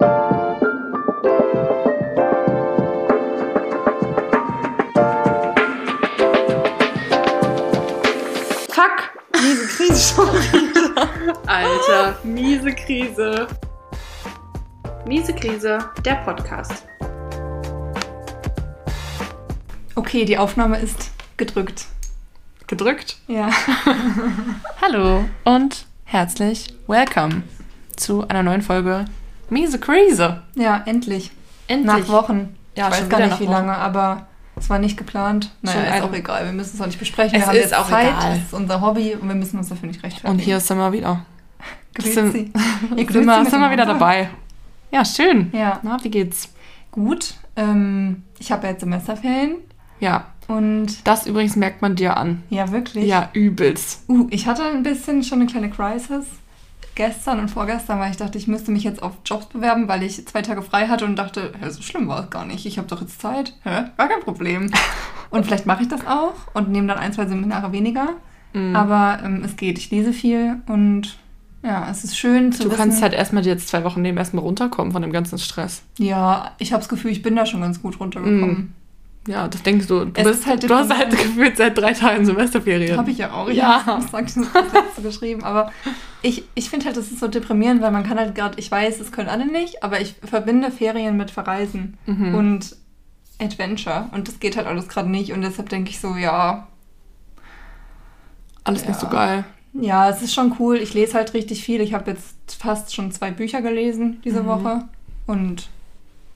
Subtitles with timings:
[0.00, 0.08] Fuck!
[9.34, 11.08] Miese Krise schon wieder.
[11.46, 13.46] Alter, miese Krise.
[15.04, 16.86] Miese Krise, der Podcast.
[19.96, 21.84] Okay, die Aufnahme ist gedrückt.
[22.68, 23.18] Gedrückt?
[23.26, 23.50] Ja.
[24.80, 27.42] Hallo und herzlich willkommen
[27.96, 29.04] zu einer neuen Folge
[29.50, 30.42] Miese Krise.
[30.54, 31.30] Ja, endlich.
[31.68, 31.86] Endlich.
[31.86, 32.56] Nach Wochen.
[32.76, 33.52] Ja, ich weiß gar nicht, wie Wochen.
[33.52, 34.26] lange, aber
[34.56, 35.50] es war nicht geplant.
[35.62, 36.44] Naja, ist auch egal.
[36.46, 37.34] Wir müssen es auch nicht besprechen.
[37.36, 38.08] Es wir haben ist jetzt auch Zeit.
[38.08, 38.34] egal.
[38.34, 40.32] Das ist unser Hobby und wir müssen uns dafür nicht rechtfertigen.
[40.32, 41.24] Und hier sind wir wieder.
[41.94, 42.12] Grüezi.
[42.14, 42.34] sind-
[42.96, 44.30] Ihr Sind wir, Sie sind wir wieder dabei.
[44.92, 45.50] Ja, schön.
[45.52, 46.48] Ja, Na, wie geht's?
[46.92, 47.34] gut.
[47.56, 49.56] Ähm, ich habe ja jetzt Semesterferien
[50.00, 52.42] Ja, und das übrigens merkt man dir an.
[52.50, 53.06] ja, wirklich.
[53.06, 54.02] Ja, übelst.
[54.08, 56.26] Uh, ich hatte ein bisschen schon eine kleine Crisis
[56.94, 60.26] gestern und vorgestern, weil ich dachte, ich müsste mich jetzt auf Jobs bewerben, weil ich
[60.26, 62.66] zwei Tage frei hatte und dachte, hä, so schlimm war es gar nicht.
[62.66, 63.54] Ich habe doch jetzt Zeit.
[63.62, 63.84] Hä?
[63.96, 64.70] Gar kein Problem.
[65.30, 68.10] und vielleicht mache ich das auch und nehme dann ein, zwei Seminare weniger.
[68.52, 68.74] Mhm.
[68.76, 69.78] Aber ähm, es geht.
[69.78, 71.18] Ich lese viel und
[71.62, 72.78] ja, es ist schön zu Du wissen.
[72.78, 75.82] kannst halt erstmal jetzt zwei Wochen nehmen, erstmal runterkommen von dem ganzen Stress.
[75.98, 78.74] ja, ich habe das Gefühl, ich bin da schon ganz gut runtergekommen.
[79.30, 80.04] Ja, das denkst du.
[80.06, 82.96] Du, bist, ist halt du hast halt gefühlt seit drei Tagen Semesterferien.
[82.98, 83.48] Habe ich ja auch.
[83.50, 83.84] Ja.
[83.86, 85.44] Habe das letzte geschrieben.
[85.44, 85.70] Aber
[86.22, 88.98] ich, ich finde halt, das ist so deprimierend, weil man kann halt gerade, ich weiß,
[89.00, 92.34] es können alle nicht, aber ich verbinde Ferien mit Verreisen Mhm.
[92.34, 92.76] und
[93.40, 94.08] Adventure.
[94.12, 95.32] Und das geht halt alles gerade nicht.
[95.32, 96.66] Und deshalb denke ich so, ja,
[98.64, 99.12] Alles nicht so Ja.
[99.12, 99.44] geil.
[99.72, 100.76] ja, es ist schon cool.
[100.76, 101.80] Ich lese halt richtig viel.
[101.80, 104.46] Ich habe jetzt fast schon zwei Bücher gelesen diese Mhm.
[104.46, 104.84] Woche
[105.26, 105.68] und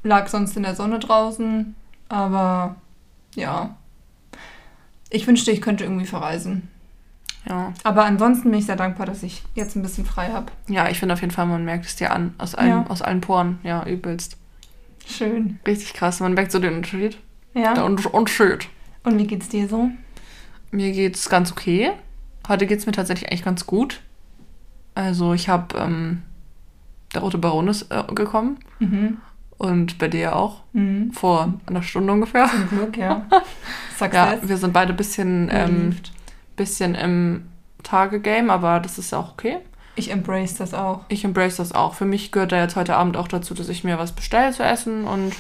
[0.02, 1.74] lag sonst in der Sonne draußen.
[2.08, 2.76] Aber
[3.34, 3.76] ja,
[5.10, 6.68] ich wünschte, ich könnte irgendwie verreisen.
[7.48, 7.72] Ja.
[7.82, 10.50] Aber ansonsten bin ich sehr dankbar, dass ich jetzt ein bisschen frei habe.
[10.68, 12.34] Ja, ich finde auf jeden Fall, man merkt es dir an.
[12.38, 12.86] Aus allen, Ja.
[12.88, 13.58] aus allen Poren.
[13.62, 14.38] Ja, übelst.
[15.06, 15.58] Schön.
[15.66, 16.20] Richtig krass.
[16.20, 17.18] Man merkt so den Unterschied.
[17.52, 17.74] Ja.
[17.74, 18.68] Der Un- Unterschied.
[19.04, 19.90] Und wie geht's dir so?
[20.70, 21.92] Mir geht's ganz okay.
[22.48, 24.00] Heute geht's mir tatsächlich eigentlich ganz gut.
[24.94, 26.22] Also ich habe, ähm,
[27.14, 28.58] der Rote Baron ist äh, gekommen.
[28.78, 29.18] Mhm.
[29.64, 30.60] Und bei dir auch.
[30.72, 31.12] Mhm.
[31.12, 32.48] Vor einer Stunde ungefähr.
[32.50, 33.26] Zum Glück, ja.
[33.32, 33.42] Ja,
[33.96, 34.48] Success.
[34.48, 35.96] wir sind beide ein bisschen, ähm,
[36.56, 37.46] bisschen im
[37.84, 39.58] Tage-Game, aber das ist ja auch okay.
[39.94, 41.02] ich embrace das auch.
[41.08, 41.94] Ich embrace das auch.
[41.94, 44.64] Für mich gehört da jetzt heute Abend auch dazu, dass ich mir was bestelle zu
[44.64, 45.04] essen.
[45.04, 45.32] Und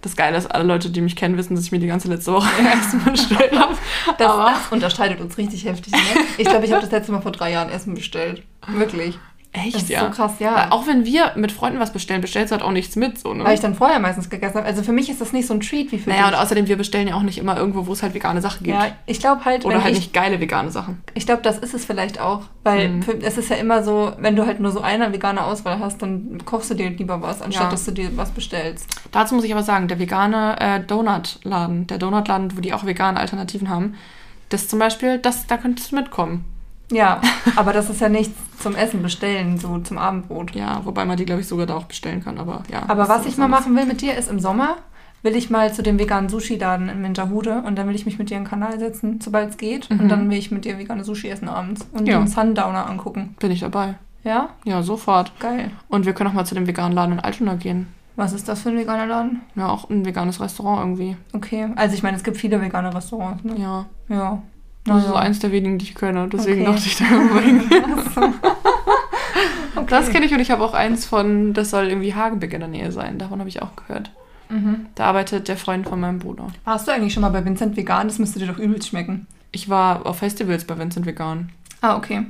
[0.00, 2.32] das Geile ist, alle Leute, die mich kennen, wissen, dass ich mir die ganze letzte
[2.32, 3.76] Woche Essen bestellt habe.
[4.18, 5.92] Das, das unterscheidet uns richtig heftig.
[5.92, 5.98] Ne?
[6.38, 8.42] Ich glaube, ich habe das letzte Mal vor drei Jahren Essen bestellt.
[8.66, 9.18] Wirklich.
[9.54, 10.00] Echt, Das ist ja.
[10.00, 10.54] so krass, ja.
[10.54, 13.18] Weil Auch wenn wir mit Freunden was bestellen, bestellst du halt auch nichts mit.
[13.18, 13.44] So, ne?
[13.44, 14.66] Weil ich dann vorher meistens gegessen habe.
[14.66, 16.40] Also für mich ist das nicht so ein Treat wie für naja, und dich.
[16.40, 18.78] außerdem, wir bestellen ja auch nicht immer irgendwo, wo es halt vegane Sachen gibt.
[18.78, 21.02] ja, ich glaube halt, Oder halt ich, nicht geile vegane Sachen.
[21.12, 23.02] ich glaube, das ist es vielleicht auch, weil Mhm.
[23.02, 26.00] für, es ist ja immer so, wenn du halt nur so eine vegane Auswahl hast,
[26.00, 27.70] dann kochst du dir lieber was, anstatt Ja.
[27.70, 28.86] dass du dir was bestellst.
[29.10, 33.20] Dazu muss ich aber sagen, der vegane äh, Donutladen, der Donutladen, wo die auch vegane
[33.20, 33.96] Alternativen haben,
[34.48, 36.44] das zum Beispiel, das, da könntest du mitkommen.
[36.92, 37.20] Ja,
[37.56, 40.54] aber das ist ja nichts zum Essen bestellen, so zum Abendbrot.
[40.54, 42.82] Ja, wobei man die, glaube ich, sogar da auch bestellen kann, aber ja.
[42.88, 43.64] Aber was ich mal anderes.
[43.66, 44.76] machen will mit dir, ist im Sommer
[45.24, 48.28] will ich mal zu dem veganen Sushi-Laden in Minterhude und dann will ich mich mit
[48.30, 49.88] dir in den Kanal setzen, sobald es geht.
[49.88, 50.00] Mhm.
[50.00, 52.18] Und dann will ich mit dir vegane Sushi essen abends und Ja.
[52.18, 53.36] den Sundowner angucken.
[53.38, 53.94] Bin ich dabei.
[54.24, 54.48] Ja?
[54.64, 55.32] Ja, sofort.
[55.38, 55.70] Geil.
[55.88, 57.86] Und wir können auch mal zu dem veganen Laden in Altona gehen.
[58.16, 59.40] Was ist das für ein veganer Laden?
[59.54, 61.16] Ja, auch ein veganes Restaurant irgendwie.
[61.32, 61.68] Okay.
[61.76, 63.54] Also ich meine, es gibt viele vegane Restaurants, ne?
[63.58, 63.86] Ja.
[64.08, 64.42] Ja.
[64.84, 65.08] Das ist Naja.
[65.08, 66.28] so eins der wenigen, die ich kenne.
[66.32, 66.72] Deswegen Okay.
[66.72, 67.64] dachte ich da unbedingt.
[69.74, 69.86] Okay.
[69.88, 72.68] Das kenne ich und ich habe auch eins von, das soll irgendwie Hagenbeck in der
[72.68, 73.16] Nähe sein.
[73.18, 74.10] Davon habe ich auch gehört.
[74.50, 74.86] Mhm.
[74.94, 76.48] Da arbeitet der Freund von meinem Bruder.
[76.64, 78.06] Warst du eigentlich schon mal bei Vincent vegan?
[78.06, 79.26] Das müsste dir doch übelst schmecken.
[79.50, 81.48] Ich war auf Festivals bei Vincent Vegan.
[81.80, 82.26] Ah, okay.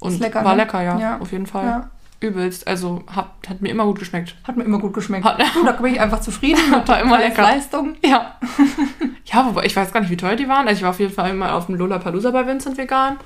[0.00, 0.62] Und Ist lecker, war ne?
[0.64, 1.18] lecker, ja, Ja.
[1.18, 1.64] Auf jeden Fall.
[1.66, 1.90] Ja.
[2.20, 2.66] Übelst.
[2.66, 4.36] Also hat, hat mir immer gut geschmeckt.
[4.44, 5.24] Hat mir immer gut geschmeckt.
[5.24, 7.42] Hat- da bin ich einfach zufrieden mit War immer lecker.
[7.42, 7.96] Leistung.
[8.04, 8.36] Ja.
[9.24, 10.66] ja, wobei ich weiß gar nicht, wie teuer die waren.
[10.66, 13.16] Also ich war auf jeden Fall mal auf dem Lollapalooza bei Vincent Vegan.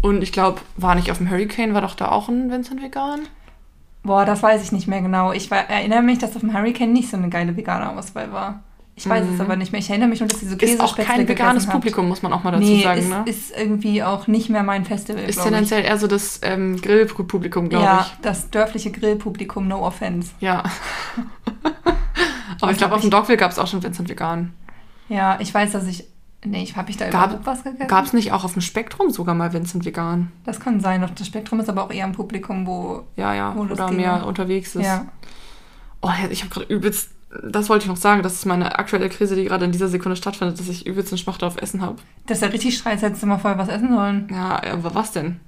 [0.00, 3.20] Und ich glaube, war nicht auf dem Hurricane, war doch da auch ein Vincent Vegan?
[4.02, 5.32] Boah, das weiß ich nicht mehr genau.
[5.32, 8.62] Ich war, erinnere mich, dass auf dem Hurricane nicht so eine geile vegane Auswahl war.
[8.94, 9.40] Ich weiß es Mhm.
[9.40, 9.80] aber nicht mehr.
[9.80, 11.66] Ich erinnere mich nur, dass diese Ist auch kein veganes.
[11.66, 13.00] Publikum, muss man auch mal dazu nee, sagen.
[13.00, 13.22] ist, ne?
[13.24, 15.50] ist irgendwie auch nicht mehr mein Festival, Ist glaub ich.
[15.52, 18.20] tendenziell eher so das ähm, Grillpublikum, glaube Ja, ich.
[18.20, 20.32] das dörfliche Grillpublikum, no offense.
[20.40, 20.62] Ja.
[22.60, 24.52] Aber ich glaube, auf dem ich- Dogville gab es auch schon Vincent Vegan.
[25.08, 26.04] Ja, ich weiß, dass ich.
[26.44, 27.86] Nee, habe ich da Gab- überhaupt was gegessen?
[27.88, 30.32] Gab es nicht auch auf dem Spektrum sogar mal Vincent Vegan?
[30.44, 31.00] Das kann sein.
[31.00, 33.04] Doch das Spektrum ist aber auch eher ein Publikum, wo.
[33.16, 33.54] Ja, ja.
[33.56, 34.84] Wo Oder mehr unterwegs ist.
[34.84, 35.06] Ja.
[36.00, 37.10] Oh, ich habe gerade übelst.
[37.42, 38.22] Das wollte ich noch sagen.
[38.22, 41.18] Das ist meine aktuelle Krise, die gerade in dieser Sekunde stattfindet, dass ich übelst einen
[41.18, 41.96] Schmachter auf Essen habe.
[42.26, 43.00] Das ist ja richtig Streit.
[43.00, 44.28] Hättest du mal vorher was essen sollen.
[44.30, 45.40] Ja, aber was denn?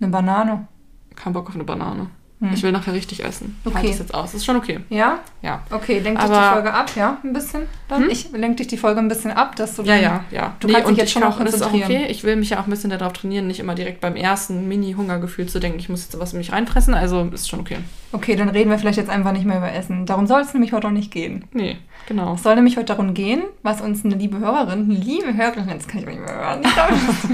[0.00, 0.66] Eine Banane.
[1.14, 2.10] Kein Bock auf eine Banane.
[2.54, 3.58] Ich will nachher richtig essen.
[3.64, 3.74] Okay.
[3.74, 4.32] halte das jetzt aus.
[4.32, 4.78] Ist schon okay.
[4.90, 5.18] Ja?
[5.42, 5.62] Ja.
[5.70, 7.16] Okay, lenk dich die Folge ab, ja?
[7.24, 7.62] Ein bisschen?
[7.88, 8.02] Dann?
[8.04, 8.10] Hm?
[8.10, 10.56] Ich lenk dich die Folge ein bisschen ab, dass du Ja, dann- ja, ja.
[10.60, 12.02] Du kannst dich jetzt schon auch, das ist auch konzentrieren.
[12.02, 12.12] okay.
[12.12, 15.46] Ich will mich ja auch ein bisschen darauf trainieren, nicht immer direkt beim ersten Mini-Hungergefühl
[15.46, 16.94] zu denken, ich muss jetzt was in mich reinfressen.
[16.94, 17.78] Also ist schon okay.
[18.12, 20.06] Okay, dann reden wir vielleicht jetzt einfach nicht mehr über Essen.
[20.06, 21.44] Darum soll es nämlich heute auch nicht gehen.
[21.52, 21.76] Nee,
[22.06, 22.34] genau.
[22.34, 25.88] Es soll nämlich heute darum gehen, was uns eine liebe Hörerin, eine liebe Hörerin, das
[25.88, 26.62] kann ich nicht mehr hören,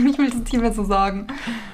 [0.09, 1.27] ich will das nicht mehr so sagen,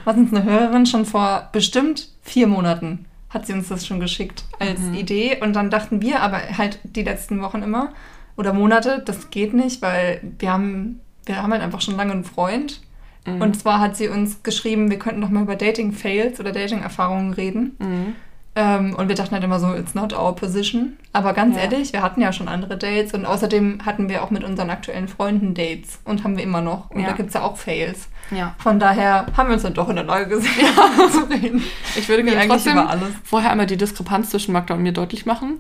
[0.05, 4.45] was uns eine Hörerin schon vor bestimmt vier Monaten hat sie uns das schon geschickt
[4.59, 4.95] als Mhm.
[4.95, 7.93] Idee und dann dachten wir aber halt die letzten Wochen immer
[8.37, 12.25] oder Monate, das geht nicht, weil wir haben, wir haben halt einfach schon lange einen
[12.25, 12.81] Freund
[13.27, 13.41] Mhm.
[13.43, 17.77] und zwar hat sie uns geschrieben, wir könnten noch mal über Dating-Fails oder Dating-Erfahrungen reden.
[17.79, 18.15] Mhm.
[18.63, 20.97] Ähm, und wir dachten halt immer so, it's not our position.
[21.15, 21.63] Aber ganz Ja.
[21.63, 25.09] ehrlich, wir hatten ja schon andere Dates und außerdem hatten wir auch mit unseren aktuellen
[25.09, 26.91] Freunden Dates und haben wir immer noch.
[26.91, 27.07] Und Ja.
[27.09, 28.09] da gibt es ja auch Fails.
[28.31, 28.55] Ja.
[28.59, 30.51] Von daher haben wir uns dann doch in der Lage gesehen,
[31.13, 31.63] zu reden.
[31.97, 33.09] Ich würde gerne eigentlich trotzdem über alles.
[33.25, 35.59] vorher einmal die Diskrepanz zwischen Magda und mir deutlich machen.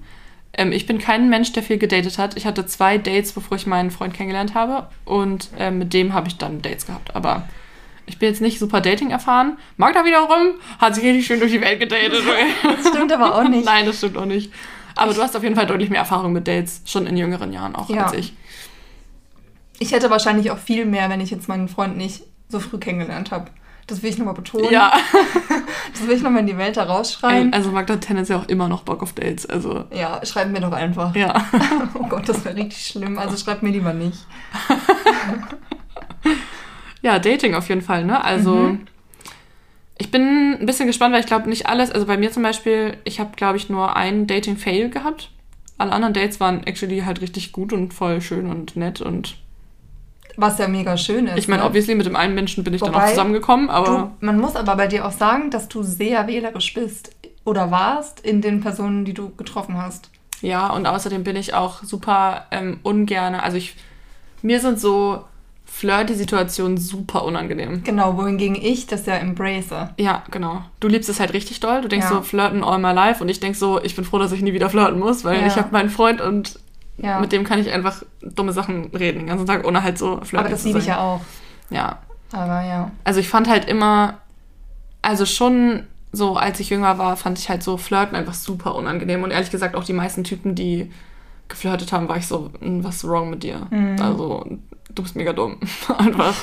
[0.52, 2.36] Ähm, ich bin kein Mensch, der viel gedatet hat.
[2.36, 4.88] Ich hatte zwei Dates, bevor ich meinen Freund kennengelernt habe.
[5.04, 7.14] Und ähm, mit dem habe ich dann Dates gehabt.
[7.14, 7.48] Aber
[8.06, 9.56] ich bin jetzt nicht super Dating erfahren.
[9.76, 12.22] Magda wiederum hat sich richtig schön durch die Welt gedatet.
[12.62, 13.64] Das stimmt aber auch nicht.
[13.64, 14.52] Nein, das stimmt auch nicht.
[14.96, 17.74] Aber du hast auf jeden Fall deutlich mehr Erfahrung mit Dates, schon in jüngeren Jahren
[17.76, 18.04] auch Ja.
[18.06, 18.34] als ich.
[19.78, 23.30] Ich hätte wahrscheinlich auch viel mehr, wenn ich jetzt meinen Freund nicht so früh kennengelernt
[23.30, 23.46] habe.
[23.86, 24.70] Das will ich nochmal betonen.
[24.70, 24.92] Ja,
[25.92, 27.52] Das will ich nochmal in die Welt herausschreien.
[27.52, 29.46] also Magda hat tendenziell auch immer noch Bock auf Dates.
[29.46, 31.14] Also, ja, schreibt mir doch einfach.
[31.16, 31.44] ja.
[31.94, 33.18] Oh Gott, das wäre richtig schlimm.
[33.18, 34.18] Also schreibt mir lieber nicht.
[37.02, 38.22] Ja, Dating auf jeden Fall, ne?
[38.24, 38.86] Also, Mhm.
[39.98, 42.96] ich bin ein bisschen gespannt, weil ich glaube nicht alles, also bei mir zum Beispiel,
[43.04, 45.30] ich habe, glaube ich, nur einen Dating-Fail gehabt.
[45.78, 49.36] Alle anderen Dates waren actually halt richtig gut und voll schön und nett und
[50.36, 51.38] Was ja mega schön ist.
[51.38, 51.68] ich meine, ne?
[51.68, 54.56] obviously mit dem einen Menschen bin ich dann Wobei, auch zusammengekommen, aber Du, man muss
[54.56, 57.10] aber bei dir auch sagen, dass du sehr wählerisch bist
[57.44, 60.10] oder warst in den Personen, die du getroffen hast.
[60.42, 63.74] ja, und außerdem bin ich auch super ähm, ungerne, also ich,
[64.42, 65.24] mir sind so
[65.80, 67.82] Flirty-Situationen super unangenehm.
[67.84, 69.72] Genau, wohingegen ich das ja embrace.
[69.98, 70.62] Ja, genau.
[70.78, 71.80] Du liebst es halt richtig doll.
[71.80, 72.16] Du denkst Ja.
[72.16, 73.22] so, flirten all my life.
[73.22, 75.46] Und ich denk so, ich bin froh, dass ich nie wieder flirten muss, weil Ja.
[75.46, 76.58] ich habe meinen Freund und
[76.98, 77.18] Ja.
[77.18, 80.36] mit dem kann ich einfach dumme Sachen reden den ganzen Tag, ohne halt so flirty
[80.36, 81.20] aber das liebe ich ja auch.
[81.70, 81.98] Ja.
[82.32, 82.90] Aber ja.
[83.04, 84.18] Also ich fand halt immer,
[85.00, 89.22] also schon so, als ich jünger war, fand ich halt so Flirten einfach super unangenehm.
[89.22, 90.90] Und ehrlich gesagt auch die meisten Typen, die
[91.48, 93.66] geflirtet haben, war ich so, "Hm, was ist wrong mit dir?
[93.70, 93.96] Mhm.
[94.00, 94.44] Also,
[94.94, 95.58] du bist mega dumm.
[95.98, 96.34] einfach.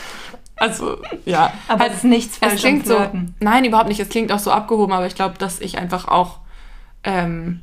[0.56, 1.54] Also, ja.
[1.68, 2.98] Aber Halt- es ist nichts falsch es klingt so.
[3.40, 4.00] Nein, überhaupt nicht.
[4.00, 6.40] Es klingt auch so abgehoben, aber ich glaube, dass ich einfach auch.
[7.04, 7.62] Ähm,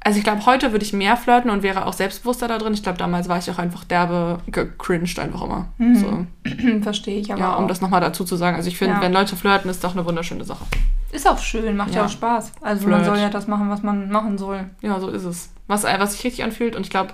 [0.00, 2.74] also ich glaube, heute würde ich mehr flirten und wäre auch selbstbewusster da drin.
[2.74, 5.68] Ich glaube, damals war ich auch einfach derbe gecringed einfach immer.
[5.78, 5.96] Mhm.
[5.96, 6.26] So.
[6.82, 7.68] Verstehe ich aber Ja, um auch.
[7.68, 8.56] das nochmal dazu zu sagen.
[8.56, 9.00] Also ich finde, Ja.
[9.00, 10.64] wenn Leute flirten, ist doch eine wunderschöne Sache.
[11.12, 12.06] Ist auch schön, macht ja, Ja.
[12.06, 12.52] auch Spaß.
[12.60, 13.14] Also man Flirt.
[13.14, 14.66] soll ja das machen, was man machen soll.
[14.82, 15.50] Ja, so ist es.
[15.68, 16.74] Was, äh, was sich richtig anfühlt.
[16.76, 17.10] Und ich glaube,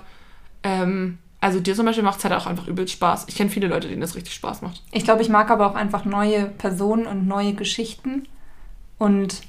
[0.63, 3.25] ähm, also dir zum Beispiel macht es halt auch einfach übelst Spaß.
[3.27, 4.83] Ich kenne viele Leute, denen das richtig Spaß macht.
[4.91, 8.27] Ich glaube, ich mag aber auch einfach neue Personen und neue Geschichten.
[8.99, 9.41] Und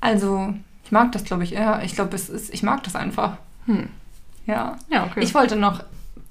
[0.00, 0.52] also,
[0.84, 1.82] ich mag das, glaube ich, eher.
[1.84, 3.36] Ich glaube, es ist, ich mag das einfach.
[3.66, 3.88] Hm.
[4.46, 4.78] Ja.
[4.88, 5.20] Ja, okay.
[5.20, 5.84] Ich wollte noch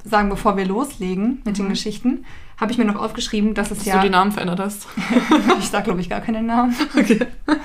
[0.10, 1.70] sagen, bevor wir loslegen mit den Mhm.
[1.70, 2.26] Geschichten,
[2.58, 3.98] habe ich mir noch aufgeschrieben, dass es dass ja.
[3.98, 4.88] du die Namen verändert hast.
[5.60, 6.76] ich sage, glaube ich, gar keinen Namen.
[6.98, 7.20] Okay.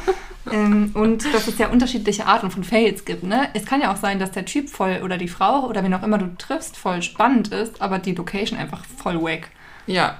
[0.52, 3.23] Ähm, und dass es ja unterschiedliche Arten von Fails gibt.
[3.23, 3.49] Ne?
[3.55, 6.03] Es kann ja auch sein, dass der Typ voll oder die Frau oder wen auch
[6.03, 9.48] immer du triffst, voll spannend ist, aber die Location einfach voll wack.
[9.86, 10.19] Ja.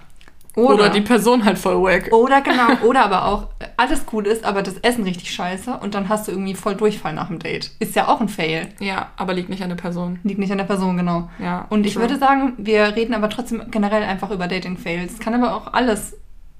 [0.57, 2.13] Oder, die Person halt voll wack.
[2.13, 5.95] Oder genau, oder aber auch äh, alles cool ist, aber das Essen richtig scheiße und
[5.95, 7.73] dann hast du irgendwie voll Durchfall nach dem Date.
[7.81, 8.69] Ist ja auch ein Fail.
[8.79, 10.21] Ja, aber liegt nicht an der Person.
[10.23, 11.29] Liegt nicht an der Person, genau.
[11.39, 11.67] Ja.
[11.71, 12.03] Und ich true.
[12.03, 15.19] würde sagen, wir reden aber trotzdem generell einfach über Dating-Fails.
[15.19, 16.17] Kann aber auch alles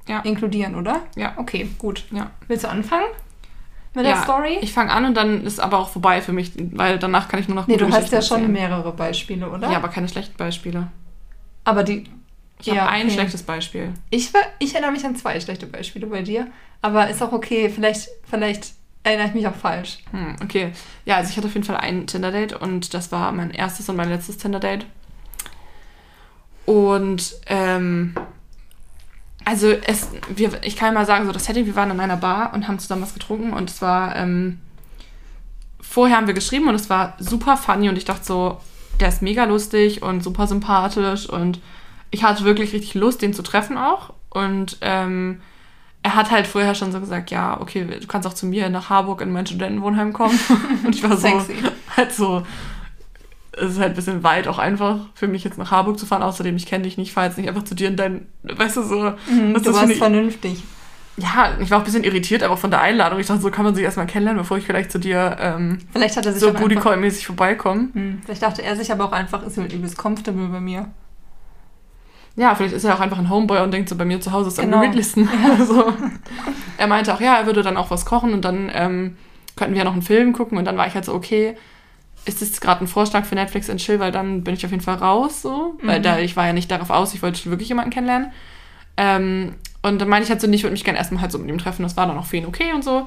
[0.09, 0.21] Ja.
[0.21, 1.01] inkludieren, oder?
[1.17, 1.35] Ja.
[1.37, 2.05] Okay, gut.
[2.11, 2.31] Ja.
[2.49, 3.07] Willst du anfangen
[3.95, 4.59] mit ja, der Story?
[4.61, 7.47] Ich fange an und dann ist aber auch vorbei für mich, weil danach kann ich
[7.49, 8.53] nur noch nee, du hast ja schon erzählen.
[8.53, 9.71] mehrere Beispiele, oder?
[9.71, 10.89] Ja, aber keine schlechten Beispiele.
[11.65, 12.05] aber die.
[12.65, 13.15] Ich habe Ja, ein okay.
[13.15, 13.93] schlechtes Beispiel.
[14.09, 16.47] Ich, ich erinnere mich an zwei schlechte Beispiele bei dir,
[16.81, 17.69] aber ist auch okay.
[17.69, 19.99] Vielleicht, vielleicht erinnere ich mich auch falsch.
[20.13, 20.73] Hm, okay.
[21.05, 23.97] Ja, also ich hatte auf jeden Fall ein Tinder-Date und das war mein erstes und
[23.97, 24.87] mein letztes Tinder-Date.
[26.65, 28.15] Und ähm,
[29.45, 32.55] also es, wir, ich kann mal sagen, so das Setting, wir waren in einer Bar
[32.55, 34.59] und haben zusammen was getrunken und es war, ähm,
[35.83, 38.59] vorher haben wir geschrieben und es war super funny und ich dachte so,
[39.01, 41.61] der ist mega lustig und super sympathisch und
[42.15, 44.13] ich hatte wirklich richtig Lust, den zu treffen auch.
[44.31, 45.41] Und ähm,
[46.03, 48.89] er hat halt vorher schon so gesagt, ja, okay, du kannst auch zu mir nach
[48.89, 50.39] Harburg in mein Studentenwohnheim kommen.
[50.85, 51.57] und ich war so, Sexy.
[51.97, 52.43] halt so,
[53.53, 56.23] es ist halt ein bisschen weit auch einfach für mich jetzt nach Harburg zu fahren.
[56.23, 58.77] Außerdem, ich kenne dich nicht, ich fahre jetzt nicht einfach zu dir in dein, weißt
[58.77, 59.13] du so.
[59.29, 60.63] Mhm, was du warst vernünftig.
[61.17, 63.19] ja, ich war auch ein bisschen irritiert einfach von der Einladung.
[63.19, 66.17] Ich dachte, so kann man sich erstmal kennenlernen, bevor ich vielleicht zu dir ähm, Vielleicht
[66.17, 67.89] hat er sich so dann Booty einfach, Call mäßig vorbeikomme.
[67.93, 70.91] hm, Vielleicht dachte er sich aber auch einfach, ist halt übelst comfortable bei mir.
[72.37, 74.49] Ja, vielleicht ist er auch einfach ein Homeboy und denkt so, bei mir zu Hause
[74.49, 74.81] ist am Genau.
[74.81, 75.29] gemütlichsten.
[75.59, 75.93] Also,
[76.79, 79.17] er meinte auch, ja, er würde dann auch was kochen und dann ähm,
[79.57, 80.59] könnten wir ja noch einen Film gucken.
[80.59, 81.57] Und dann war ich halt so, okay,
[82.25, 84.83] ist das gerade ein Vorschlag für Netflix and Chill, weil dann bin ich auf jeden
[84.83, 85.75] Fall raus, so.
[85.83, 86.03] Weil Mhm.
[86.03, 88.33] da, ich war ja nicht darauf aus, ich wollte wirklich jemanden kennenlernen.
[88.97, 91.39] Ähm, und dann meinte ich halt so, nee, ich würde mich gerne erstmal halt so
[91.39, 91.83] mit ihm treffen.
[91.83, 93.07] Das war dann auch für ihn okay und so.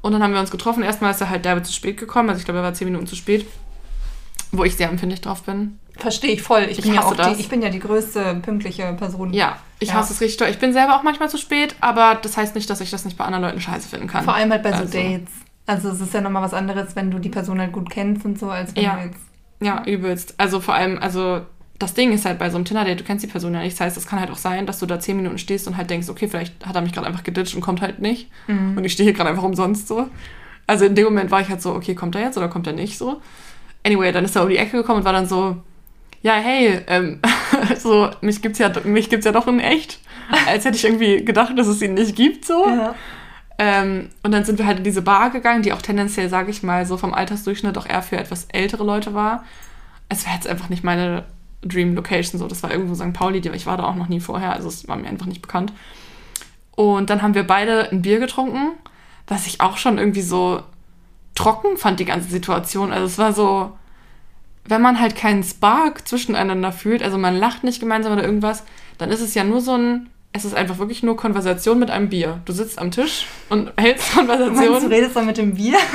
[0.00, 0.82] Und dann haben wir uns getroffen.
[0.82, 2.28] Erstmal ist er halt derbe zu spät gekommen.
[2.28, 3.46] Also ich glaube, er war zehn Minuten zu spät.
[4.56, 5.78] Wo ich sehr empfindlich drauf bin.
[5.96, 6.62] Verstehe ich voll.
[6.70, 7.36] Ich, Ich bin ja auch das.
[7.36, 9.32] die, ich bin ja die größte pünktliche Person.
[9.32, 9.94] Ja, ich Ja.
[9.94, 10.48] hasse es richtig doll.
[10.48, 13.16] Ich bin selber auch manchmal zu spät, aber das heißt nicht, dass ich das nicht
[13.16, 14.24] bei anderen Leuten scheiße finden kann.
[14.24, 15.30] Vor allem halt bei so Also, Dates.
[15.66, 18.38] Also es ist ja nochmal was anderes, wenn du die Person halt gut kennst und
[18.38, 18.96] so, als wenn Ja.
[18.96, 19.20] du jetzt.
[19.60, 20.34] Ja, übelst.
[20.36, 21.42] Also vor allem, also
[21.78, 23.74] das Ding ist halt bei so einem Tinder-Date, du kennst die Person ja nicht.
[23.74, 25.88] Das heißt, es kann halt auch sein, dass du da zehn Minuten stehst und halt
[25.90, 28.30] denkst, okay, vielleicht hat er mich gerade einfach geditcht und kommt halt nicht.
[28.48, 28.76] Mhm.
[28.76, 30.08] Und ich stehe hier gerade einfach umsonst so.
[30.66, 32.72] Also in dem Moment war ich halt so, okay, kommt er jetzt oder kommt er
[32.74, 33.20] nicht so?
[33.84, 35.56] Anyway, dann ist er um die Ecke gekommen und war dann so,
[36.22, 37.20] ja, hey, ähm,
[37.78, 40.00] so, mich gibt's ja, mich gibt's ja doch in echt.
[40.46, 42.66] Als hätte ich irgendwie gedacht, dass es ihn nicht gibt, so.
[42.66, 42.94] Ja.
[43.58, 46.62] Ähm, und dann sind wir halt in diese Bar gegangen, die auch tendenziell, sage ich
[46.62, 49.44] mal, so vom Altersdurchschnitt auch eher für etwas ältere Leute war.
[50.08, 51.24] Es war jetzt einfach nicht meine
[51.62, 52.48] Dream Location, so.
[52.48, 53.12] Das war irgendwo St.
[53.12, 55.42] Pauli, die- ich war da auch noch nie vorher, also es war mir einfach nicht
[55.42, 55.72] bekannt.
[56.74, 58.72] Und dann haben wir beide ein Bier getrunken,
[59.28, 60.62] was ich auch schon irgendwie so
[61.34, 62.92] trocken fand, die ganze Situation.
[62.92, 63.72] Also es war so,
[64.66, 68.62] wenn man halt keinen Spark zwischeneinander fühlt, also man lacht nicht gemeinsam oder irgendwas,
[68.98, 72.08] dann ist es ja nur so ein, es ist einfach wirklich nur Konversation mit einem
[72.08, 72.40] Bier.
[72.44, 74.92] Du sitzt am Tisch und hältst Du meinst, du Konversation.
[74.92, 75.76] redest dann mit dem Bier?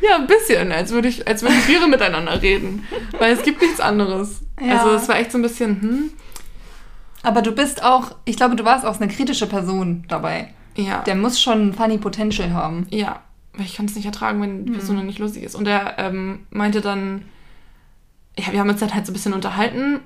[0.00, 2.86] Ja, ein bisschen, als würde ich, als würden Biere miteinander reden.
[3.18, 4.40] Weil es gibt nichts anderes.
[4.60, 4.78] Ja.
[4.78, 6.10] Also es war echt so ein bisschen, hm,
[7.22, 10.52] Aber du bist auch, ich glaube, du warst auch eine kritische Person dabei.
[10.76, 11.02] Ja.
[11.02, 12.86] Der muss schon funny Potential haben.
[12.90, 13.20] Ja,
[13.52, 14.76] weil ich kann es nicht ertragen, wenn die Mhm.
[14.76, 15.54] Person dann nicht lustig ist.
[15.54, 17.22] Und er ähm, meinte dann,
[18.38, 20.00] ja, wir haben uns dann halt so ein bisschen unterhalten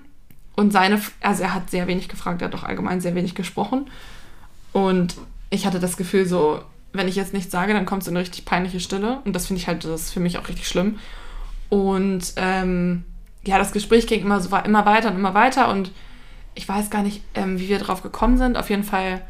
[0.56, 3.90] und seine, also er hat sehr wenig gefragt, er hat doch allgemein sehr wenig gesprochen.
[4.72, 5.16] Und
[5.50, 6.60] ich hatte das Gefühl so,
[6.92, 9.20] wenn ich jetzt nichts sage, dann kommt so eine richtig peinliche Stille.
[9.24, 10.98] Und das finde ich halt, das ist für mich auch richtig schlimm.
[11.70, 13.04] Und ähm,
[13.44, 15.90] ja, das Gespräch ging immer so, immer weiter und immer weiter und
[16.54, 18.56] ich weiß gar nicht, ähm, wie wir drauf gekommen sind.
[18.56, 19.22] Auf jeden Fall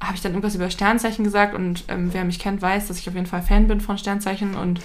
[0.00, 3.08] habe ich dann irgendwas über Sternzeichen gesagt und ähm, wer mich kennt, weiß, dass ich
[3.08, 4.80] auf jeden Fall Fan bin von Sternzeichen und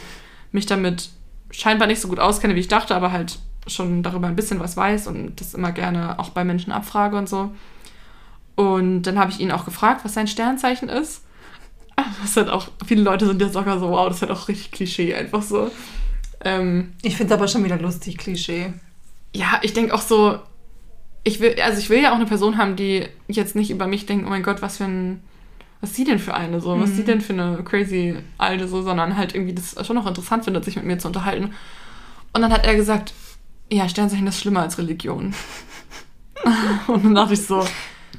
[0.51, 1.09] mich damit
[1.51, 4.75] scheinbar nicht so gut auskenne, wie ich dachte, aber halt schon darüber ein bisschen was
[4.75, 7.51] weiß und das immer gerne auch bei Menschen abfrage und so.
[8.55, 11.21] Und dann habe ich ihn auch gefragt, was sein Sternzeichen ist.
[12.23, 14.71] Das hat auch, viele Leute sind jetzt sogar so, wow, das ist halt auch richtig
[14.71, 15.69] Klischee, einfach so.
[16.43, 18.73] Ähm, Ich finde es aber schon wieder lustig, Klischee.
[19.35, 20.39] ja, ich denke auch so,
[21.23, 24.05] ich will, also ich will ja auch eine Person haben, die jetzt nicht über mich
[24.05, 25.21] denkt, oh mein Gott, was für ein,
[25.81, 28.67] was ist sie denn für eine so, was ist sie denn für eine crazy alte
[28.67, 31.51] so, sondern halt irgendwie das schon noch interessant findet, sich mit mir zu unterhalten.
[32.33, 33.13] Und dann hat er gesagt,
[33.71, 35.33] ja, Sternzeichen ist schlimmer als Religion.
[36.87, 37.65] Und dann dachte ich so,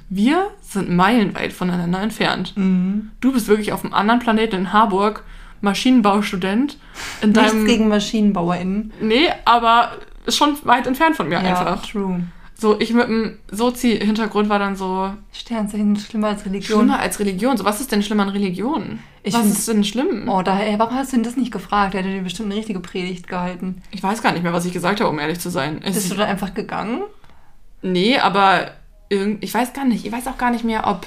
[0.09, 2.57] wir sind meilenweit voneinander entfernt.
[2.57, 3.11] Mhm.
[3.21, 5.25] Du bist wirklich auf einem anderen Planeten in Harburg,
[5.61, 6.79] Maschinenbaustudent.
[7.23, 8.93] In Nichts deinem, gegen MaschinenbauerInnen.
[9.01, 9.93] Nee, aber
[10.29, 11.85] schon weit entfernt von mir einfach.
[11.85, 12.23] true.
[12.57, 16.79] So, ich mit dem Sozi-Hintergrund war dann so, Sternzeichen schlimmer als Religion.
[16.81, 17.57] schlimmer als Religion.
[17.57, 19.01] So, was ist denn schlimmer an Religion?
[19.25, 20.29] Ich was find- ist denn schlimm?
[20.29, 21.95] Oh, daher, warum hast du denn das nicht gefragt?
[21.95, 23.83] Er hätte dir bestimmt eine richtige Predigt gehalten.
[23.91, 25.81] Ich weiß gar nicht mehr, was ich gesagt habe, um ehrlich zu sein.
[25.81, 27.03] Bist du dann einfach gegangen?
[27.83, 28.71] nee, aber
[29.11, 30.07] irgend, ich weiß gar nicht.
[30.07, 31.07] Ich weiß auch gar nicht mehr, ob,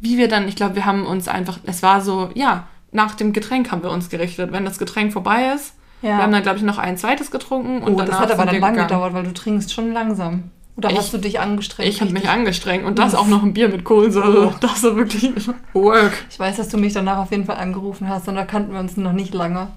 [0.00, 3.32] wie wir dann, ich glaube, wir haben uns einfach, es war so, ja, nach dem
[3.32, 4.52] Getränk haben wir uns gerichtet.
[4.52, 6.10] Wenn das Getränk vorbei ist, Ja.
[6.18, 7.82] wir haben dann, glaube ich, noch ein zweites getrunken.
[7.82, 8.88] Und oh, das danach hat aber dann wir lang gegangen.
[8.88, 10.50] gedauert, weil du trinkst schon langsam.
[10.76, 11.88] Oder Ich- hast du dich angestrengt?
[11.88, 14.48] Ich habe mich angestrengt und das auch noch ein Bier mit Kohlensäure.
[14.48, 14.54] Oh.
[14.60, 15.30] Das war wirklich
[15.72, 16.12] Work.
[16.30, 18.80] Ich weiß, dass du mich danach auf jeden Fall angerufen hast und da kannten wir
[18.80, 19.68] uns noch nicht lange.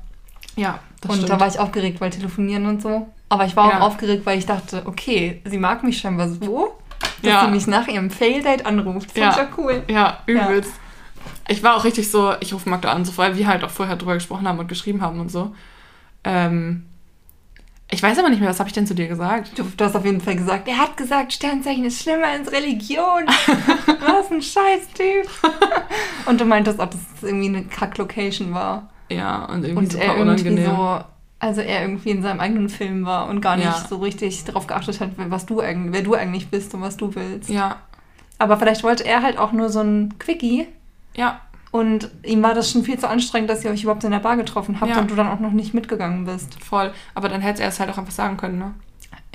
[0.56, 1.30] Ja, das und stimmt.
[1.30, 3.08] da war ich aufgeregt, weil telefonieren und so.
[3.30, 3.78] Aber ich war Ja.
[3.80, 6.76] auch aufgeregt, weil ich dachte, okay, sie mag mich scheinbar so,
[7.22, 7.46] dass Ja.
[7.46, 9.10] sie mich nach ihrem Fail-Date anruft.
[9.12, 9.30] Das Ja.
[9.30, 9.84] ist ja cool.
[9.90, 10.72] Ja, übelst.
[11.48, 13.98] Ich war auch richtig so, ich rufe Magda an, so, weil wir halt auch vorher
[13.98, 15.54] drüber gesprochen haben und geschrieben haben und so.
[16.24, 16.86] Ähm,
[17.90, 19.58] ich weiß aber nicht mehr, was habe ich denn zu dir gesagt?
[19.58, 23.26] Du, du hast auf jeden Fall gesagt, er hat gesagt, Sternzeichen ist schlimmer als Religion.
[24.02, 25.30] Was ein Scheiß-Typ.
[26.26, 28.90] und du meintest auch, dass es irgendwie eine Kack-Location war.
[29.10, 30.66] Ja, und irgendwie Und super er irgendwie unangenehm.
[30.76, 31.00] so,
[31.40, 33.86] also er irgendwie in seinem eigenen Film war und gar nicht Ja.
[33.90, 37.16] so richtig darauf geachtet hat, was du eigentlich, wer du eigentlich bist und was du
[37.16, 37.50] willst.
[37.50, 37.78] Ja,
[38.38, 40.68] Aber vielleicht wollte er halt auch nur so ein Quickie
[41.16, 41.40] ja,
[41.72, 44.38] und ihm war das schon viel zu anstrengend, dass ihr euch überhaupt in der Bar
[44.38, 45.00] getroffen habt Ja.
[45.00, 46.62] und du dann auch noch nicht mitgegangen bist.
[46.64, 46.94] voll.
[47.14, 48.74] Aber dann hätte er es halt auch einfach sagen können, ne?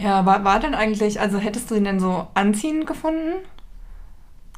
[0.01, 3.35] Ja, war, war denn eigentlich, also hättest du ihn denn so anziehend gefunden?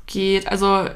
[0.06, 0.48] geht.
[0.48, 0.88] Also,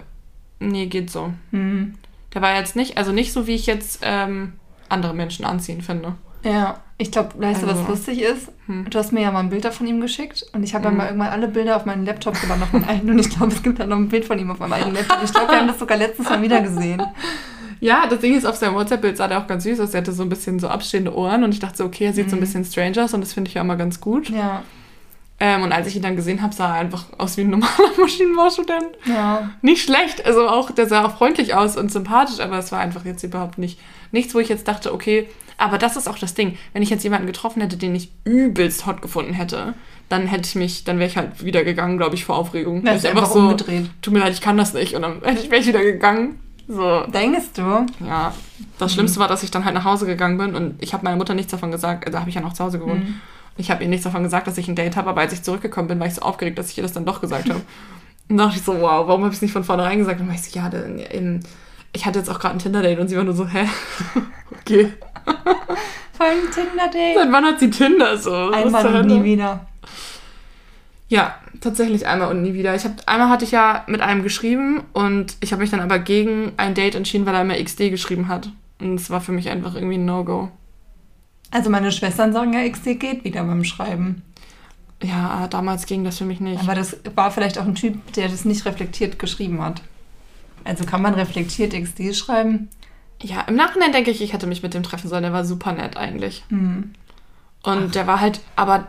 [0.61, 1.32] nee, geht so.
[1.50, 1.94] Hm.
[2.35, 4.52] Der war jetzt nicht, also nicht so, wie ich jetzt ähm,
[4.88, 6.14] andere Menschen anziehen finde.
[6.44, 8.49] Ja, ich glaube, weißt du, Also- was lustig ist?
[8.67, 8.87] Hm.
[8.90, 10.97] Du hast mir ja mal ein Bild von ihm geschickt und ich habe ja Mhm.
[10.97, 13.62] mal irgendwann alle Bilder auf meinen Laptop gewandt, auf meinen alten und ich glaube, es
[13.62, 15.19] gibt da noch ein Bild von ihm auf meinem alten Laptop.
[15.25, 17.02] Ich glaube, wir haben das sogar letztens mal wieder gesehen.
[17.81, 19.95] Ja, das Ding ist, auf seinem WhatsApp-Bild sah der auch ganz süß aus.
[19.95, 22.28] Er hatte so ein bisschen so abstehende Ohren und ich dachte so, okay, er sieht
[22.28, 22.45] so ein Mhm.
[22.45, 24.31] bisschen strange aus und das finde ich ja immer ganz gut.
[24.31, 24.64] Ja,
[25.38, 27.71] Ähm, und als ich ihn dann gesehen habe, sah er einfach aus wie ein normaler
[28.00, 28.83] Maschinenbaustudent.
[29.05, 29.50] ja.
[29.62, 33.05] Nicht schlecht, also auch, der sah auch freundlich aus und sympathisch, aber es war einfach
[33.05, 33.78] jetzt überhaupt nicht,
[34.11, 35.28] nichts, wo ich jetzt dachte, okay,
[35.59, 36.57] aber das ist auch das Ding.
[36.73, 39.75] Wenn ich jetzt jemanden getroffen hätte, den ich übelst hot gefunden hätte,
[40.09, 42.85] dann hätte ich mich, dann wäre ich halt wieder gegangen, glaube ich, vor Aufregung.
[42.85, 43.91] Weil du ich einfach umgedreht.
[44.00, 44.95] tut mir leid, ich kann das nicht.
[44.95, 46.41] Und dann wäre ich wieder gegangen.
[46.69, 47.87] So, Denkst du?
[48.07, 48.33] ja.
[48.79, 51.17] Das Schlimmste war, dass ich dann halt nach Hause gegangen bin und ich habe meiner
[51.17, 53.05] Mutter nichts davon gesagt, also habe ich ja noch zu Hause gewohnt.
[53.05, 53.15] Mhm.
[53.57, 55.88] Ich habe ihr nichts davon gesagt, dass ich ein Date habe, aber als ich zurückgekommen
[55.88, 57.61] bin, war ich so aufgeregt, dass ich ihr das dann doch gesagt habe.
[58.29, 60.21] Und dann dachte ich so, wow, warum habe ich es nicht von vornherein gesagt?
[60.21, 61.41] Und dann war ich so, ja, denn, ähm,
[61.95, 63.67] ich hatte jetzt auch gerade ein Tinder-Date und sie war nur so, hä?
[64.61, 64.93] okay.
[66.12, 67.16] Vor allem Tinder-Date.
[67.16, 68.50] Seit wann hat sie Tinder so?
[68.50, 69.66] Einmal und nie wieder.
[71.08, 72.75] Ja, tatsächlich einmal und nie wieder.
[72.75, 75.99] Ich hab, einmal hatte ich ja mit einem geschrieben und ich habe mich dann aber
[75.99, 78.50] gegen ein Date entschieden, weil er mir XD geschrieben hat.
[78.80, 80.50] Und es war für mich einfach irgendwie ein No-Go.
[81.50, 84.23] Also meine Schwestern sagen ja, XD geht wieder beim Schreiben.
[85.02, 86.61] Ja, damals ging das für mich nicht.
[86.61, 89.82] Aber das war vielleicht auch ein Typ, der das nicht reflektiert geschrieben hat.
[90.64, 92.68] Also kann man reflektiert XD schreiben?
[93.23, 95.23] Ja, im Nachhinein denke ich, ich hätte mich mit dem treffen sollen.
[95.23, 96.45] Der war super nett eigentlich.
[96.51, 96.93] Hm.
[97.63, 98.87] Und der war halt, aber,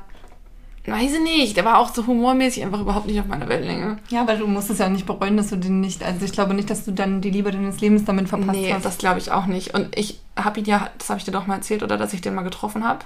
[0.85, 3.97] weiß ich nicht, der war auch so humormäßig einfach überhaupt nicht auf meiner Wellenlänge.
[4.09, 6.03] Ja, weil du musst es ja nicht bereuen, dass du den nicht.
[6.03, 8.85] Also ich glaube nicht, dass du dann die Liebe deines Lebens damit verpasst nee, hast.
[8.85, 9.73] das glaube ich auch nicht.
[9.73, 12.21] Und ich habe ihn ja, das habe ich dir doch mal erzählt, oder dass ich
[12.21, 12.99] den mal getroffen habe.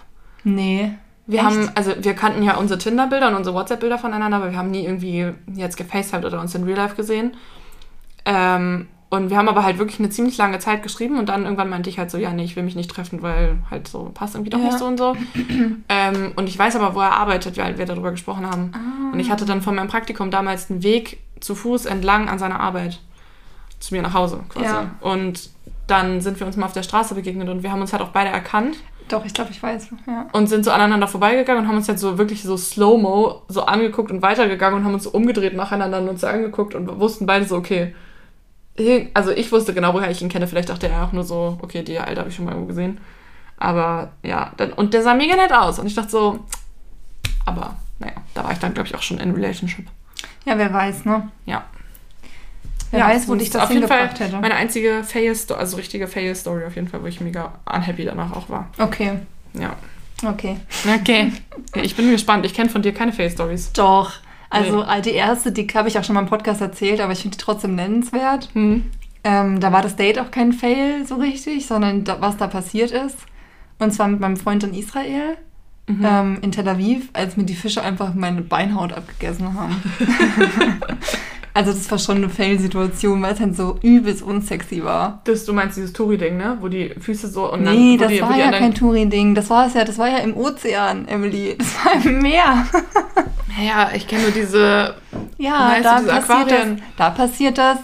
[0.44, 0.92] nee.
[1.26, 1.46] Wir Echt?
[1.46, 4.84] haben, also wir kannten ja unsere Tinder-Bilder und unsere WhatsApp-Bilder voneinander, aber wir haben nie
[4.84, 7.38] irgendwie jetzt gefacetimed oder uns in Real Life gesehen.
[8.26, 11.70] Ähm, und wir haben aber halt wirklich eine ziemlich lange Zeit geschrieben und dann irgendwann
[11.70, 14.34] meinte ich halt so, ja, nee, ich will mich nicht treffen, weil halt so passt
[14.34, 14.66] irgendwie doch Ja.
[14.66, 15.16] nicht so und so.
[15.90, 18.72] ähm, und ich weiß aber, wo er arbeitet, weil wir darüber gesprochen haben.
[18.74, 19.14] Ah.
[19.14, 22.60] Und ich hatte dann von meinem Praktikum damals einen Weg zu Fuß entlang an seiner
[22.60, 23.02] Arbeit
[23.80, 24.66] zu mir nach Hause quasi.
[24.66, 24.96] Ja.
[25.02, 25.52] Und
[25.86, 28.10] dann sind wir uns mal auf der Straße begegnet und wir haben uns halt auch
[28.10, 28.78] beide erkannt
[29.10, 29.90] Doch, ich glaube, ich weiß.
[30.08, 30.26] Ja.
[30.32, 34.10] und sind so aneinander vorbeigegangen und haben uns halt so wirklich so slow-mo so angeguckt
[34.10, 37.46] und weitergegangen und haben uns so umgedreht nacheinander und uns so angeguckt und wussten beide
[37.46, 37.94] so, okay.
[39.14, 40.48] Also ich wusste genau, woher ich ihn kenne.
[40.48, 43.00] Vielleicht dachte er auch nur so, okay, die Alte habe ich schon mal irgendwo gesehen.
[43.58, 45.78] Aber ja, dann, und der sah mega nett aus.
[45.80, 46.40] Und ich dachte so,
[47.46, 49.86] aber naja, da war ich dann, glaube ich, auch schon in Relationship.
[50.46, 51.30] ja, wer weiß, ne?
[51.46, 51.64] Ja.
[52.92, 54.38] Wer ja, weiß, wo dich das auf jeden Fall hätte.
[54.40, 58.50] meine einzige Fail-Story, also richtige Fail-Story auf jeden Fall, wo ich mega unhappy danach auch
[58.50, 58.70] war.
[58.78, 59.14] Okay,
[59.54, 59.76] Ja.
[60.28, 60.58] okay.
[61.00, 61.32] Okay.
[61.82, 62.46] Ich bin gespannt.
[62.46, 63.74] Ich kenne von dir keine Fail-Stories.
[63.74, 64.12] Doch.
[64.54, 65.02] Also Nee.
[65.02, 67.44] die erste, die habe ich auch schon mal im Podcast erzählt, aber ich finde die
[67.44, 68.50] trotzdem nennenswert.
[68.54, 68.84] Hm.
[69.24, 72.92] Ähm, da war das Date auch kein Fail so richtig, sondern da, was da passiert
[72.92, 73.18] ist.
[73.80, 75.38] Und zwar mit meinem Freund in Israel,
[75.88, 76.06] Mhm.
[76.06, 79.76] ähm, in Tel Aviv, als mir die Fische einfach meine Beinhaut abgegessen haben.
[81.54, 85.22] also das war schon eine Fail-Situation, weil es dann so übelst unsexy war.
[85.26, 86.58] Das, du meinst dieses Touri-Ding, ne?
[86.62, 88.00] Wo die Füße so und nee, dann.
[88.00, 89.36] wo das die, war ja kein Touri-Ding.
[89.36, 91.56] Das war es ja, das war ja im Ozean, Emily.
[91.58, 92.68] Das war im Meer.
[93.64, 94.96] Ja, ich kenne nur diese.
[95.38, 96.82] Ja, da diese passiert, das, Aquarien.
[96.98, 97.78] da passiert das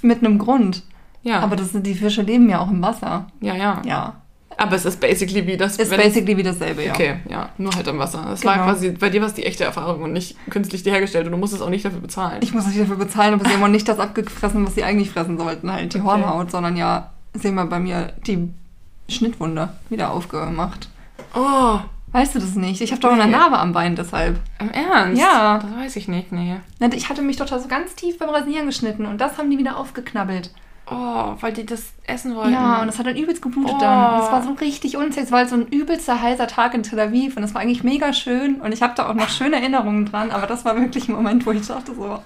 [0.00, 0.82] mit einem Grund.
[1.22, 1.40] Ja.
[1.40, 3.26] Aber das sind, die Fische leben ja auch im Wasser.
[3.40, 4.14] ja, ja, Ja.
[4.56, 5.76] Aber es ist basically wie das.
[5.76, 6.92] Ist wenn- basically wie dasselbe, ja.
[6.92, 8.24] Okay, ja, nur halt im Wasser.
[8.28, 8.54] Das Genau.
[8.54, 11.38] war quasi, bei dir war es die echte Erfahrung und nicht künstlich hergestellt und du
[11.38, 12.38] musstest auch nicht dafür bezahlen.
[12.42, 15.10] Ich muss nicht dafür bezahlen, aber sie haben auch nicht das abgefressen, was sie eigentlich
[15.10, 16.06] fressen sollten, halt die Okay.
[16.06, 18.48] Hornhaut, sondern ja, sehen wir bei mir die
[19.08, 20.88] Schnittwunde wieder aufgemacht.
[21.34, 21.78] oh,
[22.12, 22.80] Weißt du das nicht?
[22.80, 23.32] Ich habe doch eine Nee.
[23.32, 24.38] Narbe am Bein deshalb.
[24.60, 25.20] im Ernst?
[25.20, 25.58] Ja.
[25.58, 26.54] Das weiß ich nicht, nee.
[26.94, 29.58] Ich hatte mich doch da so ganz tief beim Rasieren geschnitten und das haben die
[29.58, 30.52] wieder aufgeknabbelt.
[30.86, 32.52] Oh, weil die das essen wollten.
[32.52, 33.80] Ja, und das hat dann übelst geblutet Oh.
[33.80, 34.18] dann.
[34.18, 35.20] Das war so richtig unsexy.
[35.26, 37.82] Es war halt so ein übelster heißer Tag in Tel Aviv und das war eigentlich
[37.84, 41.08] mega schön und ich habe da auch noch schöne Erinnerungen dran, aber das war wirklich
[41.08, 42.18] ein Moment, wo ich dachte so,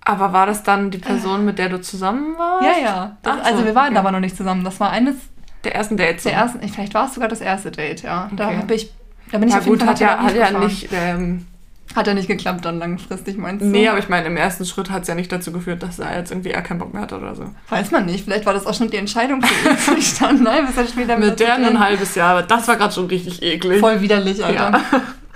[0.00, 2.64] Aber war das dann die Person, mit der du zusammen warst?
[2.64, 3.16] ja, ja.
[3.22, 3.98] Das, so, also wir waren okay.
[3.98, 4.64] aber noch nicht zusammen.
[4.64, 5.16] Das war eines
[5.64, 6.22] Der ersten Dates.
[6.22, 8.30] der ersten, vielleicht war es sogar das erste Date, ja.
[8.34, 8.56] Da Okay.
[8.58, 8.92] habe ich,
[9.30, 10.88] da bin ich Ja, auf jeden gut, Fall hat ja, hat ja nicht.
[10.92, 11.46] Ähm,
[11.94, 13.68] Hat ja nicht geklappt dann langfristig, meinst du?
[13.68, 16.16] nee, aber ich meine, im ersten Schritt hat es ja nicht dazu geführt, dass er
[16.18, 17.44] jetzt irgendwie eher keinen Bock mehr hat oder so.
[17.70, 18.24] Weiß man nicht.
[18.24, 19.76] Vielleicht war das auch schon die Entscheidung für ihn.
[19.94, 22.76] Und ich stand nein, bis er später Mit der ein halbes Jahr, aber das war
[22.76, 23.80] gerade schon richtig eklig.
[23.80, 24.72] Voll widerlich, Alter.
[24.72, 24.80] Ja.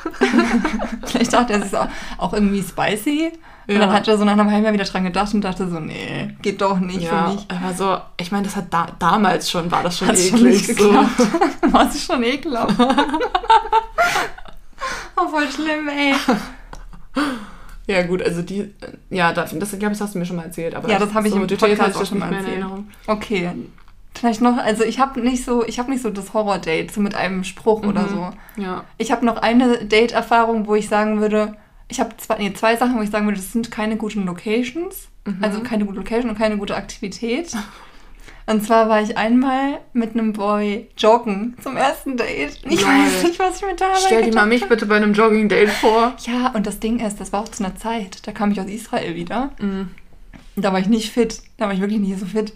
[1.04, 3.32] Vielleicht dachte er, es ist auch, auch irgendwie spicy.
[3.68, 3.80] Und Ja.
[3.80, 6.34] dann hat er so nach einem halben Jahr wieder dran gedacht und dachte so, nee,
[6.42, 7.46] geht doch nicht ja, für mich.
[7.48, 10.66] aber so, ich meine, das hat da, damals schon, war das schon Hat schon eklig.
[10.68, 10.88] nicht so.
[10.88, 11.20] geklappt.
[11.72, 12.74] War es schon ekelhaft.
[15.20, 16.14] Oh, voll schlimm, ey.
[17.87, 18.70] Ja, gut, also die, äh,
[19.11, 20.76] ja, das, das glaube ich, hast du mir schon mal erzählt.
[20.76, 22.48] Aber Ja, das habe ich im detailliert Podcast auch schon mal erzählt.
[22.59, 22.88] Erinnerung.
[23.09, 23.50] Okay.
[24.14, 27.16] Vielleicht noch, also ich habe nicht so, ich habe nicht so das Horror-Date, so mit
[27.16, 28.09] einem Spruch oder Mhm.
[28.09, 28.30] so.
[28.62, 28.85] Ja.
[28.98, 31.56] Ich habe noch eine Date-Erfahrung, wo ich sagen würde,
[31.88, 35.09] ich habe zwei, nee, zwei Sachen, wo ich sagen würde, das sind keine guten Locations.
[35.24, 35.38] Mhm.
[35.42, 37.52] Also keine gute Location und keine gute Aktivität.
[38.50, 42.58] Und zwar war ich einmal mit einem Boy joggen zum ersten Date.
[42.68, 42.90] Ich Lol.
[42.90, 46.14] weiß nicht, was ich mir dabei Stell dir mal mich bitte bei einem Jogging-Date vor.
[46.26, 48.66] Ja, und das Ding ist, das war auch zu einer Zeit, da kam ich aus
[48.66, 49.50] Israel wieder.
[49.60, 49.90] Mhm.
[50.56, 51.40] Da war ich nicht fit.
[51.58, 52.52] Da war ich wirklich nicht so fit.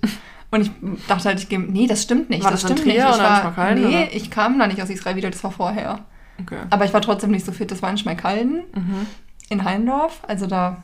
[0.51, 0.71] Und ich
[1.07, 1.61] dachte halt, ich gehe.
[1.61, 2.43] Nee, das stimmt nicht.
[2.43, 3.15] War das das stimmt Trier nicht.
[3.15, 4.15] Ich war, Schmalkalden, nee, oder?
[4.15, 6.01] ich kam da nicht aus Israel wieder, das war vorher.
[6.41, 6.59] Okay.
[6.71, 7.71] Aber ich war trotzdem nicht so fit.
[7.71, 9.07] Das war in Schmalkalden, Mhm.
[9.49, 10.83] in Heindorf, also da,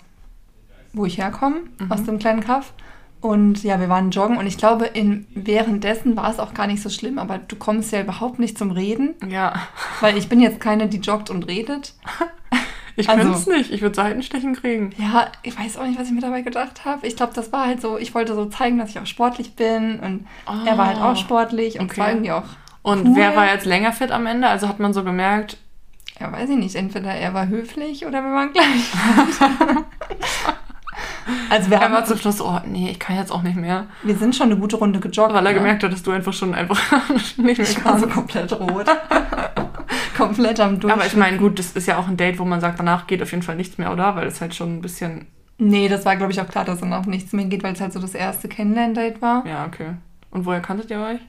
[0.92, 1.90] wo ich herkomme, Mhm.
[1.92, 2.72] aus dem kleinen Kaff.
[3.20, 6.82] Und ja, wir waren joggen und ich glaube, in, währenddessen war es auch gar nicht
[6.82, 9.52] so schlimm, aber du kommst ja überhaupt nicht zum Reden, Ja.
[10.00, 11.94] weil ich bin jetzt keine, die joggt und redet.
[12.96, 13.70] Ich Also- könnte es nicht.
[13.70, 14.90] Ich würde Seitenstechen kriegen.
[14.98, 17.06] Ja, ich weiß auch nicht, was ich mir dabei gedacht habe.
[17.06, 20.00] Ich glaube, das war halt so, ich wollte so zeigen, dass ich auch sportlich bin
[20.00, 20.26] und
[20.66, 21.12] er war halt Ah.
[21.12, 22.00] auch sportlich und okay.
[22.00, 22.42] war irgendwie auch,
[22.82, 23.16] Und Cool.
[23.16, 24.48] wer war jetzt länger fit am Ende?
[24.48, 25.56] Also hat man so gemerkt,
[26.18, 28.90] ja, weiß ich nicht, entweder er war höflich oder wir waren gleich.
[31.48, 33.86] also wir, er war haben, zum Schluss, oh nee, ich kann jetzt auch nicht mehr.
[34.02, 35.32] wir sind schon eine gute Runde gejoggt.
[35.32, 35.58] Weil er ne?
[35.58, 38.86] gemerkt hat, dass du einfach schon einfach nicht mehr ich war so komplett rot.
[40.16, 40.92] komplett am Durch.
[40.92, 43.22] Aber ich meine, gut, das ist ja auch ein Date, wo man sagt, danach geht
[43.22, 44.16] auf jeden Fall nichts mehr, oder?
[44.16, 45.26] Weil es halt schon ein bisschen.
[45.58, 47.92] Nee, das war, glaube ich, auch klar, dass danach nichts mehr geht, weil es halt
[47.92, 49.46] so das erste Kennenlern-Date war.
[49.46, 49.94] Ja, okay.
[50.30, 51.20] Und woher kanntet ihr euch?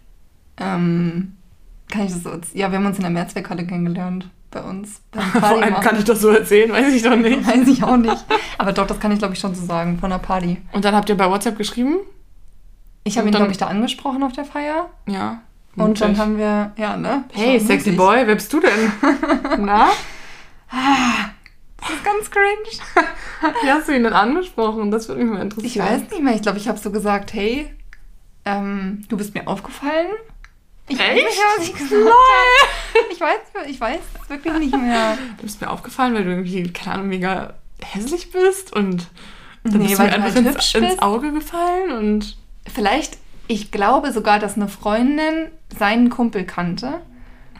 [0.58, 1.36] Ähm,
[1.90, 5.02] kann ich das so, ja, wir haben uns in der Mehrzweckhalle kennengelernt bei uns.
[5.40, 7.48] Vor allem kann ich das so erzählen, weiß ich doch nicht.
[7.48, 8.24] Weiß ich auch nicht.
[8.58, 10.62] Aber doch, das kann ich glaube ich schon so sagen, von der Party.
[10.74, 11.98] Und dann habt ihr bei WhatsApp geschrieben?
[13.04, 14.90] Ich habe ihn, glaube ich, da angesprochen auf der Feier.
[15.08, 15.42] Ja.
[15.76, 17.24] Und dann haben wir, ja, ne?
[17.34, 18.92] Hey, sexy boy, wer bist du denn?
[19.66, 19.90] Na?
[21.80, 23.08] Das ist ganz cringe.
[23.64, 24.92] Wie hast du ihn denn angesprochen?
[24.92, 25.88] Das würde mich mal Ich interessieren.
[25.88, 26.36] weiß nicht mehr.
[26.36, 27.74] Ich glaube, ich habe so gesagt, hey,
[28.46, 30.08] ähm, du bist mir aufgefallen.
[30.88, 31.42] Ich weiß nicht, Echt?
[31.58, 32.12] was ich gesagt habe.
[33.12, 35.18] Ich weiß, ich weiß es wirklich nicht mehr.
[35.38, 39.08] Du bist mir aufgefallen, weil du irgendwie, keine Ahnung, mega hässlich bist und
[39.64, 41.00] dann Nee, bist du mir einfach halt ins, ins.
[41.00, 42.38] Auge gefallen und
[42.72, 47.02] Vielleicht, ich glaube sogar, dass eine Freundin seinen Kumpel kannte.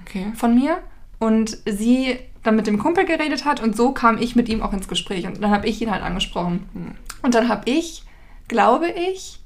[0.02, 0.32] okay.
[0.36, 0.78] von mir
[1.20, 4.74] und sie dann mit dem Kumpel geredet hat und so kam ich mit ihm auch
[4.74, 6.68] ins Gespräch und dann habe ich ihn halt angesprochen.
[6.74, 6.96] Hm.
[7.22, 8.04] Und dann habe ich,
[8.48, 9.40] glaube ich,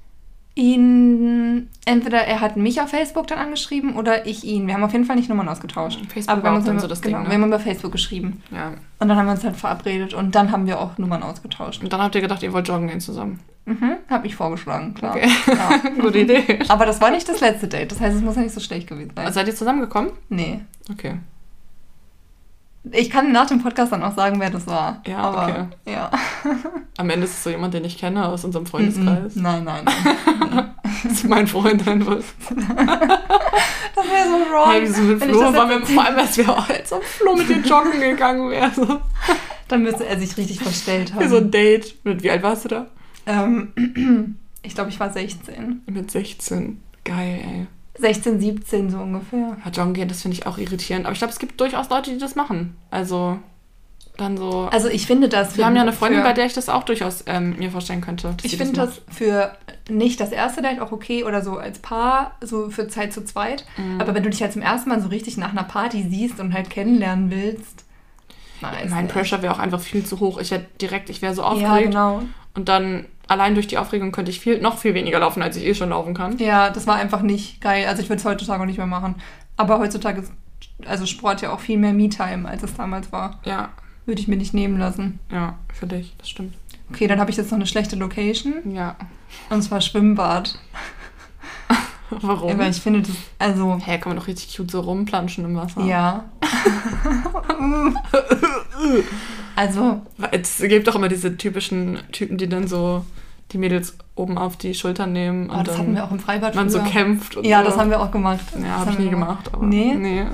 [0.55, 4.67] ihn, entweder er hat mich auf Facebook dann angeschrieben oder ich ihn.
[4.67, 5.99] Wir haben auf jeden Fall nicht Nummern ausgetauscht.
[6.07, 7.29] Facebook Aber wir haben uns dann über, so das genau, Ding, ne?
[7.29, 8.41] wir haben über Facebook geschrieben.
[8.51, 8.71] Ja.
[8.99, 11.83] Und dann haben wir uns halt verabredet und dann haben wir auch Nummern ausgetauscht.
[11.83, 13.41] Und dann habt ihr gedacht, ihr wollt joggen gehen zusammen.
[13.65, 15.15] Mhm, habe ich vorgeschlagen, klar.
[15.15, 15.29] Okay.
[15.47, 15.89] Ja.
[16.01, 16.59] Gute Idee.
[16.69, 18.87] Aber das war nicht das letzte Date, das heißt, es muss ja nicht so schlecht
[18.87, 19.25] gewesen sein.
[19.25, 20.11] Also seid ihr zusammengekommen?
[20.29, 20.61] nee.
[20.89, 21.15] Okay.
[22.91, 25.02] Ich kann nach dem Podcast dann auch sagen, wer das war.
[25.08, 25.91] Ja, Aber, okay.
[25.91, 26.12] Ja.
[26.98, 29.36] Am Ende ist es so jemand, den ich kenne aus unserem Freundeskreis.
[29.36, 29.41] Mhm.
[29.41, 30.76] Nein, nein, nein.
[31.04, 32.17] Das ist mein Freund einfach.
[33.95, 34.71] Das wäre so wrong.
[34.71, 35.52] Hey, wieso mit Flo?
[35.86, 38.69] vor allem, als wir als ob Flo mit dir joggen gegangen wäre.
[38.71, 39.00] So.
[39.69, 41.52] Dann müsste er sich richtig verstellt Für so ein haben.
[41.52, 41.95] Date.
[42.04, 42.88] Mit wie alt warst du da?
[43.26, 45.84] Ähm, ich glaube, ich war 16.
[45.86, 46.82] Mit 16.
[47.06, 47.67] Geil, ey.
[47.97, 49.58] 16, 17 so ungefähr.
[49.63, 51.05] Ja, joggen gehen, das finde ich auch irritierend.
[51.05, 52.75] Aber ich glaube, es gibt durchaus Leute, die das machen.
[52.91, 53.39] Also,
[54.17, 54.69] dann so.
[54.71, 55.58] Also ich finde das...
[55.58, 58.36] wir haben ja eine Freundin, bei der ich das auch durchaus ähm, mir vorstellen könnte.
[58.43, 58.89] Ich finde macht.
[58.89, 59.55] das für
[59.89, 63.65] nicht das erste Date auch okay oder so als Paar, so für Zeit zu zweit.
[63.77, 64.01] Mhm.
[64.01, 66.53] Aber wenn du dich halt zum ersten Mal so richtig nach einer Party siehst und
[66.53, 67.86] halt kennenlernen willst,
[68.62, 68.89] nice.
[68.89, 70.39] Mein Pressure wäre auch einfach viel zu hoch.
[70.39, 71.93] Ich hätte direkt, ich wäre so aufgeregt.
[71.93, 72.21] Ja, genau.
[72.55, 75.65] Und dann allein durch die Aufregung könnte ich viel, noch viel weniger laufen, als ich
[75.65, 76.38] eh schon laufen kann.
[76.38, 77.85] Ja, das war einfach nicht geil.
[77.88, 79.15] Also ich würde es heutzutage auch nicht mehr machen.
[79.57, 80.31] Aber heutzutage ist
[80.85, 83.39] also Sport ja auch viel mehr Me-Time, als es damals war.
[83.45, 83.69] Ja,
[84.05, 85.19] Würde ich mir nicht nehmen lassen.
[85.31, 86.53] ja, für dich, das stimmt.
[86.91, 88.75] Okay, dann habe ich jetzt noch eine schlechte Location.
[88.75, 88.95] Ja.
[89.49, 90.59] Und zwar Schwimmbad.
[92.09, 92.57] Warum?
[92.59, 95.81] Weil ich finde das, also, Hä, kann man doch richtig cute so rumplanschen im Wasser.
[95.83, 96.25] ja.
[99.55, 103.05] also, Es gibt doch immer diese typischen Typen, die dann so
[103.51, 106.19] die Mädels oben auf die Schultern nehmen oh, und das dann hatten wir auch im
[106.19, 107.37] Freibad man so kämpft.
[107.37, 107.69] Und Ja, so.
[107.69, 108.43] das haben wir auch gemacht.
[108.61, 109.49] Ja, habe ich nie gemacht.
[109.53, 109.93] Aber Nee?
[109.95, 110.25] Nee.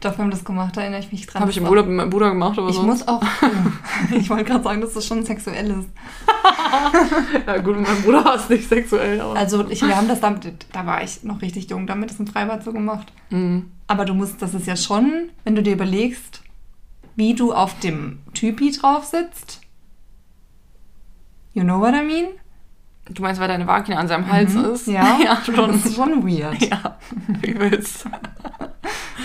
[0.00, 1.40] Doch, wir haben das gemacht, da erinnere ich mich dran.
[1.40, 3.20] Habe ich im Urlaub mit meinem Bruder gemacht, aber Ich sonst- muss auch.
[4.12, 5.88] ich wollte gerade sagen, dass das schon sexuell ist.
[7.46, 9.34] Ja, gut, mit meinem Bruder war es nicht sexuell, aber.
[9.34, 12.26] Also, ich, wir haben das damit, da war ich noch richtig jung, damit das im
[12.26, 13.10] Freibad so gemacht.
[13.30, 13.70] Mhm.
[13.86, 16.42] Aber du musst, das ist ja schon, wenn du dir überlegst,
[17.18, 19.60] wie du auf dem Typi drauf sitzt.
[21.52, 22.28] You know what I mean?
[23.10, 24.64] Du meinst, weil deine Vagina an seinem Hals Mhm.
[24.66, 24.86] ist?
[24.86, 25.56] Ja, ja schon.
[25.56, 26.62] Das ist schon weird.
[26.62, 26.96] Ja,
[27.40, 28.04] wie willst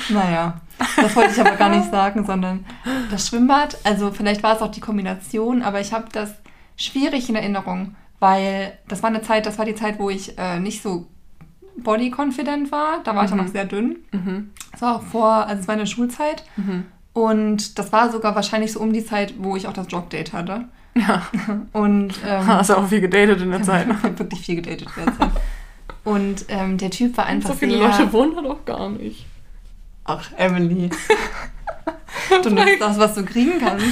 [0.09, 0.59] Naja.
[0.95, 2.65] Das wollte ich aber gar nicht sagen, sondern
[3.11, 6.33] das Schwimmbad, also vielleicht war es auch die Kombination, aber ich habe das
[6.75, 10.59] schwierig in Erinnerung, weil das war eine Zeit, das war die Zeit, wo ich äh,
[10.59, 11.07] nicht so
[11.77, 13.01] body confident war.
[13.03, 13.39] Da war ich Mhm.
[13.39, 13.97] auch noch sehr dünn.
[14.11, 14.51] Mhm.
[14.71, 16.43] Das war auch vor, also es war in der Schulzeit.
[16.57, 16.85] Mhm.
[17.13, 20.65] Und das war sogar wahrscheinlich so um die Zeit, wo ich auch das Jogdate hatte.
[20.95, 21.23] Ja.
[21.73, 23.87] Und ähm, Hast du auch viel gedatet in der ich Zeit.
[23.87, 25.31] habe wirklich viel gedatet in der Zeit.
[26.03, 27.87] Und ähm, der Typ war einfach So viele sehr...
[27.87, 29.25] Leute wohnen da doch gar nicht.
[30.05, 30.89] Ach, Emily.
[32.43, 33.85] Du nimmst das, was du kriegen kannst.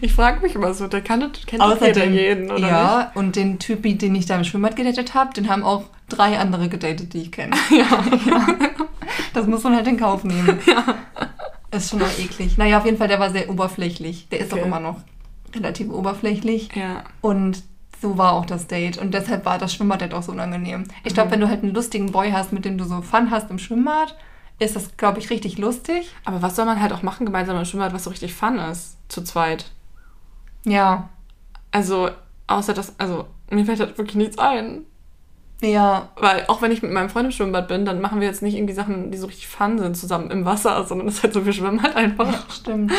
[0.00, 3.36] Ich frage mich immer so, der kann, kennt doch jeder Außerdem, jeden, oder ja, und
[3.36, 7.14] den Typi, den ich da im Schwimmbad gedatet habe, den haben auch drei andere gedatet,
[7.14, 7.54] die ich kenne.
[7.70, 7.90] nicht?
[7.90, 8.04] Ja.
[8.26, 8.46] ja.
[9.32, 10.58] Das muss man halt in Kauf nehmen.
[10.66, 10.84] ja.
[11.70, 12.56] Ist schon auch eklig.
[12.56, 14.28] Naja, auf jeden Fall, der war sehr oberflächlich.
[14.30, 14.62] Der ist Okay.
[14.62, 14.96] auch immer noch
[15.54, 16.68] relativ oberflächlich.
[16.74, 17.04] Ja.
[17.20, 17.62] Und
[18.00, 18.98] so war auch das Date.
[18.98, 20.84] Und deshalb war das Schwimmbad auch so unangenehm.
[21.04, 21.14] Ich Mhm.
[21.14, 23.58] glaube, wenn du halt einen lustigen Boy hast, mit dem du so Fun hast im
[23.58, 24.14] Schwimmbad,
[24.60, 26.14] ist das, glaube ich, richtig lustig.
[26.24, 28.96] Aber was soll man halt auch machen gemeinsam im Schwimmbad, was so richtig fun ist?
[29.08, 29.70] Zu zweit.
[30.64, 31.08] Ja.
[31.72, 32.10] Also,
[32.46, 34.82] außer das, also, mir fällt halt wirklich nichts ein.
[35.60, 36.08] Ja.
[36.16, 38.54] Weil auch wenn ich mit meinem Freund im Schwimmbad bin, dann machen wir jetzt nicht
[38.56, 41.46] irgendwie Sachen, die so richtig fun sind, zusammen im Wasser, sondern es ist halt so,
[41.46, 42.50] wir schwimmen halt einfach.
[42.50, 42.92] Stimmt.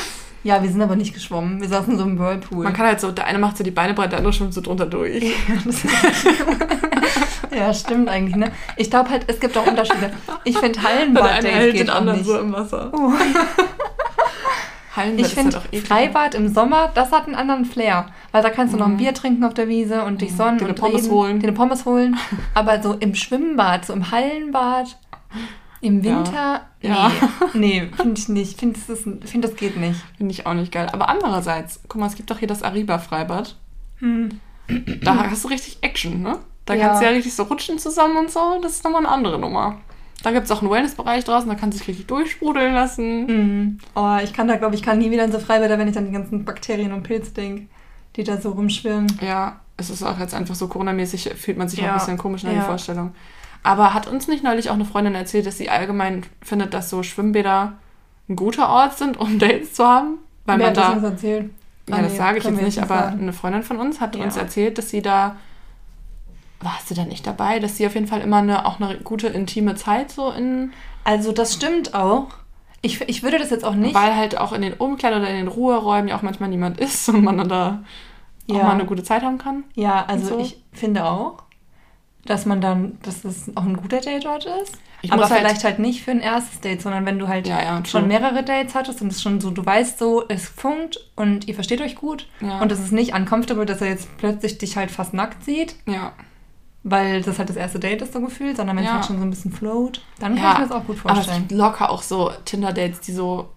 [0.44, 1.60] Ja, wir sind aber nicht geschwommen.
[1.60, 2.64] Wir saßen so im Whirlpool.
[2.64, 4.62] Man kann halt so, der eine macht so die Beine breit, der andere schwimmt so
[4.62, 5.34] drunter durch.
[7.52, 8.52] ja, stimmt eigentlich, ne?
[8.78, 10.12] Ich glaube halt, es gibt auch Unterschiede.
[10.44, 12.28] Ich finde Der eine hält geht den anderen nicht.
[12.28, 12.92] so im Wasser.
[12.94, 13.12] Oh.
[14.96, 15.88] Hallenbad Ich finde halt auch eklig.
[15.88, 18.08] Freibad im Sommer, das hat einen anderen Flair.
[18.32, 18.98] Weil da kannst du noch ein Mhm.
[18.98, 21.40] Bier trinken auf der Wiese und dich sonnen Dir und Pommes reden, holen.
[21.40, 22.18] dir eine Pommes holen.
[22.54, 24.98] Aber so im Schwimmbad, so im Hallenbad,
[25.82, 26.04] im.
[26.04, 27.12] Winter, Ja.
[27.54, 28.60] nee, nee finde ich nicht.
[28.60, 30.00] Finde, das, find, das geht nicht.
[30.18, 30.88] Finde ich auch nicht geil.
[30.92, 33.56] Aber andererseits, guck mal, es gibt doch hier das Ariba-Freibad.
[34.00, 34.40] Hm.
[35.04, 36.40] Da hast du richtig Action, ne?
[36.66, 36.88] Da Ja.
[36.88, 38.60] kannst du ja richtig so rutschen zusammen und so.
[38.64, 39.78] Das ist nochmal eine andere Nummer.
[40.26, 43.26] Da gibt es auch einen Wellness-Bereich draußen, da kannst du dich richtig durchsprudeln lassen.
[43.28, 43.78] Mhm.
[43.96, 46.08] Oh, ich kann da, glaube ich, kann nie wieder in so Freibäder, wenn ich an
[46.08, 47.68] die ganzen Bakterien und Pilze denke,
[48.16, 49.06] die da so rumschwirren.
[49.22, 51.92] Ja, es ist auch jetzt einfach so Corona-mäßig, fühlt man sich auch Ja.
[51.94, 52.56] ein bisschen komisch in Ja.
[52.56, 53.14] die Vorstellung.
[53.62, 57.04] Aber hat uns nicht neulich auch eine Freundin erzählt, dass sie allgemein findet, dass so
[57.04, 57.74] Schwimmbäder
[58.28, 60.18] ein guter Ort sind, um Dates zu haben?
[60.46, 60.94] Weil Wer man hat das da.
[60.94, 61.50] uns erzählt?
[61.88, 63.20] Ja, Ah, das nee, sage ich jetzt nicht, nicht aber sagen.
[63.22, 64.24] eine Freundin von uns hat Ja.
[64.24, 65.36] uns erzählt, dass sie da.
[66.62, 67.60] Warst du da nicht dabei?
[67.60, 70.72] Dass sie auf jeden Fall immer eine, auch eine gute intime Zeit so in.
[71.04, 72.28] Also, das stimmt auch.
[72.82, 73.94] Ich, ich würde das jetzt auch nicht.
[73.96, 77.08] Weil halt auch in den Umkleiden oder in den Ruheräumen ja auch manchmal niemand ist
[77.10, 77.84] und man dann da
[78.50, 78.64] auch Ja.
[78.64, 79.64] mal eine gute Zeit haben kann.
[79.76, 80.40] Ja, also so.
[80.40, 81.44] ich finde auch,
[82.26, 84.78] dass man dann, dass das auch ein guter Date-Ort ist.
[85.02, 87.62] Ich aber halt- vielleicht halt, nicht für ein erstes Date, sondern wenn du halt Ja,
[87.62, 91.48] ja, schon mehrere Dates hattest und es schon so, du weißt so, es funkt und
[91.48, 94.90] ihr versteht euch gut und es ist nicht uncomfortable, dass er jetzt plötzlich dich halt
[94.90, 96.14] fast nackt sieht, Ja.
[96.88, 98.96] Weil das halt das erste Date ist so gefühlt, sondern wenn es Ja.
[98.98, 101.12] halt schon so ein bisschen float, dann Ja, kann ich mir das auch gut Aber
[101.14, 101.48] es vorstellen.
[101.48, 103.50] gibt locker auch so Tinder-Dates, die so,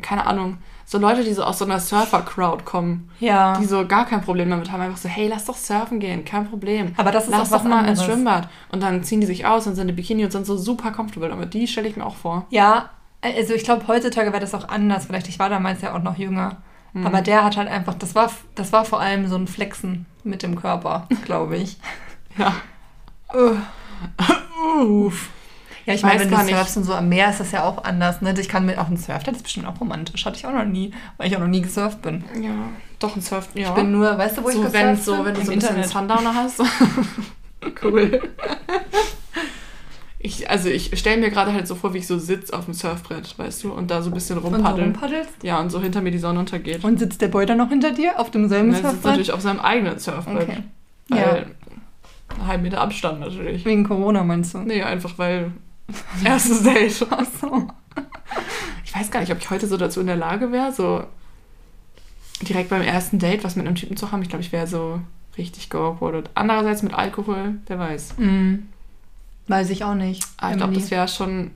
[0.00, 3.58] keine Ahnung, so Leute, die so aus so einer Surfer-Crowd kommen, Ja.
[3.58, 6.48] die so gar kein Problem damit haben, einfach so, hey, lass doch surfen gehen, kein
[6.48, 6.94] Problem.
[6.96, 8.04] Aber das ist lass auch doch was mal ins anderes.
[8.06, 8.48] Schwimmbad.
[8.72, 11.28] Und dann ziehen die sich aus und sind in Bikini und sind so super comfortable
[11.28, 11.52] damit.
[11.54, 12.46] Die stelle ich mir auch vor.
[12.50, 15.06] Ja, also ich glaube, heutzutage wäre das auch anders.
[15.06, 16.56] Vielleicht, ich war damals ja auch noch jünger.
[16.92, 17.06] Mhm.
[17.06, 20.42] Aber der hat halt einfach, das war, das war vor allem so ein Flexen mit
[20.42, 21.76] dem Körper, glaube ich.
[22.38, 22.54] Ja.
[24.74, 25.30] Uff.
[25.86, 26.54] Ja, ich meine, wenn du nicht.
[26.54, 28.20] surfst und so am Meer ist das ja auch anders.
[28.20, 28.34] Ne?
[28.38, 30.24] Ich kann mit auch ein Surf, das ist bestimmt auch romantisch.
[30.24, 32.22] Hatte ich auch noch nie, weil ich auch noch nie gesurft bin.
[32.40, 32.50] Ja,
[32.98, 33.48] doch ein Surf.
[33.54, 33.68] Ja.
[33.68, 35.04] Ich bin nur, weißt du, wo ich so, gesurft wenn, bin?
[35.04, 35.88] so, wenn du Im so ein bisschen Internet.
[35.90, 36.62] Sundowner hast.
[37.82, 38.20] cool.
[40.22, 42.74] Ich, also ich stelle mir gerade halt so vor, wie ich so sitze auf dem
[42.74, 44.84] Surfbrett, weißt du, und da so ein bisschen Und so rumpaddel.
[44.84, 45.42] rumpaddelst.
[45.42, 46.84] ja, und so hinter mir die Sonne untergeht.
[46.84, 49.04] Und sitzt der Boy dann noch hinter dir auf demselben Und er sitzt Surfbrett?
[49.12, 50.42] natürlich auf seinem eigenen Surfbrett.
[50.48, 50.62] Okay.
[51.08, 51.46] Weil Ja,
[52.34, 53.64] einen halben Meter Abstand natürlich.
[53.64, 54.58] wegen Corona meinst du?
[54.58, 55.52] Nee, einfach weil
[56.24, 57.06] erstes Date.
[57.10, 57.68] Ach so.
[58.84, 61.04] Ich weiß gar nicht, ob ich heute so dazu in der Lage wäre, so
[62.42, 64.22] direkt beim ersten Date was mit einem Typen zu haben.
[64.22, 65.00] Ich glaube, ich wäre so
[65.36, 66.30] richtig geawkwardet.
[66.34, 68.14] Andererseits mit Alkohol, wer weiß.
[68.16, 68.66] Hm.
[69.48, 70.24] Weiß ich auch nicht.
[70.38, 71.50] Aber ich glaube, das wäre schon.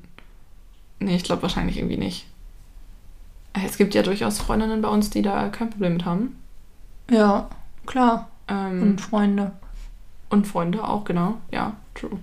[1.01, 2.27] Nee, ich glaube wahrscheinlich irgendwie nicht.
[3.65, 6.37] Es gibt ja durchaus Freundinnen bei uns, die da kein Problem mit haben.
[7.11, 7.49] Ja,
[7.87, 8.29] klar.
[8.49, 9.53] Ähm, Und Freunde.
[10.35, 11.38] Und Freunde auch, genau.
[11.51, 12.18] Ja, true.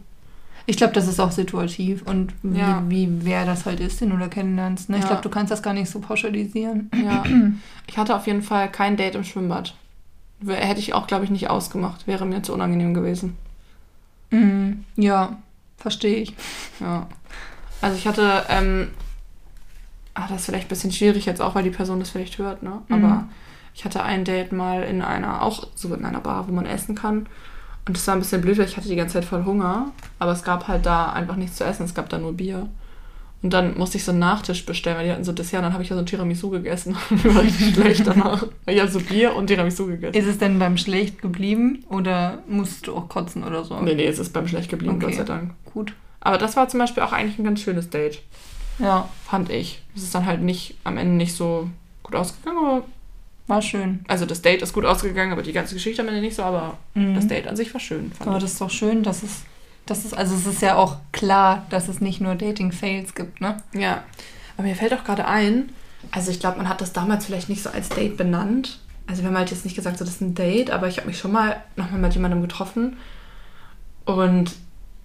[0.67, 2.83] Ich glaube, das ist auch situativ und wie, Ja.
[2.87, 4.89] wie wer das halt ist, den du da kennenlernst.
[4.89, 4.97] Ne?
[4.97, 5.07] Ich Ja.
[5.09, 6.91] glaube, du kannst das gar nicht so pauschalisieren.
[7.03, 7.23] Ja.
[7.87, 9.73] ich hatte auf jeden Fall kein Date im Schwimmbad.
[10.47, 12.05] Hätte ich auch, glaube ich, nicht ausgemacht.
[12.07, 13.37] Wäre mir zu unangenehm gewesen.
[14.29, 14.85] Mhm.
[14.95, 15.37] Ja,
[15.77, 16.35] verstehe ich.
[16.79, 17.07] Ja.
[17.81, 18.89] Also ich hatte, ähm,
[20.13, 22.63] ah, das ist vielleicht ein bisschen schwierig jetzt auch, weil die Person das vielleicht hört,
[22.63, 22.81] ne?
[22.87, 22.95] Mhm.
[23.05, 23.23] Aber
[23.73, 26.95] ich hatte ein Date mal in einer, auch so in einer Bar, wo man essen
[26.95, 27.25] kann.
[27.87, 29.91] Und das war ein bisschen blöd, weil ich hatte die ganze Zeit voll Hunger.
[30.19, 31.83] Aber es gab halt da einfach nichts zu essen.
[31.83, 32.67] Es gab da nur Bier.
[33.43, 35.59] Und dann musste ich so einen Nachtisch bestellen, weil die hatten so Dessert.
[35.59, 36.95] Und dann habe ich ja so ein Tiramisu gegessen.
[37.09, 38.45] Und war richtig schlecht danach.
[38.67, 40.15] Ich habe so Bier und Tiramisu gegessen.
[40.15, 43.81] Ist es denn beim schlecht geblieben oder musst du auch kotzen oder so?
[43.81, 45.07] Nee, nee, es ist beim schlecht geblieben, Okay.
[45.07, 45.55] Gott sei Dank.
[45.73, 45.93] Gut.
[46.19, 48.21] Aber das war zum Beispiel auch eigentlich ein ganz schönes Date.
[48.77, 49.81] Ja, Fand ich.
[49.95, 51.67] Es ist dann halt nicht am Ende nicht so
[52.03, 52.83] gut ausgegangen, aber
[53.47, 54.05] war schön.
[54.07, 56.77] also das Date ist gut ausgegangen, aber die ganze Geschichte am Ende nicht so, aber
[56.93, 57.15] Mhm.
[57.15, 58.43] das Date an sich war schön, Aber ich.
[58.43, 59.41] das ist doch schön, dass es,
[59.85, 63.57] dass es, also es ist ja auch klar, dass es nicht nur Dating-Fails gibt, ne?
[63.73, 64.03] Ja.
[64.57, 65.69] Aber mir fällt auch gerade ein,
[66.11, 68.79] also ich glaube, man hat das damals vielleicht nicht so als Date benannt.
[69.07, 71.07] Also wir haben halt jetzt nicht gesagt, so das ist ein Date, aber ich habe
[71.07, 72.97] mich schon mal nochmal mit jemandem getroffen
[74.05, 74.51] und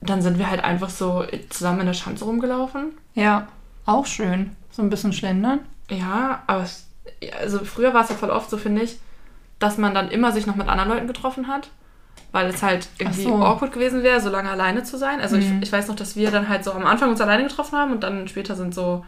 [0.00, 2.92] dann sind wir halt einfach so zusammen in der Schanze rumgelaufen.
[3.14, 3.48] Ja,
[3.86, 4.54] auch schön.
[4.70, 5.60] So ein bisschen schlendern.
[5.90, 6.85] Ja, aber es,
[7.40, 8.98] also früher war es ja voll oft so, finde ich,
[9.58, 11.70] dass man dann immer sich noch mit anderen Leuten getroffen hat,
[12.32, 13.34] weil es halt irgendwie so.
[13.36, 15.20] awkward gewesen wäre, so lange alleine zu sein.
[15.20, 15.42] Also Mhm.
[15.42, 17.92] ich, ich weiß noch, dass wir dann halt so am Anfang uns alleine getroffen haben
[17.92, 19.04] und dann später sind so,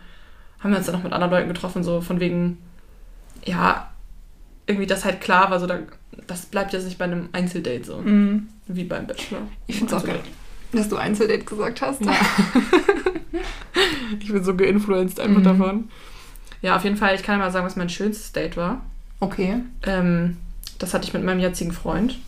[0.61, 2.59] haben wir uns dann noch mit anderen Leuten getroffen, so von wegen,
[3.45, 3.91] ja,
[4.67, 5.79] irgendwie das halt klar war, so da,
[6.27, 8.49] das bleibt jetzt nicht bei einem Einzeldate so, Mhm.
[8.67, 9.41] wie beim Bachelor.
[9.67, 10.25] Ich find's auch Einzeldate.
[10.25, 10.33] geil.
[10.73, 12.05] Dass du Einzeldate gesagt hast.
[12.05, 12.13] Ja.
[14.21, 15.45] ich bin so geinfluenced einfach Mhm.
[15.45, 15.91] davon.
[16.61, 18.83] Ja, auf jeden Fall, ich kann ja mal sagen, was mein schönstes Date war.
[19.21, 19.61] Okay.
[19.85, 20.37] Ähm,
[20.79, 22.19] das hatte ich mit meinem jetzigen Freund.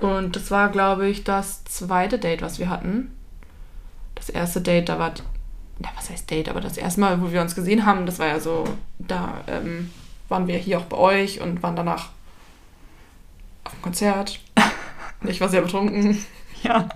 [0.00, 3.12] Und das war, glaube ich, das zweite Date, was wir hatten.
[4.14, 5.12] Das erste Date, da war.
[5.82, 6.48] Ja, was heißt Date?
[6.48, 8.64] Aber das erste Mal, wo wir uns gesehen haben, das war ja so.
[8.98, 9.90] Da ähm,
[10.28, 12.10] waren wir hier auch bei euch und waren danach
[13.64, 14.40] auf dem Konzert.
[15.24, 16.18] Ich war sehr betrunken.
[16.64, 16.88] Ja.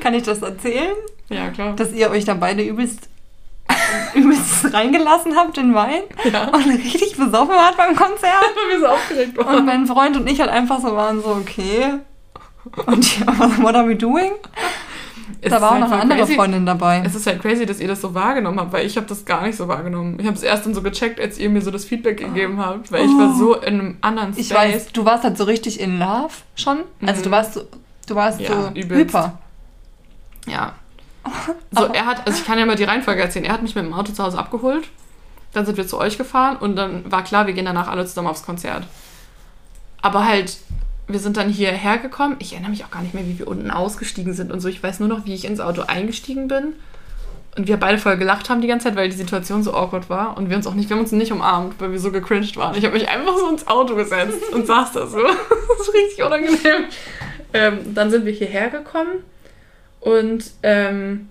[0.00, 0.94] Kann ich das erzählen?
[1.28, 1.76] Ja, klar.
[1.76, 3.10] Dass ihr euch da beide übelst,
[4.14, 6.02] übelst reingelassen habt, den Wein?
[6.32, 6.48] ja.
[6.48, 8.44] Und richtig besoffen wart beim Konzert?
[8.54, 9.64] Weil wir so aufgeregt Und waren.
[9.66, 11.94] mein Freund und ich halt einfach so waren so, okay.
[12.86, 13.26] Und ja,
[13.62, 14.32] what are we doing?
[15.40, 16.34] Es da war auch halt noch eine voll andere crazy.
[16.34, 17.02] Freundin dabei.
[17.06, 19.42] Es ist halt crazy, dass ihr das so wahrgenommen habt, weil ich habe das gar
[19.46, 20.18] nicht so wahrgenommen.
[20.18, 22.90] Ich habe es erst dann so gecheckt, als ihr mir so das Feedback gegeben habt,
[22.90, 24.46] weil ich war so in einem anderen Space.
[24.46, 26.78] Ich weiß, du warst halt so richtig in Love schon.
[27.06, 27.24] Also Mhm.
[27.24, 27.60] du warst so,
[28.08, 29.14] du warst Ja, so übelst.
[29.14, 29.38] hyper.
[30.46, 30.72] Ja.
[31.70, 33.44] So, er hat, also ich kann ja mal die Reihenfolge erzählen.
[33.44, 34.88] Er hat mich mit dem Auto zu Hause abgeholt.
[35.52, 38.28] Dann sind wir zu euch gefahren und dann war klar, wir gehen danach alle zusammen
[38.28, 38.84] aufs Konzert.
[40.02, 40.58] Aber halt,
[41.08, 42.36] wir sind dann hierher gekommen.
[42.38, 44.68] Ich erinnere mich auch gar nicht mehr, wie wir unten ausgestiegen sind und so.
[44.68, 46.74] Ich weiß nur noch, wie ich ins Auto eingestiegen bin.
[47.56, 50.36] Und wir beide voll gelacht haben die ganze Zeit, weil die Situation so awkward war.
[50.36, 52.76] Und wir uns auch nicht, wir haben uns nicht umarmt, weil wir so gecringed waren.
[52.76, 55.18] Ich habe mich einfach so ins Auto gesetzt und saß da so.
[55.78, 56.84] Das ist richtig unangenehm.
[57.52, 59.24] Ähm, dann sind wir hierher gekommen
[60.00, 61.28] und ähm,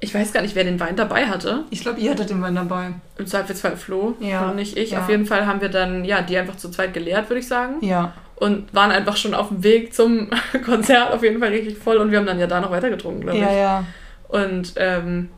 [0.00, 1.64] ich weiß gar nicht, wer den Wein dabei hatte.
[1.70, 2.88] Ich glaube, ihr hattet den Wein dabei.
[3.18, 4.90] Im Zweifelsfall Flo Ja, und nicht ich.
[4.90, 5.00] ja.
[5.00, 7.74] Auf jeden Fall haben wir dann, ja, die einfach zu zweit geleert, würde ich sagen.
[7.84, 8.12] Ja.
[8.34, 10.28] Und waren einfach schon auf dem Weg zum
[10.64, 11.98] Konzert auf jeden Fall richtig voll.
[11.98, 13.44] Und wir haben dann ja da noch weiter getrunken, glaube ich.
[13.44, 13.84] Ja, ja.
[14.26, 15.28] Und ähm,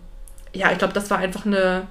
[0.55, 1.83] ja, ich glaube, das war einfach eine,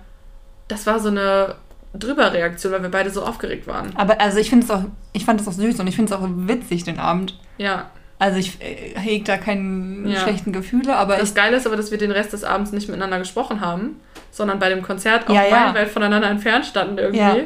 [0.67, 1.55] das war so eine
[1.93, 3.95] Drüberreaktion, weil wir beide so aufgeregt waren.
[3.95, 6.19] Aber also ich finde es auch, ich fand es auch süß und ich finde es
[6.19, 7.37] auch witzig den Abend.
[7.59, 7.91] Ja,
[8.23, 10.21] Also ich äh, hege da keine Ja.
[10.21, 13.19] schlechten Gefühle, aber das Geile ist aber, dass wir den Rest des Abends nicht miteinander
[13.19, 13.99] gesprochen haben,
[14.31, 15.43] sondern bei dem Konzert auch Ja,
[15.75, 15.85] ja.
[15.87, 17.43] voneinander entfernt standen irgendwie.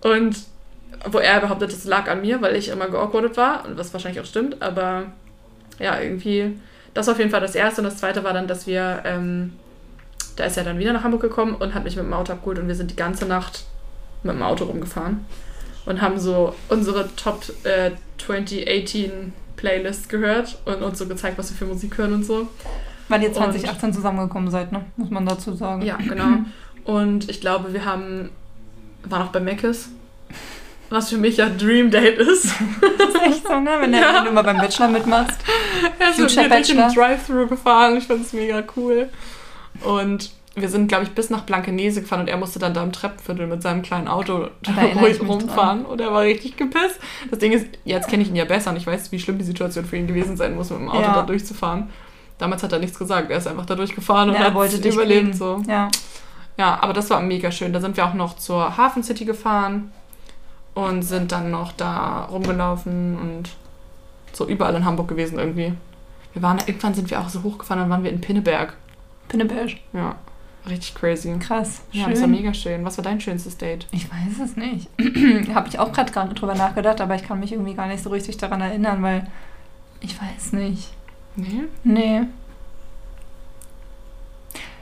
[0.00, 0.36] Und
[1.08, 4.20] wo er behauptet, es lag an mir, weil ich immer geawkwardet war, und was wahrscheinlich
[4.20, 5.04] auch stimmt, aber
[5.78, 6.58] ja, irgendwie,
[6.94, 7.80] das war auf jeden Fall das Erste.
[7.80, 9.52] Und das Zweite war dann, dass wir, ähm,
[10.34, 12.58] da ist er dann wieder nach Hamburg gekommen und hat mich mit dem Auto abgeholt
[12.58, 13.66] und wir sind die ganze Nacht
[14.24, 15.24] mit dem Auto rumgefahren
[15.86, 19.32] und haben so unsere Top äh, 2018
[19.62, 22.48] Playlist gehört und uns so gezeigt, was wir für Musik hören und so.
[23.08, 24.84] weil ihr und- 2018 zusammengekommen seid, ne?
[24.96, 25.82] Muss man dazu sagen.
[25.82, 26.38] Ja, genau.
[26.84, 28.30] Und ich glaube, wir haben,
[29.04, 29.90] waren auch bei Meckes,
[30.90, 32.46] was für mich ja Dream Date ist.
[32.98, 33.70] Das ist echt so, ne?
[33.80, 34.24] Wenn, Ja.
[34.24, 35.38] du mal beim Bachelor mitmachst.
[36.00, 36.94] Er Future mit mir durch den.
[36.94, 37.96] Drive-Thru gefahren.
[37.98, 39.08] Ich fand es mega cool.
[39.84, 42.92] Und wir sind, glaube ich, bis nach Blankenese gefahren und er musste dann da im
[42.92, 44.48] Treppenviertel mit seinem kleinen Auto
[45.00, 47.00] ruhig rumfahren und er war richtig gepisst.
[47.30, 49.44] Das Ding ist, jetzt kenne ich ihn ja besser und ich weiß, wie schlimm die
[49.44, 51.14] Situation für ihn gewesen sein muss, mit dem Auto Ja.
[51.14, 51.88] da durchzufahren.
[52.38, 54.76] Damals hat er nichts gesagt, er ist einfach da durchgefahren und Ja, er hat wollte
[54.76, 55.22] überlebt.
[55.26, 55.32] kriegen.
[55.36, 55.62] So.
[55.66, 55.88] Ja.
[56.58, 57.72] Ja, aber das war mega schön.
[57.72, 59.90] Da sind wir auch noch zur Hafen City gefahren
[60.74, 63.50] und sind dann noch da rumgelaufen und
[64.34, 65.72] so überall in Hamburg gewesen irgendwie.
[66.34, 68.74] Wir waren, irgendwann sind wir auch so hochgefahren, dann waren wir in Pinneberg.
[69.28, 69.70] Pinneberg.
[69.92, 70.16] Ja,
[70.68, 71.34] richtig crazy.
[71.38, 71.82] Krass.
[71.92, 72.12] Ja, Schön.
[72.12, 72.84] das war mega schön.
[72.84, 73.86] Was war dein schönstes Date?
[73.90, 74.88] Ich weiß es nicht.
[75.54, 78.36] Habe ich auch gerade drüber nachgedacht, aber ich kann mich irgendwie gar nicht so richtig
[78.36, 79.26] daran erinnern, weil
[80.00, 80.90] ich weiß nicht.
[81.36, 81.62] Nee?
[81.84, 82.22] Nee.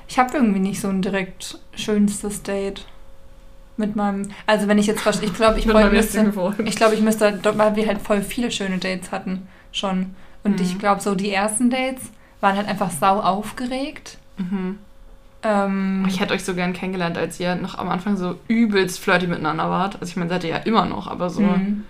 [0.09, 2.85] Ich habe irgendwie nicht so ein direkt schönstes Date
[3.77, 4.31] mit meinem.
[4.47, 6.33] Also wenn ich jetzt ich glaube, ich müsste,
[6.65, 10.15] ich glaube, ich müsste, weil wir halt voll viele schöne Dates hatten schon.
[10.43, 10.65] Und Mhm.
[10.65, 12.11] ich glaube, so die ersten Dates
[12.41, 14.19] waren halt einfach sau aufgeregt.
[14.39, 14.79] Mhm.
[15.43, 19.27] Ähm, Ich hätte euch so gern kennengelernt, als ihr noch am Anfang so übelst flirty
[19.27, 19.97] miteinander wart.
[20.01, 21.85] Also ich meine, seid ihr ja immer noch, aber so, mhm.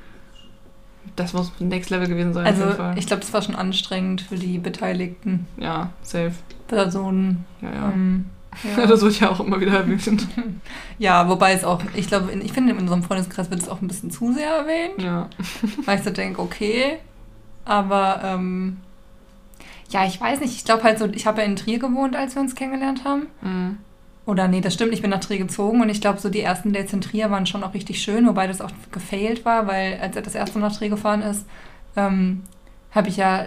[1.17, 2.47] das muss Next Level gewesen sein.
[2.47, 2.65] Also
[2.97, 6.33] ich glaube, das war schon anstrengend für die beteiligten ja, safe.
[6.69, 7.45] Personen.
[7.61, 7.93] Ja, ja.
[7.93, 8.27] Ähm,
[8.77, 8.87] ja.
[8.87, 10.27] das wird ja auch immer wieder erwähnt.
[10.99, 13.89] ja, wobei es auch, ich glaube, ich finde, in unserem Freundeskreis wird es auch ein
[13.89, 15.29] bisschen zu sehr erwähnt, ja.
[15.85, 16.99] weil ich so denke, okay,
[17.65, 18.79] aber ähm,
[19.91, 22.35] ja, ich weiß nicht, ich glaube halt so, ich habe ja in Trier gewohnt, als
[22.35, 23.27] wir uns kennengelernt haben.
[23.43, 23.79] Mhm.
[24.27, 26.73] Oder nee, das stimmt, ich bin nach Trier gezogen und ich glaube, so die ersten
[26.73, 30.15] Dates in Trier waren schon auch richtig schön, wobei das auch gefailt war, weil als
[30.15, 31.47] er das erste Mal nach Trier gefahren ist,
[31.97, 32.43] ähm,
[32.93, 33.47] habe ich ja,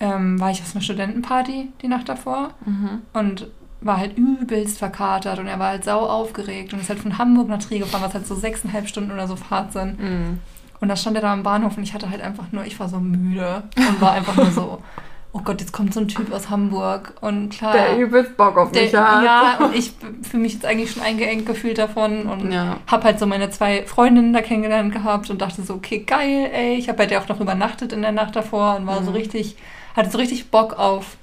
[0.00, 3.02] ähm, war ich auf einer Studentenparty die Nacht davor Mhm.
[3.14, 3.48] und
[3.80, 7.48] war halt übelst verkatert und er war halt sau aufgeregt und ist halt von Hamburg
[7.48, 10.00] nach Trier gefahren, was halt so sechseinhalb Stunden oder so Fahrt sind.
[10.00, 10.38] Mhm.
[10.80, 12.88] Und da stand er da am Bahnhof und ich hatte halt einfach nur, ich war
[12.88, 14.82] so müde und war einfach nur so,
[15.38, 17.72] oh Gott, jetzt kommt so ein Typ aus Hamburg und klar.
[17.72, 19.22] Der übelst Bock auf Der, mich hat.
[19.24, 19.92] ja, und ich
[20.28, 22.78] fühle mich jetzt eigentlich schon eingeengt gefühlt davon und Ja.
[22.86, 26.74] habe halt so meine zwei Freundinnen da kennengelernt gehabt und dachte so, okay, geil, ey.
[26.74, 29.16] Ich habe halt ja auch noch übernachtet in der Nacht davor und war so Mhm.
[29.16, 29.56] richtig,
[29.96, 31.16] hatte so richtig Bock auf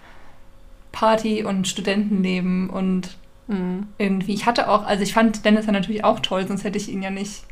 [0.92, 3.90] Party und Studentenleben und Mhm.
[4.00, 6.90] irgendwie, ich hatte auch, also ich fand Dennis ja natürlich auch toll, sonst hätte ich
[6.90, 7.44] ihn ja nicht,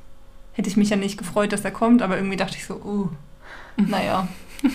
[0.54, 3.10] hätte ich mich ja nicht gefreut, dass er kommt, aber irgendwie dachte ich so, uh,
[3.78, 4.28] naja.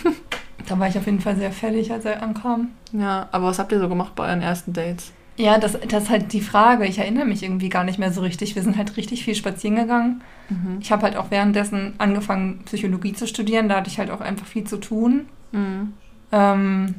[0.69, 2.69] da war ich auf jeden Fall sehr fertig, als er ankam.
[2.93, 5.11] Ja, aber was habt ihr so gemacht bei euren ersten Dates?
[5.35, 6.85] Ja, das, das ist halt die Frage.
[6.85, 8.55] Ich erinnere mich irgendwie gar nicht mehr so richtig.
[8.55, 10.21] Wir sind halt richtig viel spazieren gegangen.
[10.49, 10.77] Mhm.
[10.79, 13.67] Ich habe halt auch währenddessen angefangen, Psychologie zu studieren.
[13.67, 15.25] Da hatte ich halt auch einfach viel zu tun.
[15.51, 15.93] Mhm.
[16.31, 16.95] Ähm,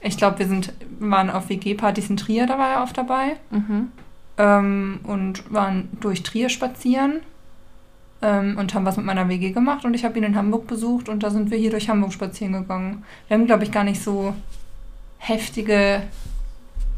[0.00, 3.36] ich glaube, wir sind, waren auf WG-Partys in Trier, da war er oft dabei.
[3.50, 3.88] Mhm.
[4.38, 7.20] Ähm, und waren durch Trier spazieren
[8.22, 9.84] ähm, und haben was mit meiner WG gemacht.
[9.84, 12.52] Und ich habe ihn in Hamburg besucht und da sind wir hier durch Hamburg spazieren
[12.52, 13.04] gegangen.
[13.28, 14.34] Wir haben, glaube ich, gar nicht so
[15.18, 16.02] heftige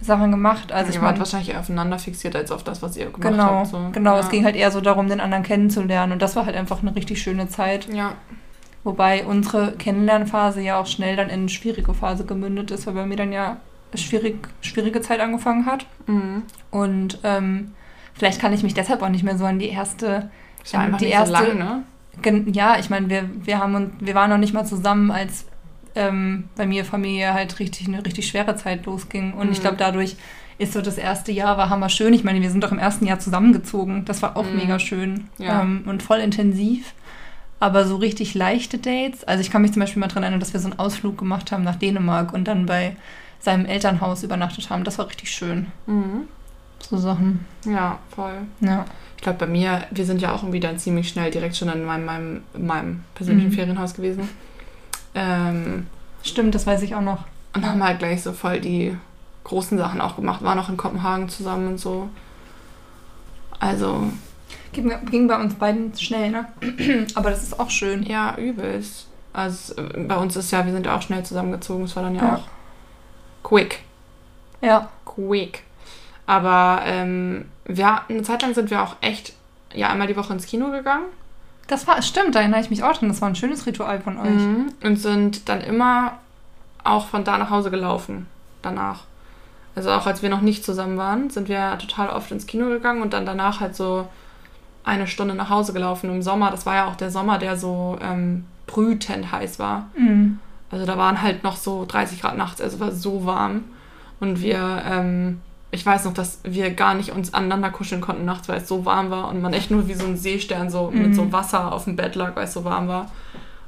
[0.00, 0.70] Sachen gemacht.
[0.72, 3.22] Also ich ihr wart meine, wahrscheinlich eher aufeinander fixiert als auf das, was ihr gemacht
[3.22, 3.66] Genau, habt.
[3.68, 3.88] So.
[3.92, 4.14] genau.
[4.14, 4.20] ja.
[4.20, 6.12] Es ging halt eher so darum, den anderen kennenzulernen.
[6.12, 7.92] Und das war halt einfach eine richtig schöne Zeit.
[7.92, 8.14] Ja.
[8.84, 13.06] Wobei unsere Kennenlernphase ja auch schnell dann in eine schwierige Phase gemündet ist, weil bei
[13.06, 13.56] mir dann ja
[13.92, 15.86] eine schwierig, schwierige Zeit angefangen hat.
[16.06, 16.42] Mhm.
[16.70, 17.72] Und ähm,
[18.12, 20.30] vielleicht kann ich mich deshalb auch nicht mehr so an die erste.
[20.64, 21.82] Ist ja einfach die nicht erste, so lang, ne?
[22.52, 25.44] Ja, ich meine, wir, wir haben uns, wir waren noch nicht mal zusammen, als
[25.94, 29.32] ähm, bei mir Familie halt richtig eine richtig schwere Zeit losging.
[29.34, 29.62] Und ich Mhm.
[29.62, 30.16] glaube, dadurch
[30.58, 32.14] ist so das erste Jahr war hammer schön.
[32.14, 34.04] Ich meine, wir sind doch im ersten Jahr zusammengezogen.
[34.04, 34.56] Das war auch Mhm.
[34.56, 35.62] mega schön Ja.
[35.62, 36.94] ähm, und voll intensiv.
[37.60, 39.24] Aber so richtig leichte Dates.
[39.24, 41.50] Also ich kann mich zum Beispiel mal daran erinnern, dass wir so einen Ausflug gemacht
[41.52, 42.96] haben nach Dänemark und dann bei
[43.40, 44.84] seinem Elternhaus übernachtet haben.
[44.84, 45.66] Das war richtig schön.
[45.86, 46.28] Mhm.
[46.80, 47.44] So Sachen.
[47.64, 48.38] Ja, voll.
[48.60, 48.84] Ja.
[49.24, 51.82] Ich glaube, bei mir, wir sind ja auch irgendwie dann ziemlich schnell direkt schon in
[51.86, 53.54] meinem, meinem, meinem persönlichen Mhm.
[53.54, 54.28] Ferienhaus gewesen.
[55.14, 55.86] Ähm,
[56.22, 57.24] Stimmt, das weiß ich auch noch.
[57.54, 58.94] und haben halt gleich so voll die
[59.44, 60.42] großen Sachen auch gemacht.
[60.44, 62.10] Waren auch in Kopenhagen zusammen und so.
[63.60, 64.12] Also,
[64.74, 66.46] Ging, ging bei uns beiden schnell, ne?
[67.14, 68.02] Aber das ist auch schön.
[68.02, 69.06] ja, übelst.
[69.32, 71.84] Also, äh, bei uns ist ja, wir sind ja auch schnell zusammengezogen.
[71.84, 72.34] Es war dann ja, Ja.
[72.36, 72.48] auch
[73.48, 73.78] quick.
[74.60, 74.90] Ja.
[75.06, 75.62] Quick.
[76.26, 79.34] Aber ähm, wir, eine Zeit lang sind wir auch echt
[79.74, 81.04] ja einmal die Woche ins Kino gegangen.
[81.66, 83.08] Das war, stimmt, da erinnere ich mich auch dran.
[83.08, 84.30] Das war ein schönes Ritual von euch.
[84.30, 84.72] Mhm.
[84.82, 86.18] Und sind dann immer
[86.82, 88.26] auch von da nach Hause gelaufen
[88.62, 89.04] danach.
[89.74, 93.02] Also auch als wir noch nicht zusammen waren, sind wir total oft ins Kino gegangen
[93.02, 94.06] und dann danach halt so
[94.84, 96.50] eine Stunde nach Hause gelaufen im Sommer.
[96.50, 99.88] Das war ja auch der Sommer, der so ähm, brütend heiß war.
[99.96, 100.38] Mhm.
[100.70, 103.64] Also da waren halt noch so 30 Grad nachts, also war so warm.
[104.20, 105.40] Und wir, ähm,
[105.74, 108.84] ich weiß noch, dass wir gar nicht uns aneinander kuscheln konnten nachts, weil es so
[108.84, 111.02] warm war und man echt nur wie so ein Seestern so Mhm.
[111.02, 113.10] mit so Wasser auf dem Bett lag, weil es so warm war.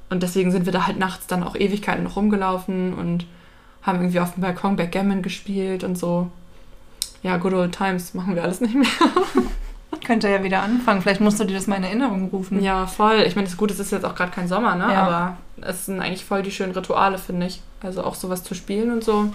[0.09, 3.27] Und deswegen sind wir da halt nachts dann auch Ewigkeiten noch rumgelaufen und
[3.83, 6.31] haben irgendwie auf dem Balkon Backgammon gespielt und so.
[7.25, 8.87] Ja, good old times machen wir alles nicht mehr.
[10.07, 11.03] Könnte ja wieder anfangen.
[11.03, 12.63] Vielleicht musst du dir das mal in Erinnerung rufen.
[12.63, 13.25] Ja, voll.
[13.27, 14.93] Ich meine, das Gute ist, es ist jetzt auch gerade kein Sommer, ne?
[14.93, 15.03] Ja.
[15.07, 17.61] Aber es sind eigentlich voll die schönen Rituale, finde ich.
[17.83, 19.33] Also auch sowas zu spielen und so.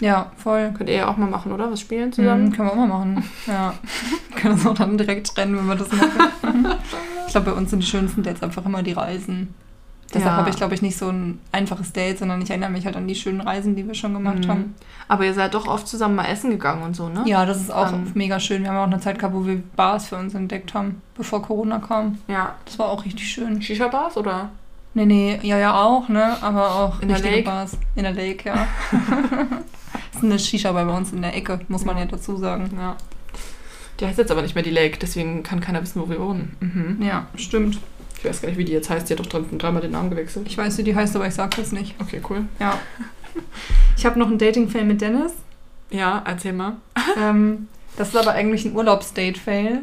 [0.00, 0.72] Ja, voll.
[0.76, 1.70] Könnt ihr ja auch mal machen, oder?
[1.70, 2.52] Was spielen Mhm, zusammen?
[2.52, 3.24] können wir auch mal machen.
[3.46, 3.74] Ja.
[4.36, 6.66] können uns auch dann direkt trennen, wenn wir das machen.
[7.26, 9.54] ich glaube, bei uns sind die schönsten Dates einfach immer die Reisen.
[10.14, 10.36] Deshalb Ja.
[10.38, 13.06] habe ich, glaube ich, nicht so ein einfaches Date, sondern ich erinnere mich halt an
[13.06, 14.48] die schönen Reisen, die wir schon gemacht Mhm.
[14.48, 14.74] haben.
[15.06, 17.24] Aber ihr seid doch oft zusammen mal essen gegangen und so, ne?
[17.26, 18.10] Ja, das ist auch Ähm.
[18.14, 18.62] mega schön.
[18.62, 21.78] Wir haben auch eine Zeit gehabt, wo wir Bars für uns entdeckt haben, bevor Corona
[21.78, 22.18] kam.
[22.26, 22.54] Ja.
[22.64, 23.60] Das war auch richtig schön.
[23.60, 24.48] Shisha-Bars oder?
[24.94, 26.36] Nee, nee, ja, ja auch, ne?
[26.40, 27.42] Aber auch In der Lake?
[27.42, 27.76] Bars.
[27.94, 28.66] In der Lake, ja.
[30.20, 32.70] das ist eine Shisha bei uns in der Ecke, muss man ja dazu sagen.
[32.76, 32.96] Ja.
[34.00, 36.56] Die heißt jetzt aber nicht mehr die Lake, deswegen kann keiner wissen, wo wir wohnen.
[36.60, 37.02] Mhm.
[37.04, 37.78] Ja, stimmt.
[38.18, 39.08] Ich weiß gar nicht, wie die jetzt heißt.
[39.08, 39.26] Die hat doch
[39.58, 40.46] dreimal den Namen gewechselt.
[40.48, 41.94] Ich weiß, wie die heißt, aber ich sag das nicht.
[42.00, 42.44] Okay, cool.
[42.58, 42.78] Ja.
[43.96, 45.32] Ich habe noch einen Dating-Fail mit Dennis.
[45.90, 46.76] Ja, erzähl mal.
[47.20, 49.82] ähm, das ist aber eigentlich ein Urlaubsdate-Fail.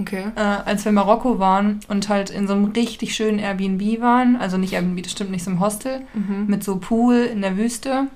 [0.00, 0.26] Okay.
[0.36, 4.36] Äh, als wir in Marokko waren und halt in so einem richtig schönen Airbnb waren,
[4.36, 6.46] also nicht Airbnb, das stimmt nicht, so einem Hostel, Mhm.
[6.46, 8.06] mit so Pool in der Wüste.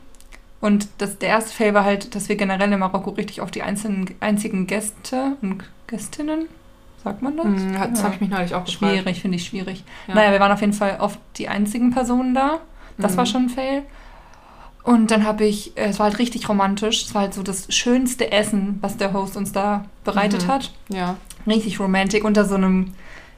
[0.62, 3.62] Und das, der erste Fail war halt, dass wir generell in Marokko richtig auf die
[3.62, 6.46] einzelnen, einzigen Gäste und Gästinnen,
[7.02, 7.46] sagt man das?
[7.80, 8.04] Hat- das Ja.
[8.04, 8.92] habe ich mich neulich auch gefragt.
[8.94, 9.84] Schwierig, finde ich schwierig.
[10.06, 10.14] Ja.
[10.14, 12.60] Naja, wir waren auf jeden Fall oft die einzigen Personen da.
[12.96, 13.16] Das Mhm.
[13.18, 13.82] war schon ein Fail.
[14.84, 17.04] Und dann habe ich, äh, es war halt richtig romantisch.
[17.06, 20.48] Es war halt so das schönste Essen, was der Host uns da bereitet Mhm.
[20.48, 20.72] hat.
[20.88, 21.16] Ja.
[21.46, 22.94] Richtig romantic, unter so einem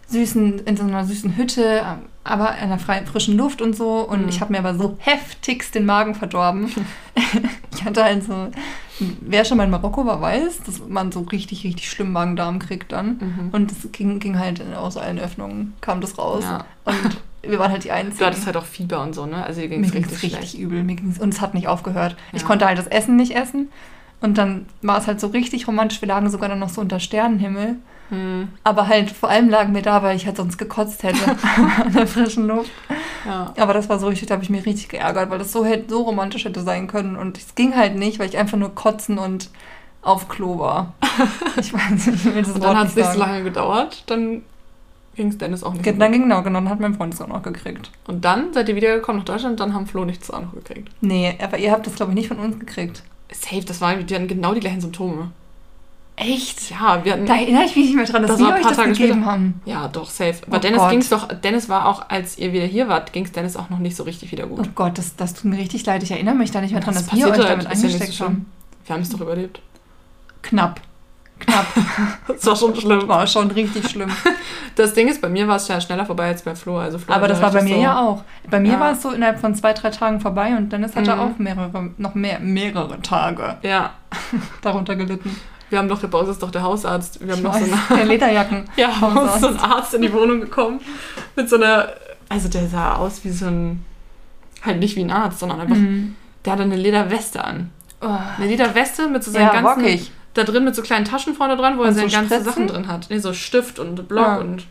[0.08, 1.82] süßen, in so einer süßen Hütte,
[2.24, 4.00] aber in einer freien, frischen Luft und so.
[4.00, 4.28] Und Mhm.
[4.28, 6.70] ich habe mir aber so heftigst den Magen verdorben.
[7.74, 8.48] ich hatte halt so,
[9.20, 12.92] wer schon mal in Marokko war, weiß, dass man so richtig, richtig schlimm Magen-Darm kriegt
[12.92, 13.18] dann.
[13.20, 13.48] Mhm.
[13.52, 16.44] Und es ging, ging halt aus allen Öffnungen, kam das raus.
[16.44, 16.64] Ja.
[16.84, 18.18] Und wir waren halt die Einzigen.
[18.18, 19.44] Du hattest halt auch Fieber und so, ne?
[19.44, 20.58] Also ging Mir es ging richtig, es richtig schlecht.
[20.64, 20.82] übel.
[20.82, 22.16] Mir ging's, und es hat nicht aufgehört.
[22.32, 22.46] Ich Ja.
[22.48, 23.70] konnte halt das Essen nicht essen.
[24.22, 26.00] Und dann war es halt so richtig romantisch.
[26.00, 27.76] Wir lagen sogar dann noch so unter Sternenhimmel.
[28.14, 28.48] Mhm.
[28.62, 31.18] Aber halt vor allem lagen wir da, weil ich halt sonst gekotzt hätte
[31.84, 32.70] an der frischen Luft.
[33.26, 33.52] Ja.
[33.58, 35.90] Aber das war so richtig, da habe ich mich richtig geärgert, weil das so, hätte,
[35.90, 37.16] so romantisch hätte sein können.
[37.16, 39.50] Und es ging halt nicht, weil ich einfach nur kotzen und
[40.02, 40.94] auf Klo war.
[41.56, 44.02] Ich weiß nicht, ich will das Und Wort dann hat es nicht so lange gedauert,
[44.08, 44.42] dann
[45.14, 45.86] ging es Dennis auch nicht.
[45.86, 47.92] Dann ging genau, genau, dann hat mein Freund es auch noch gekriegt.
[48.08, 50.88] Und dann seid ihr wiedergekommen nach Deutschland, dann haben Flo nichts auch noch gekriegt.
[51.00, 53.04] Nee, aber ihr habt das, glaube ich, nicht von uns gekriegt.
[53.32, 55.30] Safe, das waren die hatten genau die gleichen Symptome.
[56.16, 56.70] Echt?
[56.70, 57.26] Ja, wir hatten.
[57.26, 59.12] Da erinnere ich mich nicht mehr dran, dass Das wir euch paar das Tage gegeben
[59.14, 59.26] später.
[59.26, 59.60] haben.
[59.64, 60.34] Ja, doch, safe.
[60.46, 60.90] Aber Oh Dennis Gott.
[60.90, 63.80] ging's doch, Dennis war auch, als ihr wieder hier wart, ging es Dennis auch noch
[63.80, 64.74] nicht so richtig wieder Oh gut.
[64.76, 66.02] Gott, das, das tut mir richtig leid.
[66.04, 68.12] Ich erinnere mich da nicht mehr dran, Das dass wir euch damit halt, ja angesteckt
[68.12, 68.46] so haben.
[68.86, 69.60] Wir haben es doch überlebt.
[70.42, 70.80] Knapp.
[71.40, 71.66] Knapp.
[72.28, 73.08] Das war schon schlimm.
[73.08, 74.10] War schon richtig schlimm.
[74.76, 76.78] Das Ding ist, bei mir war es ja schneller vorbei als bei Flo.
[76.78, 78.24] Also Flo Aber das war bei mir so, ja auch.
[78.50, 78.80] Bei mir Ja.
[78.80, 81.20] war es so innerhalb von zwei, drei Tagen vorbei und Dennis hatte Mhm.
[81.20, 83.90] auch mehrere, noch mehr, mehrere Tage Ja,
[84.62, 85.36] darunter gelitten.
[85.70, 87.24] Wir haben doch, bei uns ist doch der Hausarzt.
[87.26, 88.64] Wir haben noch so eine, der Lederjacken.
[88.76, 88.90] ja,
[89.40, 89.56] so ein.
[89.58, 90.80] Arzt in die Wohnung gekommen
[91.36, 91.88] mit so einer,
[92.28, 93.84] also der sah aus wie so ein,
[94.62, 96.14] halt nicht wie ein Arzt, sondern einfach, Mhm.
[96.44, 97.70] der hatte eine Lederweste an.
[98.00, 98.08] Oh.
[98.38, 100.10] Eine Lederweste mit so seinen Ja, ganzen, rockig.
[100.34, 102.44] da drin mit so kleinen Taschen vorne dran, wo er Und seine so ganzen Spritzen?
[102.52, 103.06] Sachen drin hat.
[103.10, 104.36] Nee, so Stift und Block Ja.
[104.36, 104.66] und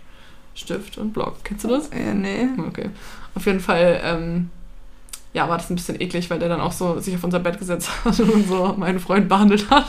[0.56, 1.38] Stift und Block.
[1.44, 1.88] Kennst du das?
[1.90, 2.48] Äh, nee.
[2.68, 2.90] Okay.
[3.34, 4.50] Auf jeden Fall, ähm,
[5.34, 7.58] ja, war das ein bisschen eklig, weil der dann auch so sich auf unser Bett
[7.60, 9.86] gesetzt hat und so meinen Freund behandelt hat.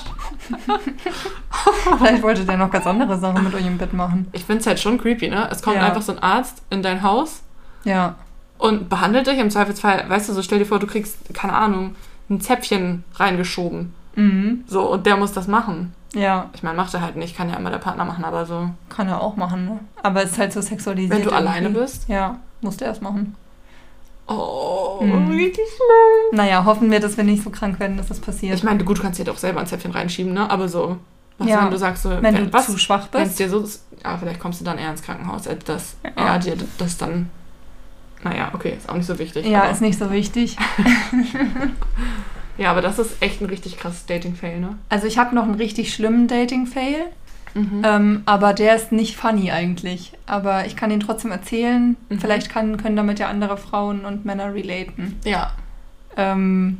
[1.98, 4.26] Vielleicht wollte der noch ganz andere Sachen mit euch im Bett machen.
[4.32, 5.48] Ich finde es halt schon creepy, ne?
[5.50, 5.82] Es kommt Ja.
[5.86, 7.42] einfach so ein Arzt in dein Haus
[7.84, 8.16] Ja.
[8.58, 9.38] und behandelt dich.
[9.38, 11.94] Im Zweifelsfall, weißt du, so stell dir vor, du kriegst, keine Ahnung,
[12.30, 13.92] ein Zäpfchen reingeschoben.
[14.16, 14.64] Mhm.
[14.66, 15.92] So, und der muss das machen.
[16.14, 18.70] Ja, Ich meine, macht er halt nicht, kann ja immer der Partner machen, aber so.
[18.88, 19.80] kann er auch machen, ne?
[20.02, 21.10] Aber es ist halt so sexualisiert.
[21.12, 21.48] Wenn du irgendwie.
[21.48, 22.08] alleine bist?
[22.08, 23.34] Ja, musste er es machen.
[24.26, 25.28] Oh, Mhm.
[25.30, 26.38] richtig schlimm.
[26.38, 28.54] Naja, hoffen wir, dass wir nicht so krank werden, dass das passiert.
[28.54, 30.48] Ich meine, gut, du kannst dir doch selber ein Zäpfchen reinschieben, ne?
[30.50, 30.96] Aber so,
[31.38, 31.62] was, Ja.
[31.64, 33.38] wenn du sagst, so, wenn du was, zu schwach wenn bist.
[33.38, 33.64] dir so
[34.02, 36.34] ja, vielleicht kommst du dann eher ins Krankenhaus, als dass Ja.
[36.34, 37.28] er dir das dann,
[38.22, 39.46] naja, okay, ist auch nicht so wichtig.
[39.46, 40.56] Ja, ist nicht so wichtig.
[42.58, 44.78] ja, aber das ist echt ein richtig krasses Dating-Fail, ne?
[44.88, 47.06] Also ich habe noch einen richtig schlimmen Dating-Fail,
[47.54, 47.82] Mhm.
[47.84, 50.12] ähm, aber der ist nicht funny eigentlich.
[50.26, 51.96] Aber ich kann ihn trotzdem erzählen.
[52.08, 52.18] Mhm.
[52.18, 55.18] Vielleicht kann, können damit ja andere Frauen und Männer relaten.
[55.24, 55.52] ja,
[56.16, 56.78] Ähm,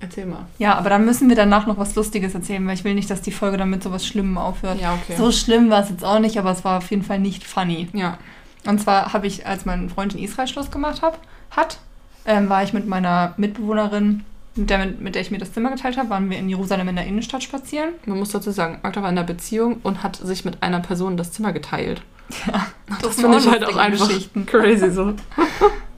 [0.00, 0.46] erzähl mal.
[0.58, 3.22] ja, aber dann müssen wir danach noch was Lustiges erzählen, weil ich will nicht, dass
[3.22, 4.80] die Folge damit so was Schlimmem aufhört.
[4.80, 5.14] Ja, okay.
[5.16, 7.88] So schlimm war es jetzt auch nicht, aber es war auf jeden Fall nicht funny.
[7.92, 8.18] ja.
[8.66, 11.18] Und zwar habe ich, als mein Freund in Israel Schluss gemacht hab,
[11.50, 11.78] hat,
[12.24, 14.24] ähm, war ich mit meiner Mitbewohnerin,
[14.56, 16.96] mit der, mit der ich mir das Zimmer geteilt habe, waren wir in Jerusalem in
[16.96, 17.90] der Innenstadt spazieren.
[18.06, 21.16] Man muss dazu sagen, Magda war in einer Beziehung und hat sich mit einer Person
[21.16, 22.02] das Zimmer geteilt.
[22.46, 22.66] Ja,
[23.02, 24.08] Das sind finde ich halt auch einfach
[24.46, 25.14] crazy so.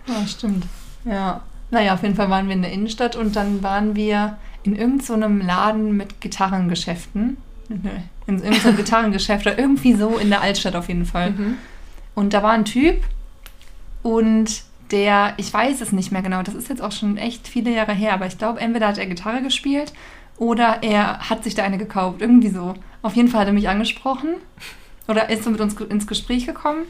[0.09, 0.65] Ja, stimmt.
[1.05, 1.43] Ja.
[1.73, 5.41] Naja, auf jeden Fall waren wir in der Innenstadt und dann waren wir in irgendeinem
[5.41, 7.37] so Laden mit Gitarrengeschäften.
[7.69, 7.85] In
[8.27, 11.31] irgendeinem so Gitarrengeschäft oder irgendwie so in der Altstadt auf jeden Fall.
[11.33, 11.59] Mhm.
[12.15, 13.03] Und da war ein Typ
[14.03, 17.71] und der, ich weiß es nicht mehr genau, das ist jetzt auch schon echt viele
[17.73, 19.93] Jahre her, aber ich glaube, entweder hat er Gitarre gespielt
[20.39, 22.21] oder er hat sich da eine gekauft.
[22.21, 22.75] Irgendwie so.
[23.03, 24.35] Auf jeden Fall hat er mich angesprochen
[25.09, 26.83] oder ist so mit uns ins Gespräch gekommen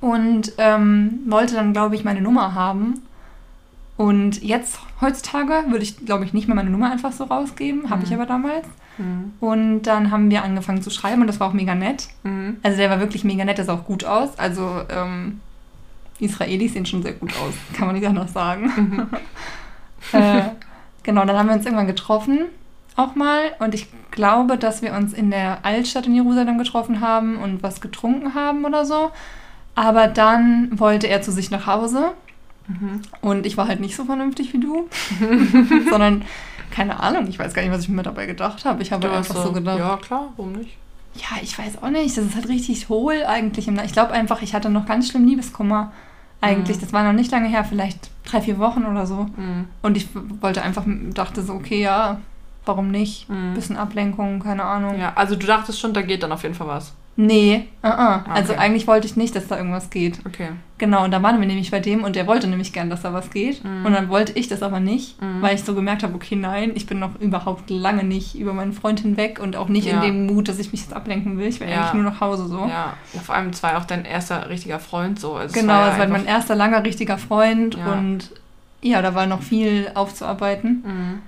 [0.00, 3.02] und ähm, wollte dann, glaube ich, meine Nummer haben.
[3.96, 7.90] Und jetzt, heutzutage, würde ich, glaube ich, nicht mehr meine Nummer einfach so rausgeben.
[7.90, 8.16] Habe ich Mhm.
[8.16, 8.66] aber damals.
[8.98, 9.32] Mhm.
[9.38, 12.08] Und dann haben wir angefangen zu schreiben und das war auch mega nett.
[12.24, 12.56] Mhm.
[12.62, 14.38] Also der war wirklich mega nett, der sah auch gut aus.
[14.38, 15.40] Also ähm,
[16.22, 18.70] Israelis sehen schon sehr gut aus, kann man nicht anders sagen.
[18.76, 19.06] Mhm.
[20.18, 20.42] äh,
[21.02, 22.46] genau, dann haben wir uns irgendwann getroffen,
[22.96, 23.52] auch mal.
[23.58, 27.80] Und ich glaube, dass wir uns in der Altstadt in Jerusalem getroffen haben und was
[27.80, 29.10] getrunken haben oder so.
[29.74, 32.12] Aber dann wollte er zu sich nach Hause.
[33.20, 34.88] Und ich war halt nicht so vernünftig wie du.
[35.90, 36.24] Sondern,
[36.70, 38.82] keine Ahnung, ich weiß gar nicht, was ich mir dabei gedacht habe.
[38.82, 39.78] Ich habe Du hast einfach so gedacht.
[39.78, 40.76] Ja, klar, warum nicht?
[41.14, 42.16] Ja, ich weiß auch nicht.
[42.16, 43.68] Das ist halt richtig hohl eigentlich.
[43.68, 45.92] Ich glaube einfach, ich hatte noch ganz schlimm Liebeskummer.
[46.42, 46.76] Eigentlich.
[46.76, 46.80] Mhm.
[46.80, 49.26] Das war noch nicht lange her, vielleicht drei, vier Wochen oder so.
[49.36, 49.68] Mhm.
[49.80, 50.08] Und ich
[50.40, 50.84] wollte einfach,
[51.14, 52.20] dachte so, okay, ja,
[52.66, 53.28] warum nicht?
[53.30, 53.54] Mhm.
[53.54, 54.98] Bisschen Ablenkung, keine Ahnung.
[54.98, 56.92] Ja, also du dachtest schon, da geht dann auf jeden Fall was.
[57.14, 58.24] Nee, uh -uh.
[58.30, 58.62] also okay.
[58.62, 60.20] eigentlich wollte ich nicht, dass da irgendwas geht.
[60.26, 60.48] Okay.
[60.78, 63.12] Genau, und da waren wir nämlich bei dem und der wollte nämlich gern, dass da
[63.12, 63.62] was geht.
[63.62, 63.84] Mhm.
[63.84, 65.42] Und dann wollte ich das aber nicht, Mhm.
[65.42, 68.72] weil ich so gemerkt habe, okay, nein, ich bin noch überhaupt lange nicht über meinen
[68.72, 70.00] Freund hinweg und auch nicht in Ja.
[70.00, 71.46] dem Mut, dass ich mich jetzt ablenken will.
[71.48, 71.82] Ich will Ja.
[71.82, 72.60] eigentlich nur nach Hause so.
[72.60, 75.34] Ja, ja, vor allem, es war auch dein erster richtiger Freund so.
[75.34, 78.30] Also Genau, war es war mein einfach- erster langer richtiger Freund und
[78.80, 80.82] ja, da war noch viel aufzuarbeiten.
[80.84, 81.18] Mhm.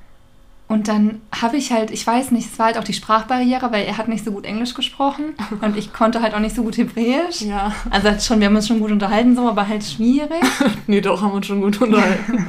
[0.66, 3.84] Und dann habe ich halt, ich weiß nicht, es war halt auch die Sprachbarriere, weil
[3.84, 6.76] er hat nicht so gut Englisch gesprochen und ich konnte halt auch nicht so gut
[6.78, 7.42] Hebräisch.
[7.42, 7.72] Ja.
[7.90, 10.42] Also halt schon, wir haben uns schon gut unterhalten, so, aber halt schwierig.
[10.86, 12.46] Nee, doch, haben wir uns schon gut unterhalten.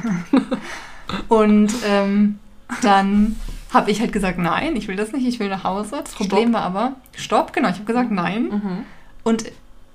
[1.28, 2.38] Und ähm,
[2.82, 3.36] dann
[3.72, 5.98] habe ich halt gesagt, nein, ich will das nicht, ich will nach Hause.
[6.02, 6.28] Das Stopp.
[6.28, 8.44] Problem war aber, stopp, genau, ich habe gesagt, nein.
[8.44, 8.84] mhm.
[9.22, 9.44] Und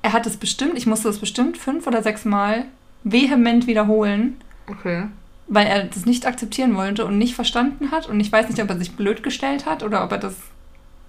[0.01, 2.65] er hat es bestimmt, ich musste es bestimmt fünf oder sechs Mal
[3.03, 4.37] vehement wiederholen,
[4.71, 5.05] Okay.
[5.51, 8.07] Weil er das nicht akzeptieren wollte und nicht verstanden hat.
[8.07, 10.35] Und ich weiß nicht, ob er sich blöd gestellt hat oder ob er das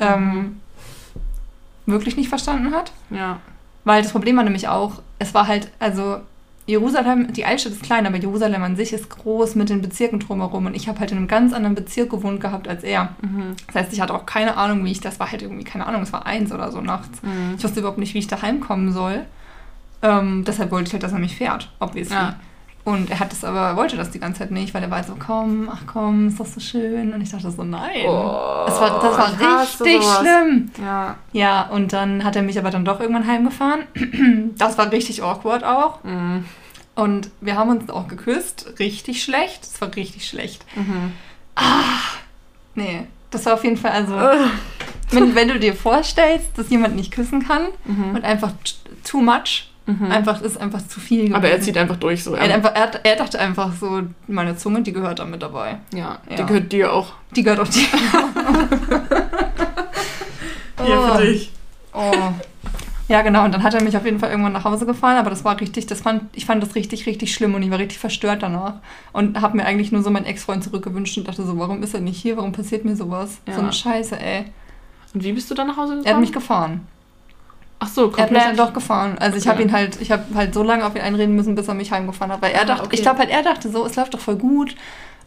[0.01, 0.61] ähm,
[1.87, 2.91] wirklich nicht verstanden hat.
[3.11, 3.39] Ja.
[3.85, 6.19] Weil das Problem war nämlich auch, es war halt, also
[6.67, 10.67] Jerusalem, die Altstadt ist klein, aber Jerusalem an sich ist groß mit den Bezirken drumherum.
[10.67, 13.15] Und ich habe halt in einem ganz anderen Bezirk gewohnt gehabt als er.
[13.21, 13.55] Mhm.
[13.69, 16.03] Das heißt, ich hatte auch keine Ahnung, wie ich, das war halt irgendwie, keine Ahnung,
[16.03, 17.23] es war eins oder so nachts.
[17.23, 17.55] Mhm.
[17.59, 19.25] Ich wusste überhaupt nicht, wie ich daheim kommen soll.
[20.03, 22.17] Ähm, deshalb wollte ich halt, dass er mich fährt, obviously.
[22.17, 22.35] Ja.
[22.85, 25.15] Und er hat das aber, wollte das die ganze Zeit nicht, weil er war so,
[25.17, 27.15] komm, ach komm, ist doch so schön.
[27.15, 28.07] Und ich dachte so, nein.
[28.07, 30.71] Oh, das war, das war richtig schlimm.
[30.85, 31.17] Ja.
[31.33, 33.83] Ja, und dann hat er mich aber dann doch irgendwann heimgefahren.
[34.59, 36.03] Das war richtig awkward auch.
[36.03, 36.45] Mhm.
[36.97, 38.75] Und wir haben uns auch geküsst.
[38.81, 39.63] Richtig schlecht.
[39.63, 40.65] Das war richtig schlecht.
[40.75, 41.13] Mhm.
[42.75, 44.15] Nee, das war auf jeden Fall, also,
[45.11, 48.15] wenn, wenn du dir vorstellst, dass jemand nicht küssen kann Mhm.
[48.17, 48.53] und einfach
[49.05, 49.71] too much,
[50.01, 50.11] Mhm.
[50.11, 51.35] einfach ist einfach zu viel gewesen.
[51.35, 52.35] Aber er zieht einfach durch so.
[52.35, 55.79] er, einfach, er, er dachte einfach so, meine Zunge, die gehört da mit dabei.
[55.95, 56.47] ja, die Ja.
[56.47, 57.13] gehört dir auch.
[57.37, 57.87] Die gehört auch dir.
[60.85, 61.53] Hier für dich.
[61.95, 62.13] Oh.
[63.09, 63.45] Ja, genau.
[63.45, 65.61] Und dann hat er mich auf jeden Fall irgendwann nach Hause gefahren, aber das war
[65.61, 68.75] richtig, das fand, ich fand das richtig, richtig schlimm und ich war richtig verstört danach.
[69.13, 72.01] Und habe mir eigentlich nur so meinen Ex-Freund zurückgewünscht und dachte so, warum ist er
[72.01, 72.37] nicht hier?
[72.39, 73.39] Warum passiert mir sowas?
[73.47, 73.55] Ja.
[73.55, 74.47] So eine Scheiße, ey.
[75.15, 76.07] Und wie bist du dann nach Hause gekommen?
[76.07, 76.87] Er hat mich gefahren.
[77.85, 78.45] Ach so, Er hat mich komplett.
[78.47, 79.17] dann doch gefahren.
[79.19, 79.51] Also ich Okay.
[79.51, 81.91] habe ihn halt, ich habe halt so lange auf ihn einreden müssen, bis er mich
[81.91, 82.41] heimgefahren hat.
[82.41, 82.95] Weil er Ah, dachte, okay.
[82.95, 84.77] ich glaube halt, er dachte so, es läuft doch voll gut.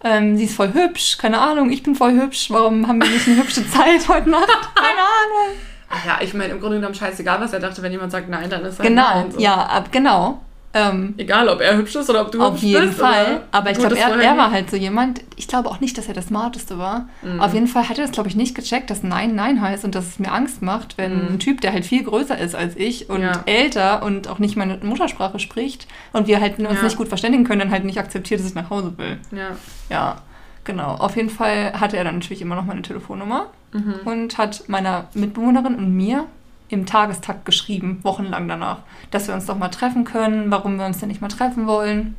[0.03, 2.49] Ähm, sie ist voll hübsch, keine Ahnung, ich bin voll hübsch.
[2.51, 4.47] Warum haben wir nicht eine hübsche Zeit heute Nacht?
[4.75, 5.57] Keine Ahnung.
[5.89, 7.81] Ach ja, ich meine, im Grunde genommen scheißegal, was er dachte.
[7.81, 9.31] Wenn jemand sagt nein, dann ist er Genau, nein.
[9.31, 9.39] so.
[9.39, 10.39] ja, ab, genau.
[10.77, 12.99] Ähm, Egal, ob er hübsch ist oder ob du Auf hübsch jeden bist.
[12.99, 13.25] Fall.
[13.37, 16.07] oder Aber ich glaube, er, er war halt so jemand, ich glaube auch nicht, dass
[16.09, 17.07] er das Smarteste war.
[17.21, 17.39] Mhm.
[17.39, 19.95] Auf jeden Fall hat er das, glaube ich, nicht gecheckt, dass Nein Nein heißt und
[19.95, 21.27] dass es mir Angst macht, wenn Mhm.
[21.35, 23.41] ein Typ, der halt viel größer ist als ich und Ja.
[23.45, 26.83] älter und auch nicht meine Muttersprache spricht und wir halt uns Ja.
[26.83, 29.17] nicht gut verständigen können, dann halt nicht akzeptiert, dass ich nach Hause will.
[29.31, 29.55] Ja.
[29.89, 30.17] Ja,
[30.65, 30.95] genau.
[30.95, 33.93] Auf jeden Fall hatte er dann natürlich immer noch meine Telefonnummer Mhm.
[34.03, 36.25] und hat meiner Mitbewohnerin und mir
[36.69, 38.79] im Tagestakt geschrieben, wochenlang danach,
[39.11, 42.15] dass wir uns doch mal treffen können, warum wir uns denn nicht mal treffen wollen,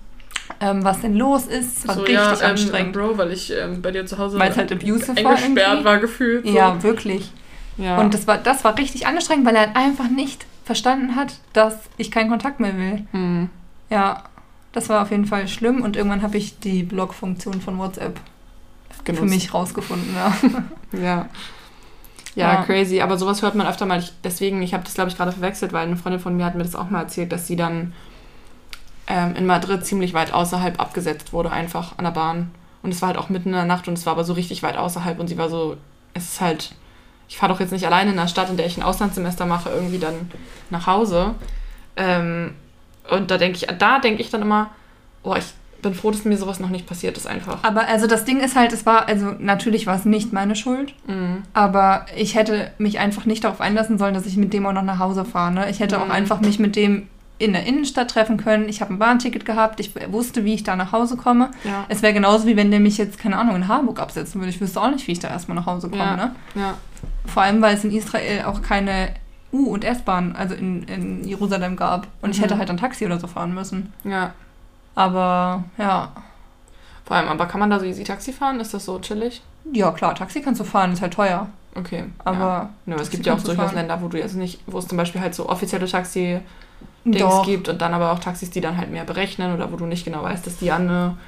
[0.60, 1.78] ähm, was denn los ist.
[1.78, 2.92] Es war so, richtig ja, ähm, anstrengend.
[2.92, 5.98] Bro, weil ich ähm, bei dir zu Hause Weil es halt abusive war eingesperrt war
[5.98, 6.46] gefühlt.
[6.46, 6.54] So.
[6.54, 7.30] Ja, wirklich.
[7.76, 7.98] ja.
[7.98, 11.76] Und das war, das war richtig anstrengend, weil er halt einfach nicht verstanden hat, dass
[11.96, 13.06] ich keinen Kontakt mehr will.
[13.12, 13.50] Hm.
[13.90, 14.24] Ja,
[14.72, 18.20] das war auf jeden Fall schlimm und irgendwann habe ich die Blog-Funktion von WhatsApp
[19.04, 19.22] Genutzt.
[19.22, 20.14] für mich rausgefunden.
[20.14, 20.32] Ja.
[20.92, 21.28] Ja.
[22.36, 22.62] Ja, Ja.
[22.62, 23.00] crazy.
[23.00, 23.98] Aber sowas hört man öfter mal.
[23.98, 26.54] Ich, deswegen, ich habe das, glaube ich, gerade verwechselt, weil eine Freundin von mir hat
[26.54, 27.92] mir das auch mal erzählt, dass sie dann
[29.08, 32.50] ähm, in Madrid ziemlich weit außerhalb abgesetzt wurde, einfach an der Bahn.
[32.82, 34.62] Und es war halt auch mitten in der Nacht und es war aber so richtig
[34.62, 35.76] weit außerhalb und sie war so,
[36.14, 36.72] es ist halt,
[37.28, 39.70] ich fahre doch jetzt nicht alleine in einer Stadt, in der ich ein Auslandssemester mache,
[39.70, 40.30] irgendwie dann
[40.70, 41.34] nach Hause.
[41.96, 42.54] Ähm,
[43.10, 44.70] und da denke ich, da denke ich dann immer,
[45.22, 45.44] oh, ich
[45.82, 47.58] bin froh, dass mir sowas noch nicht passiert ist einfach.
[47.62, 50.94] Aber also das Ding ist halt, es war, also natürlich war es nicht meine Schuld.
[51.06, 51.42] Mhm.
[51.54, 54.82] Aber ich hätte mich einfach nicht darauf einlassen sollen, dass ich mit dem auch noch
[54.82, 55.52] nach Hause fahre.
[55.52, 55.70] Ne?
[55.70, 56.10] Ich hätte auch Mhm.
[56.12, 57.08] einfach mich mit dem
[57.38, 58.66] in der Innenstadt treffen können.
[58.68, 59.78] Ich habe ein Bahnticket gehabt.
[59.78, 61.50] Ich wusste, wie ich da nach Hause komme.
[61.64, 61.84] Ja.
[61.90, 64.48] Es wäre genauso, wie wenn der mich jetzt, keine Ahnung, in Harburg absetzen würde.
[64.50, 66.02] Ich wüsste auch nicht, wie ich da erstmal nach Hause komme.
[66.02, 66.16] Ja.
[66.16, 66.34] Ne?
[66.54, 66.74] Ja.
[67.26, 69.08] Vor allem, weil es in Israel auch keine
[69.52, 72.06] U- und S-Bahn, also in, in Jerusalem gab.
[72.22, 72.42] Und ich Mhm.
[72.44, 73.92] hätte halt ein Taxi oder so fahren müssen.
[74.04, 74.32] Ja.
[74.96, 76.10] Aber ja,
[77.04, 78.58] Vor allem, aber kann man da so easy Taxi fahren?
[78.58, 79.42] Ist das so chillig?
[79.72, 81.48] ja klar, Taxi kannst du fahren, ist halt teuer.
[81.74, 82.04] Okay.
[82.24, 82.70] Aber ja.
[82.86, 83.74] Nö, es gibt ja auch durchaus fahren.
[83.76, 86.40] Länder, wo du jetzt nicht, wo es zum Beispiel halt so offizielle Taxi
[87.04, 89.86] Dings gibt und dann aber auch Taxis, die dann halt mehr berechnen oder wo du
[89.86, 91.18] nicht genau weißt, dass die an eine,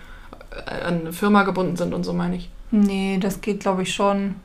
[0.67, 2.51] äh, an eine Firma gebunden sind und so meine ich.
[2.71, 4.37] Nee, das geht, glaube ich, schon.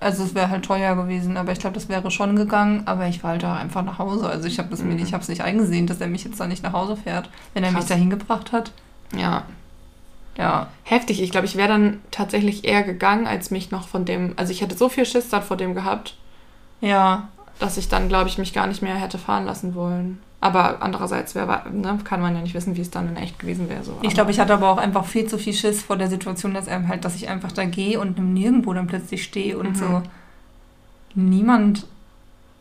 [0.00, 2.82] Also es wäre halt teuer gewesen, aber ich glaube, das wäre schon gegangen.
[2.86, 4.26] Aber ich war halt auch einfach nach Hause.
[4.28, 4.96] Also ich habe Mhm.
[4.96, 7.28] mir, ich habe es nicht eingesehen, dass er mich jetzt da nicht nach Hause fährt,
[7.52, 7.88] wenn er mich Krass.
[7.88, 8.72] dahin gebracht hat.
[9.14, 9.44] Ja,
[10.38, 11.20] Ja, heftig.
[11.22, 14.62] Ich glaube, ich wäre dann tatsächlich eher gegangen, als mich noch von dem, also ich
[14.62, 16.14] hätte so viel Schiss dann vor dem gehabt,
[16.80, 17.28] ja,
[17.58, 20.18] dass ich dann, glaube ich, mich gar nicht mehr hätte fahren lassen wollen.
[20.42, 23.38] Aber andererseits wer, wei- ne, kann man ja nicht wissen, wie es dann in echt
[23.38, 23.82] gewesen wäre.
[23.84, 23.98] So.
[24.00, 26.66] Ich glaube, ich hatte aber auch einfach viel zu viel Schiss vor der Situation, dass
[26.66, 29.74] er halt, dass ich einfach da gehe und Nirgendwo dann plötzlich stehe und Mhm.
[29.74, 30.02] so
[31.14, 31.86] niemand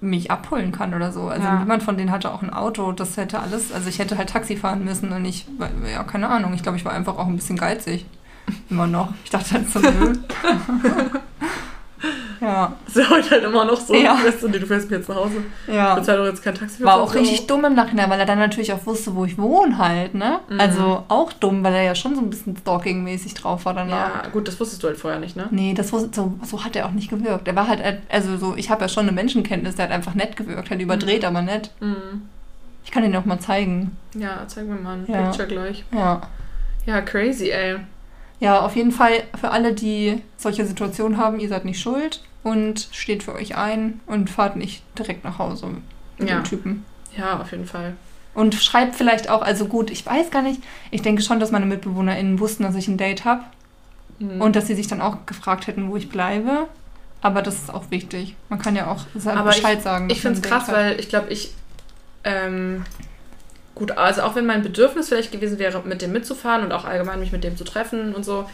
[0.02, 1.28] mich abholen kann oder so.
[1.28, 1.60] Also Ja.
[1.60, 2.92] niemand von denen hatte auch ein Auto.
[2.92, 6.30] Das hätte alles, also ich hätte halt Taxi fahren müssen und ich, war- ja, keine
[6.30, 6.54] Ahnung.
[6.54, 8.06] Ich glaube, ich war einfach auch ein bisschen geizig.
[8.70, 9.14] Immer noch.
[9.24, 10.14] Ich dachte halt so, nö.
[12.42, 13.94] ja, Das ist ja heute halt immer noch so.
[13.94, 14.18] Ja.
[14.24, 15.44] Weißt du, du fährst mir jetzt nach Hause.
[15.68, 15.94] ja.
[15.94, 16.84] Ich bezahle doch jetzt kein Taxi.
[16.84, 17.22] War auch 20 Euro.
[17.30, 20.40] richtig dumm im Nachhinein, weil er dann natürlich auch wusste, wo ich wohne halt, ne?
[20.50, 20.60] Mhm.
[20.60, 24.24] Also auch dumm, weil er ja schon so ein bisschen stalking-mäßig drauf war danach.
[24.24, 25.48] Ja, gut, das wusstest du halt vorher nicht, ne?
[25.52, 27.48] Nee, das wusste, so, so hat er auch nicht gewirkt.
[27.48, 30.36] Er war halt, also so, ich habe ja schon eine Menschenkenntnis, der hat einfach nett
[30.38, 31.72] gewirkt, halt überdreht, aber nett.
[31.80, 32.24] Mhm.
[32.86, 33.96] Ich kann ihn auch mal zeigen.
[34.16, 35.24] Ja, zeig mir mal ein Ja.
[35.30, 35.84] Picture gleich.
[35.94, 36.22] Ja.
[36.86, 37.76] Ja, crazy, ey.
[38.40, 42.88] Ja, auf jeden Fall für alle, die solche Situationen haben, ihr seid nicht schuld und
[42.92, 45.68] steht für euch ein und fahrt nicht direkt nach Hause
[46.18, 46.36] mit Ja.
[46.40, 46.86] dem Typen.
[47.18, 47.96] Ja, auf jeden Fall.
[48.34, 50.62] Und schreibt vielleicht auch, also gut, ich weiß gar nicht,
[50.92, 53.44] ich denke schon, dass meine MitbewohnerInnen wussten, dass ich ein Date habe
[54.20, 54.42] Mhm.
[54.42, 56.68] und dass sie sich dann auch gefragt hätten, wo ich bleibe.
[57.22, 58.36] Aber das ist auch wichtig.
[58.48, 60.10] Man kann ja auch sa- Aber Bescheid sagen.
[60.10, 61.54] Ich dass man finde es krass, weil ich glaube, ich.
[62.24, 62.86] Ähm,
[63.80, 67.20] gut, also auch wenn mein Bedürfnis vielleicht gewesen wäre, mit dem mitzufahren und auch allgemein
[67.20, 68.46] mich mit dem zu treffen und so,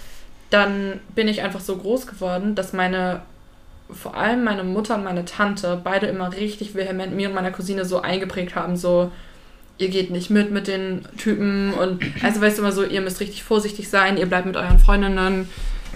[0.52, 3.22] dann bin ich einfach so groß geworden, dass meine,
[3.92, 7.84] vor allem meine Mutter und meine Tante, beide immer richtig vehement mir und meiner Cousine
[7.86, 9.12] so eingeprägt haben, so,
[9.78, 13.20] ihr geht nicht mit mit den Typen und, also weißt du immer so, ihr müsst
[13.20, 15.50] richtig vorsichtig sein, ihr bleibt mit euren Freundinnen,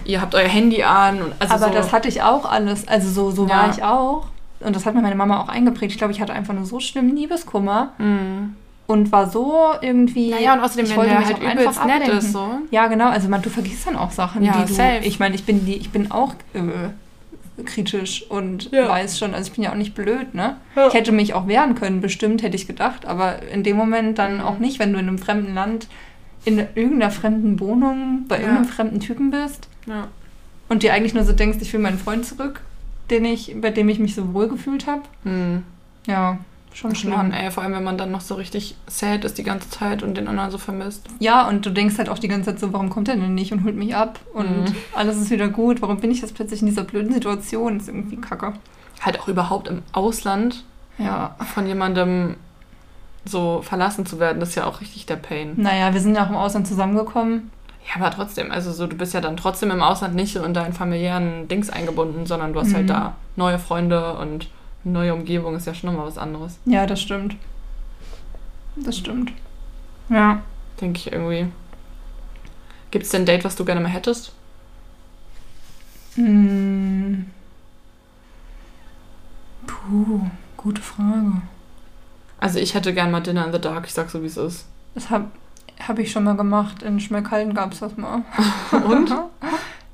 [0.04, 2.86] ihr habt euer Handy an und also Aber so, das hatte ich auch alles.
[2.88, 3.50] Also so, so Ja.
[3.62, 4.26] war ich auch.
[4.60, 5.92] Und das hat mir meine Mama auch eingeprägt.
[5.92, 8.56] Ich glaube, ich hatte einfach nur so schlimmen Liebeskummer Mhm.
[8.90, 10.30] Und war so irgendwie.
[10.30, 12.18] Naja, und außerdem, ich wenn wollte der mich halt auch einfach übelst nett ablenken.
[12.18, 12.48] ist, so.
[12.70, 13.08] Ja, genau.
[13.08, 14.74] Also man, du vergisst dann auch Sachen, Ja, die du.
[14.74, 15.00] safe.
[15.02, 18.88] Ich meine, ich bin die, ich bin auch äh, kritisch und Ja.
[18.88, 20.56] weiß schon, also ich bin ja auch nicht blöd, ne?
[20.76, 20.88] Ja.
[20.88, 24.36] Ich hätte mich auch wehren können, bestimmt hätte ich gedacht, aber in dem Moment dann
[24.36, 24.40] Mhm.
[24.42, 25.86] auch nicht, wenn du in einem fremden Land,
[26.44, 28.42] in irgendeiner fremden Wohnung, bei Ja.
[28.42, 30.08] irgendeinem fremden Typen bist Ja.
[30.68, 32.62] und dir eigentlich nur so denkst, ich will meinen Freund zurück,
[33.10, 35.02] den ich, bei dem ich mich so wohl gefühlt habe.
[35.24, 35.62] Hm.
[36.06, 36.38] Ja,
[36.72, 37.14] schon schlimm.
[37.14, 40.02] Mann, ey, vor allem, wenn man dann noch so richtig sad ist die ganze Zeit
[40.02, 41.06] und den anderen so vermisst.
[41.18, 43.52] Ja, und du denkst halt auch die ganze Zeit so, warum kommt er denn nicht
[43.52, 44.74] und holt mich ab und Mhm.
[44.94, 45.82] alles ist wieder gut.
[45.82, 47.76] Warum bin ich jetzt plötzlich in dieser blöden Situation?
[47.78, 48.52] ist irgendwie kacke.
[49.00, 50.64] Halt auch überhaupt im Ausland
[50.98, 51.34] Ja.
[51.54, 52.36] von jemandem
[53.24, 55.52] so verlassen zu werden, das ist ja auch richtig der Pain.
[55.56, 57.50] Naja, wir sind ja auch im Ausland zusammengekommen.
[57.88, 60.54] Ja, aber trotzdem, also so, du bist ja dann trotzdem im Ausland nicht so in
[60.54, 62.74] deinen familiären Dings eingebunden, sondern du hast Mhm.
[62.76, 64.48] halt da neue Freunde und
[64.84, 66.58] neue Umgebung ist ja schon nochmal was anderes.
[66.64, 67.36] Ja, das stimmt.
[68.76, 69.32] Das stimmt.
[70.08, 70.42] Ja.
[70.80, 71.46] Denke ich irgendwie.
[72.90, 74.32] Gibt es denn ein Date, was du gerne mal hättest?
[76.14, 77.26] Hm.
[79.66, 80.20] Puh,
[80.56, 81.42] gute Frage.
[82.38, 84.66] Also ich hätte gern mal Dinner in the Dark, ich sag so wie es ist.
[84.94, 85.26] Das habe
[85.86, 86.82] hab ich schon mal gemacht.
[86.82, 88.22] In Schmelkalden gab es das mal.
[88.72, 89.12] Und?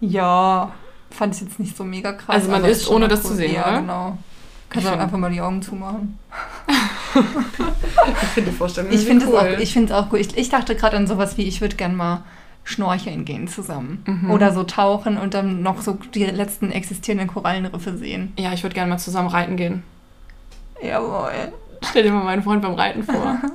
[0.01, 0.73] ja,
[1.11, 2.37] fand ich jetzt nicht so mega krass.
[2.37, 3.81] Also man isst, ohne das zu sehen, Ja, oder?
[3.81, 4.19] genau.
[4.77, 6.19] Kannst Ich du find- einfach mal die Augen zumachen.
[8.23, 9.39] Ich finde die Vorstellung Ich finde es cool.
[9.39, 10.21] auch, ich find's auch gut.
[10.21, 12.23] Ich, ich dachte gerade an sowas wie, ich würde gern mal
[12.65, 14.03] schnorcheln gehen zusammen.
[14.07, 14.31] Mhm.
[14.31, 18.33] Oder so tauchen und dann noch so die letzten existierenden Korallenriffe sehen.
[18.39, 19.83] Ja, ich würde gerne mal zusammen reiten gehen.
[20.83, 21.31] Jawohl.
[21.89, 23.39] Stell dir mal meinen Freund beim Reiten vor.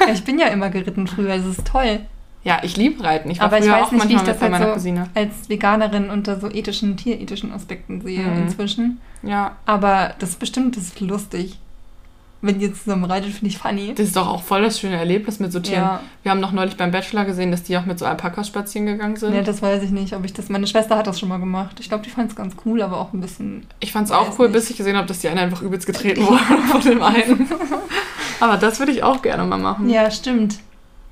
[0.00, 1.98] Ja, ich bin ja immer geritten früher, das ist toll.
[2.44, 3.30] Ja, ich liebe Reiten.
[3.30, 5.08] Ich war Aber ich weiß auch nicht, wie ich das bei halt meiner so Cousine.
[5.14, 8.42] als Veganerin unter so ethischen, tierethischen Aspekten sehe Mhm.
[8.42, 9.00] inzwischen.
[9.22, 11.58] Ja, Aber das ist bestimmt das ist lustig.
[12.40, 13.94] Wenn ihr zusammen reitet, finde ich funny.
[13.96, 15.82] das ist doch auch voll das schöne Erlebnis mit so Tieren.
[15.82, 16.00] Ja.
[16.22, 19.16] Wir haben noch neulich beim Bachelor gesehen, dass die auch mit so Alpakas spazieren gegangen
[19.16, 19.32] sind.
[19.32, 20.48] Nee, das weiß ich nicht, ob ich das.
[20.48, 21.78] Meine Schwester hat das schon mal gemacht.
[21.80, 23.66] Ich glaube, die fand es ganz cool, aber auch ein bisschen.
[23.80, 24.52] ich fand es auch cool, nicht.
[24.52, 26.38] bis ich gesehen habe, dass die eine einfach übelst getreten wurde
[26.70, 27.48] von dem einen.
[28.40, 29.90] Aber das würde ich auch gerne mal machen.
[29.90, 30.60] Ja, stimmt.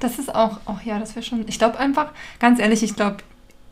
[0.07, 0.59] Das ist auch.
[0.67, 1.45] Oh ja, das wäre schon.
[1.49, 3.17] Ich glaube einfach, ganz ehrlich, ich glaube,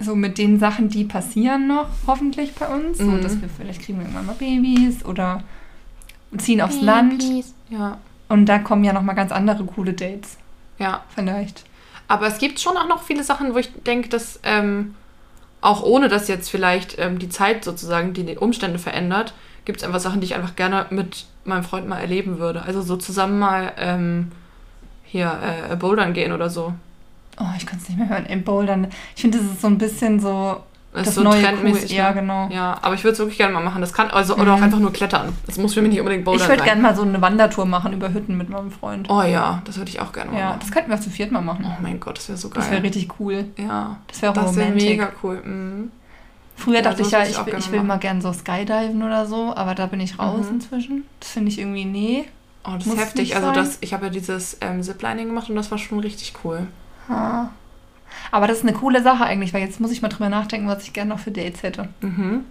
[0.01, 3.23] so mit den Sachen, die passieren noch, hoffentlich bei uns, so Mhm.
[3.23, 5.45] dass wir vielleicht kriegen wir irgendwann mal Babys oder
[6.37, 7.23] ziehen aufs Land.
[7.71, 10.39] Ja, Und da kommen ja noch mal ganz andere coole Dates,
[10.81, 11.05] ja.
[11.15, 11.65] vielleicht.
[12.09, 14.95] Aber es gibt schon auch noch viele Sachen, wo ich denke, dass ähm,
[15.61, 19.33] auch ohne dass jetzt vielleicht ähm, die Zeit sozusagen die, die Umstände verändert,
[19.65, 22.63] gibt es einfach Sachen, die ich einfach gerne mit meinem Freund mal erleben würde.
[22.63, 24.33] Also so zusammen mal ähm,
[25.05, 25.39] hier
[25.71, 26.73] äh, bouldern gehen oder so.
[27.41, 28.27] Oh, ich kann es nicht mehr hören.
[28.27, 28.89] Im Bouldern.
[29.17, 31.91] Ich finde, das ist so ein bisschen so Das, das, ist so neue trendmäßig.
[31.91, 31.97] Cool.
[31.97, 32.21] Ja, ne?
[32.21, 32.49] genau.
[32.53, 33.81] Ja, aber ich würde es wirklich gerne mal machen.
[33.81, 34.63] Das kann, also, oder auch Mhm.
[34.65, 35.33] einfach nur klettern.
[35.47, 37.93] Das muss für mich nicht unbedingt bouldern Ich würde gerne mal so eine Wandertour machen
[37.93, 39.11] über Hütten mit meinem Freund.
[39.11, 40.59] Oh ja, das würde ich auch gerne mal ja, machen.
[40.61, 41.65] das könnten wir zu viert mal machen.
[41.69, 42.63] Oh mein Gott, das wäre so geil.
[42.63, 43.47] Das wäre richtig cool.
[43.59, 44.89] ja, Das wäre auch das wäre romantisch.
[44.89, 45.43] mega cool.
[45.45, 45.91] Mhm.
[46.57, 49.03] Früher Ja, dachte ich ja, ich ich, will- gerne ich will mal gern so skydiven
[49.03, 50.55] oder so, aber da bin ich raus Mhm.
[50.55, 51.05] inzwischen.
[51.19, 52.27] Das finde ich irgendwie, nee.
[52.67, 53.37] Oh, das ist heftig.
[53.37, 56.67] Also das, ich habe ja dieses ähm, Ziplining gemacht und das war schon richtig cool.
[57.09, 57.49] Ah.
[58.31, 60.83] Aber das ist eine coole Sache eigentlich, weil jetzt muss ich mal drüber nachdenken, was
[60.83, 61.89] ich gerne noch für Dates hätte.
[62.01, 62.45] Mhm.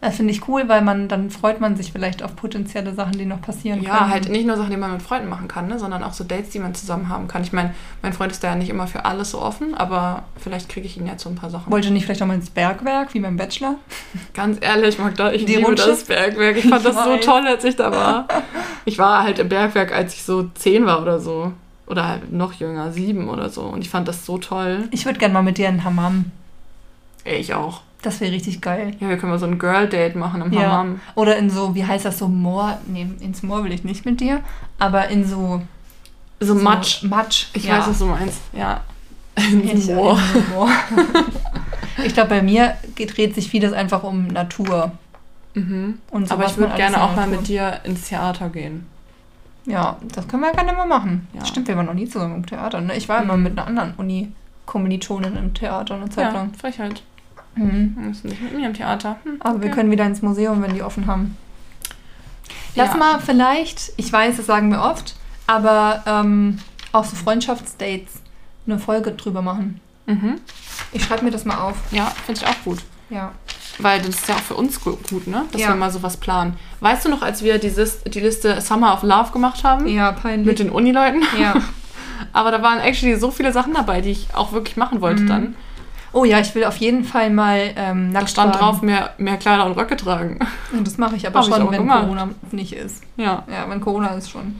[0.00, 3.24] Das finde ich cool, weil man dann freut man sich vielleicht auf potenzielle Sachen, die
[3.24, 4.10] noch passieren Ja, können.
[4.10, 6.50] halt nicht nur Sachen, die man mit Freunden machen kann, ne, sondern auch so Dates,
[6.50, 7.42] die man zusammen haben kann.
[7.42, 10.68] Ich meine, mein Freund ist da ja nicht immer für alles so offen, aber vielleicht
[10.68, 11.72] kriege ich ihn ja zu ein paar Sachen.
[11.72, 13.76] Wollte nicht vielleicht auch mal ins Bergwerk, wie beim Bachelor?
[14.34, 15.88] Ganz ehrlich, Magda, ich Die liebe Rutsche?
[15.88, 16.56] das Bergwerk.
[16.58, 18.28] Ich fand das so toll, als ich da war.
[18.84, 21.52] Ich war halt im Bergwerk, als ich so zehn war oder so.
[21.86, 23.62] Oder halt noch jünger, sieben oder so.
[23.62, 24.88] Und ich fand das so toll.
[24.90, 26.32] Ich würde gerne mal mit dir in Hammam.
[27.24, 27.80] Ich auch.
[28.06, 28.94] Das wäre richtig geil.
[29.00, 30.70] Ja, wir können mal so ein Girl-Date machen im Ja.
[30.70, 31.00] Hammam.
[31.16, 32.78] Oder in so, wie heißt das, so Moor.
[32.86, 34.42] Nee, ins Moor will ich nicht mit dir.
[34.78, 35.60] Aber in so.
[36.38, 37.02] So Matsch.
[37.02, 37.46] Matsch.
[37.52, 37.78] Ich ja.
[37.78, 38.38] weiß, was du meinst.
[38.52, 38.82] Ja.
[39.34, 40.16] Ins Moor.
[40.54, 40.68] Moor.
[42.04, 44.92] ich glaube, bei mir dreht sich vieles einfach um Natur.
[45.54, 45.98] Mhm.
[46.12, 48.86] Und so, Aber ich würde gerne in auch mal mit dir ins Theater gehen.
[49.64, 51.26] Ja, das können wir gerne mal machen.
[51.32, 51.44] Ja.
[51.44, 52.80] Stimmt, wir waren noch nie zusammen im Theater.
[52.80, 52.94] Ne?
[52.96, 53.42] Ich war immer Mhm.
[53.42, 56.54] mit einer anderen Uni-Kommilitonin im Theater eine Zeit Ja, lang.
[56.54, 57.02] Frechheit.
[57.56, 57.94] Mhm.
[57.98, 59.16] Wir müssen nicht mit mir im Theater.
[59.24, 59.74] Hm, Aber wir okay.
[59.76, 61.36] können wieder ins Museum, wenn die offen haben.
[62.74, 62.96] Lass Ja.
[62.96, 66.58] mal vielleicht, ich weiß, das sagen wir oft, aber ähm,
[66.92, 68.14] auch so Freundschaftsdates
[68.66, 69.80] eine Folge drüber machen.
[70.06, 70.34] Mhm.
[70.92, 71.76] Ich schreibe mir das mal auf.
[71.90, 72.78] Ja, finde ich auch gut.
[73.10, 73.32] Ja.
[73.78, 75.44] Weil das ist ja auch für uns gu- gut, ne?
[75.52, 75.68] Dass Ja.
[75.68, 76.54] wir mal sowas planen.
[76.80, 79.86] Weißt du noch, als wir dieses, die Liste Summer of Love gemacht haben?
[79.86, 80.46] Ja, peinlich.
[80.46, 81.22] Mit den Unileuten?
[81.40, 81.54] ja.
[82.32, 85.26] Aber da waren actually so viele Sachen dabei, die ich auch wirklich machen wollte Mhm.
[85.28, 85.56] dann.
[86.12, 88.60] Oh ja, ich will auf jeden Fall mal ähm, Da nackt stand baden.
[88.64, 90.38] drauf, mehr, mehr Kleider und Röcke tragen.
[90.72, 92.02] Und das mache ich aber Hab ich schon, auch wenn gemacht.
[92.04, 93.02] Corona nicht ist.
[93.16, 93.44] Ja.
[93.50, 94.56] Ja, wenn Corona ist schon.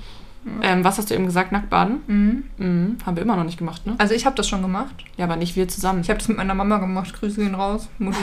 [0.63, 1.51] Ähm, was hast du eben gesagt?
[1.51, 2.03] Nackt baden?
[2.07, 2.45] Mhm.
[2.65, 2.99] Mhm.
[3.05, 3.95] Haben wir immer noch nicht gemacht, ne?
[3.99, 4.95] Also ich habe das schon gemacht.
[5.17, 6.03] Ja, aber nicht wir zusammen.
[6.03, 7.19] Ich habe das mit meiner Mama gemacht.
[7.19, 8.19] Grüße gehen raus, Mutti.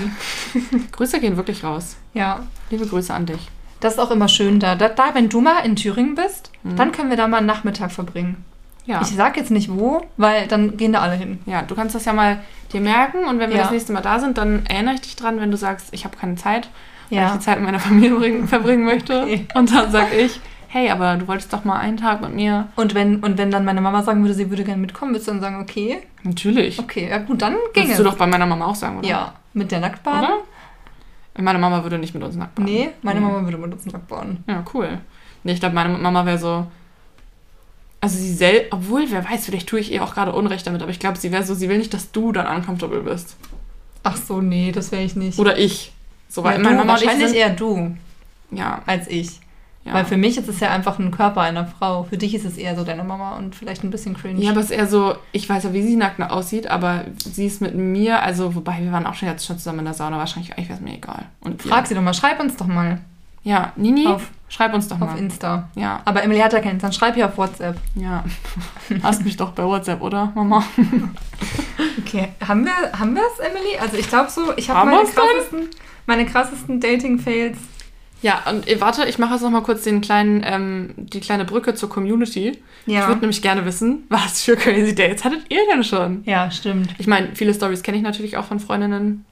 [0.94, 1.98] Grüße gehen wirklich raus.
[2.14, 3.50] ja, Liebe Grüße an dich.
[3.82, 4.76] das ist auch immer schön da.
[4.76, 6.78] Da, da wenn du mal in Thüringen bist, Mhm.
[6.78, 8.46] dann können wir da mal einen Nachmittag verbringen.
[8.86, 9.02] Ja.
[9.02, 11.40] Ich sag jetzt nicht wo, weil dann gehen da alle hin.
[11.46, 12.40] ja, du kannst das ja mal
[12.74, 13.64] dir merken und wenn wir Ja.
[13.64, 16.18] das nächste Mal da sind, dann erinnere ich dich dran, wenn du sagst, ich habe
[16.18, 16.70] keine Zeit,
[17.10, 19.22] weil ich die Zeit mit meiner Familie bring- verbringen möchte.
[19.22, 19.48] Okay.
[19.54, 22.68] Und dann sag ich, hey, aber du wolltest doch mal einen Tag mit mir.
[22.76, 25.32] Und wenn, und wenn dann meine Mama sagen würde, sie würde gerne mitkommen, würdest du
[25.34, 26.80] dann sagen, okay, Natürlich.
[26.80, 27.98] okay, ja gut, dann ging Würdest es.
[27.98, 29.08] du doch bei meiner Mama auch sagen, oder?
[29.08, 30.24] ja, mit der Nacktbaden?
[30.28, 30.38] Oder?
[31.44, 32.66] Meine Mama würde nicht mit uns nackt baden.
[32.66, 33.20] Nee, meine.
[33.22, 34.44] Mama würde mit uns Nacktbaden.
[34.48, 35.00] Ja, cool.
[35.44, 36.68] Nee, ich glaube, meine Mama wäre so.
[38.04, 40.92] Also sie selbst, obwohl, wer weiß, vielleicht tue ich ihr auch gerade Unrecht damit, aber
[40.92, 43.38] ich glaube, sie wäre so, sie will nicht, dass du dann uncomfortable bist.
[44.04, 45.40] Ach so, nee, das wäre ich nicht.
[45.40, 45.94] Oder ich.
[46.28, 47.96] So, weil ja, meine du, Mama wahrscheinlich sind, eher du
[48.52, 49.40] Ja, als ich.
[49.86, 49.94] ja.
[49.94, 52.04] Weil für mich ist es ja einfach ein Körper einer Frau.
[52.04, 54.42] Für dich ist es eher so deine Mama und vielleicht ein bisschen cringe.
[54.44, 57.46] ja, aber es ist eher so, ich weiß ja, wie sie nackt aussieht, aber sie
[57.46, 60.18] ist mit mir, also, wobei wir waren auch schon jetzt schon zusammen in der Sauna,
[60.18, 61.24] wahrscheinlich, eigentlich wäre es mir egal.
[61.40, 61.88] Und Frag ihr?
[61.88, 63.00] sie doch mal, schreib uns doch mal
[63.44, 65.18] Ja, Nini, Auf- schreib uns doch auf mal.
[65.18, 65.68] Insta.
[65.76, 67.78] Ja, Aber Emily hat ja keins, dann schreib ihr auf WhatsApp.
[67.96, 68.24] ja.
[69.04, 70.64] Hast mich doch bei WhatsApp, oder, Mama?
[72.06, 73.78] Okay, haben wir haben wir es, Emily?
[73.80, 75.70] Also ich glaube so, ich habe meine krassesten,
[76.06, 77.58] meine krassesten Dating-Fails.
[78.22, 81.44] Ja, und äh, warte, ich mache jetzt noch mal kurz den kleinen, ähm, die kleine
[81.46, 82.58] Brücke zur Community.
[82.86, 83.08] Ich Ja.
[83.08, 86.24] würde nämlich gerne wissen, was für crazy Dates hattet ihr denn schon?
[86.26, 86.90] Ja, stimmt.
[87.00, 89.26] Ich meine, viele Stories kenne ich natürlich auch von Freundinnen.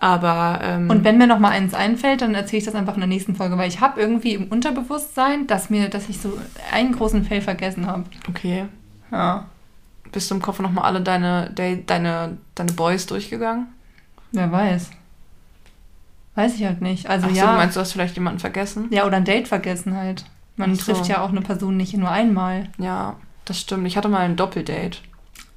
[0.00, 3.00] Aber ähm, Und wenn mir noch mal eins einfällt, dann erzähle ich das einfach in
[3.00, 6.38] der nächsten Folge, weil ich habe irgendwie im Unterbewusstsein, dass mir, dass ich so
[6.72, 8.04] einen großen Fail vergessen habe.
[8.28, 8.66] okay,
[9.10, 9.46] Ja.
[10.12, 13.66] bist du im Kopf noch mal alle deine Date, deine deine Boys durchgegangen?
[14.32, 14.90] Wer weiß.
[16.34, 17.08] Weiß ich halt nicht.
[17.08, 17.50] Also Ach so, ja.
[17.50, 18.86] du meinst, du hast vielleicht jemanden vergessen?
[18.90, 20.24] ja, oder ein Date vergessen halt.
[20.56, 20.92] Man so.
[20.92, 22.68] trifft ja auch eine Person nicht nur einmal.
[22.78, 23.86] Ja, das stimmt.
[23.86, 24.98] Ich hatte mal ein Doppeldate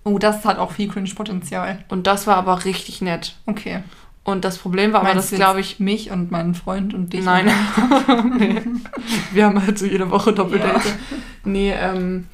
[0.04, 1.84] Oh, das hat auch viel Cringe-Potenzial.
[1.89, 3.36] und das war aber richtig nett.
[3.46, 3.84] Okay.
[4.24, 7.11] Und das Problem war aber, Meinst das du glaube ich Mich und meinen Freund und
[7.11, 7.26] dich.
[7.26, 7.49] Nein.
[8.38, 8.61] nee.
[9.34, 10.88] Wir haben halt so jede Woche Doppeldate.
[10.89, 10.95] Ja.
[11.43, 12.28] Nee, ähm,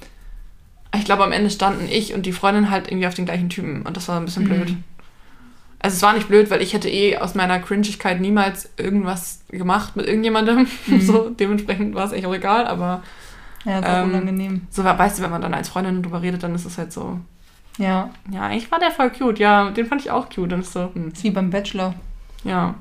[0.95, 3.83] ich glaube, am Ende standen ich und die Freundin halt irgendwie auf den gleichen Typen
[3.83, 4.47] und das war ein bisschen Mhm.
[4.47, 4.75] blöd.
[5.79, 9.95] Also es war nicht blöd, weil ich hätte eh aus meiner Cringigkeit niemals irgendwas gemacht
[9.95, 10.67] mit irgendjemandem.
[10.87, 11.01] Mhm.
[11.07, 13.03] So, dementsprechend war es echt auch egal, aber
[13.63, 14.61] Ja, ist auch Ähm, unangenehm.
[14.71, 17.19] so weißt du, wenn man dann als Freundin drüber redet, dann ist es halt so,
[17.77, 20.51] Ja, ja, eigentlich war der voll cute, ja, den fand ich auch cute.
[20.53, 21.93] Und ist so, hm, ist wie beim Bachelor.
[22.43, 22.75] ja.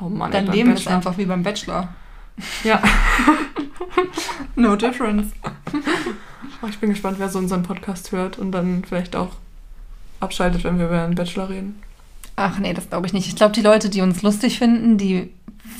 [0.00, 0.96] Oh Mann, Dein ey, Leben ist Bachelor.
[0.96, 1.88] einfach wie beim Bachelor.
[2.64, 2.82] Ja.
[4.56, 5.32] No difference.
[6.62, 9.30] Oh, ich bin gespannt, wer so unseren Podcast hört und dann vielleicht auch
[10.20, 11.82] abschaltet, wenn wir über einen Bachelor reden.
[12.36, 13.26] Ach nee, das glaube ich nicht.
[13.28, 15.30] Ich glaube, die Leute, die uns lustig finden, die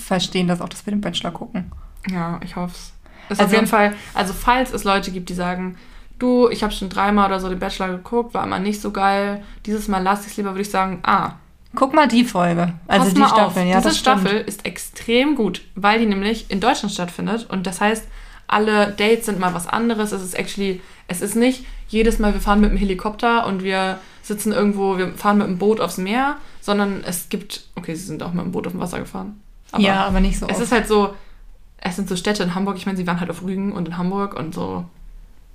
[0.05, 1.73] verstehen das auch, dass wir den Bachelor gucken.
[2.11, 2.93] Ja, ich hoffe es.
[3.31, 5.77] Ist Also- auf jeden Fall, also falls es Leute gibt, die sagen,
[6.19, 9.43] du, ich habe schon dreimal oder so den Bachelor geguckt, war immer nicht so geil,
[9.67, 11.35] dieses Mal lasse ich es lieber, würde ich sagen, ah,
[11.75, 12.75] Guck mal die Folge.
[12.87, 13.81] Also pass die Staffel, ja.
[13.81, 13.95] diese.
[13.95, 18.07] Staffel ist extrem gut, weil die nämlich in Deutschland stattfindet und das heißt,
[18.47, 20.13] alle Dates sind mal was anderes.
[20.13, 23.99] Es ist actually, es ist nicht jedes Mal, wir fahren mit dem Helikopter und wir
[24.23, 28.23] sitzen irgendwo, wir fahren mit dem Boot aufs Meer, sondern es gibt, okay, sie sind
[28.23, 29.41] auch mit dem Boot auf dem Wasser gefahren.
[29.79, 30.47] ja, aber nicht so.
[30.47, 30.63] Es oft.
[30.63, 31.15] ist halt so,
[31.79, 33.99] es sind so Städte in Hamburg, ich meine, sie waren halt auf Rügen und in
[33.99, 34.85] Hamburg und so,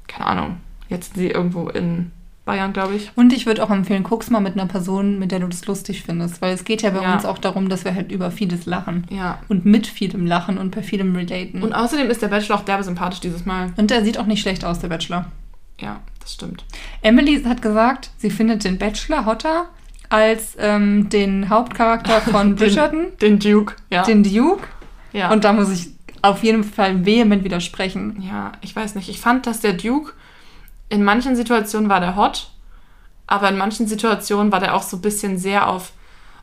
[0.10, 0.58] keine Ahnung,
[0.90, 2.12] jetzt sind sie irgendwo in
[2.46, 3.12] Bayern, glaube ich.
[3.16, 6.02] Und ich würde auch empfehlen, guck's mal mit einer Person, mit der du das lustig
[6.04, 6.42] findest.
[6.42, 7.14] Weil es geht ja bei Ja.
[7.14, 9.06] uns auch darum, dass wir halt über vieles lachen.
[9.12, 9.38] Ja.
[9.50, 11.62] Und mit vielem lachen und bei vielem relaten.
[11.62, 13.72] Und außerdem ist der Bachelor auch derbe sympathisch dieses Mal.
[13.78, 15.26] und der sieht auch nicht schlecht aus, der Bachelor.
[15.80, 16.66] Ja, das stimmt.
[17.04, 19.68] Emily hat gesagt, sie findet den Bachelor hotter
[20.10, 24.02] als ähm, den Hauptcharakter von Bridgerton, Den Duke, ja.
[24.02, 24.68] den Duke.
[25.14, 25.32] ja.
[25.32, 25.92] Und da muss ich
[26.22, 28.22] auf jeden Fall vehement widersprechen.
[28.22, 29.10] ja, ich weiß nicht.
[29.10, 30.14] Ich fand, dass der Duke
[30.90, 32.50] in manchen Situationen war der hot,
[33.28, 35.94] aber in manchen Situationen war der auch so ein bisschen sehr auf,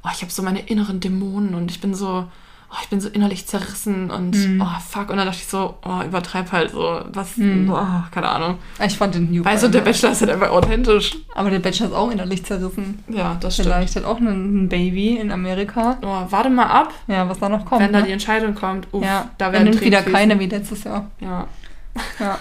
[0.05, 2.29] oh, ich habe so meine inneren Dämonen und ich bin so,
[2.71, 4.61] oh, ich bin so innerlich zerrissen und Mhm.
[4.61, 5.11] oh fuck.
[5.11, 7.71] Und dann dachte ich so, oh, übertreib halt so, was, Mhm.
[7.73, 8.59] oh, keine Ahnung.
[8.85, 9.45] Ich fand den Duke.
[9.49, 11.17] Weißt du, der Bachelor ist halt einfach authentisch.
[11.35, 13.03] aber der Bachelor ist auch innerlich zerrissen.
[13.09, 13.69] Ja, das stimmt.
[13.69, 15.99] Vielleicht hat auch ein Baby in Amerika.
[16.03, 17.83] Oh, warte mal ab, Ja, was da noch kommt.
[17.83, 18.07] wenn da ne?
[18.07, 18.89] die Entscheidung kommt.
[18.93, 20.13] Uff, ja, da er werden nimmt Tränen wieder fließen.
[20.19, 21.07] keine wie letztes Jahr.
[21.21, 21.47] Ja.
[22.19, 22.39] Ja.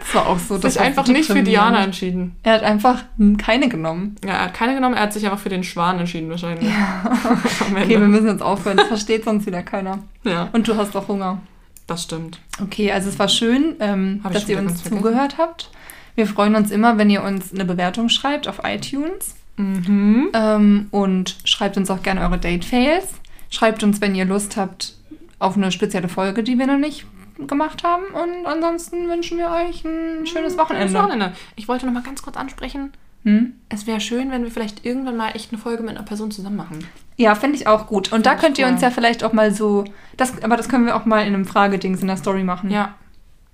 [0.00, 0.54] das war auch so.
[0.54, 1.42] Das Das sich einfach nicht für.
[1.42, 2.36] Diana entschieden.
[2.42, 3.04] Er hat einfach
[3.38, 4.16] keine genommen.
[4.24, 6.68] Ja, er hat keine genommen, er hat sich einfach für den Schwan entschieden wahrscheinlich.
[7.66, 7.82] Ende.
[7.82, 8.76] Okay, wir müssen jetzt aufhören.
[8.76, 10.00] Das versteht sonst wieder keiner.
[10.24, 11.40] ja, Und du hast auch Hunger.
[11.86, 12.40] das stimmt.
[12.62, 14.98] Okay, also es war schön, ähm, dass ihr uns vergessen.
[15.02, 15.70] zugehört habt.
[16.14, 19.36] Wir freuen uns immer, wenn ihr uns eine Bewertung schreibt auf iTunes.
[19.56, 20.28] Mhm.
[20.34, 23.14] Ähm, und schreibt uns auch gerne eure Date-Fails.
[23.50, 24.94] Schreibt uns, wenn ihr Lust habt,
[25.38, 27.06] auf eine spezielle Folge, die wir noch nicht
[27.46, 28.04] gemacht haben.
[28.06, 30.88] Und ansonsten wünschen wir euch ein schönes Wochenende.
[30.88, 31.32] Schönes Wochenende.
[31.56, 32.92] Ich wollte noch mal ganz kurz ansprechen,
[33.24, 33.54] Hm?
[33.68, 36.56] es wäre schön, wenn wir vielleicht irgendwann mal echt eine Folge mit einer Person zusammen
[36.56, 36.86] machen.
[37.16, 38.12] Ja, finde ich auch gut.
[38.12, 38.72] Und da Find könnt ihr cool.
[38.72, 39.84] uns ja vielleicht auch mal so,
[40.16, 42.70] das, aber das können wir auch mal in einem Fragedings in der Story machen.
[42.70, 42.94] Ja.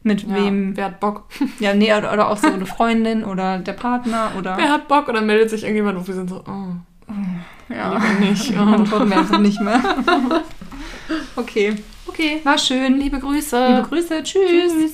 [0.02, 0.34] Mit ja.
[0.34, 1.24] wem, Wer hat Bock?
[1.60, 4.56] ja, nee, oder, oder auch so eine Freundin oder der Partner oder.
[4.58, 5.08] Wer hat Bock?
[5.08, 7.12] Und dann meldet sich irgendjemand und wir sind so, oh,
[7.72, 7.94] ja.
[7.94, 8.50] lieber nicht.
[8.54, 8.64] Ja.
[8.64, 9.80] Antworten wir einfach nicht mehr.
[11.36, 11.74] okay.
[12.14, 12.40] Okay.
[12.44, 12.96] War schön.
[12.96, 13.66] Liebe Grüße.
[13.66, 14.22] Liebe Grüße.
[14.22, 14.72] Tschüss.
[14.72, 14.92] Tschüss.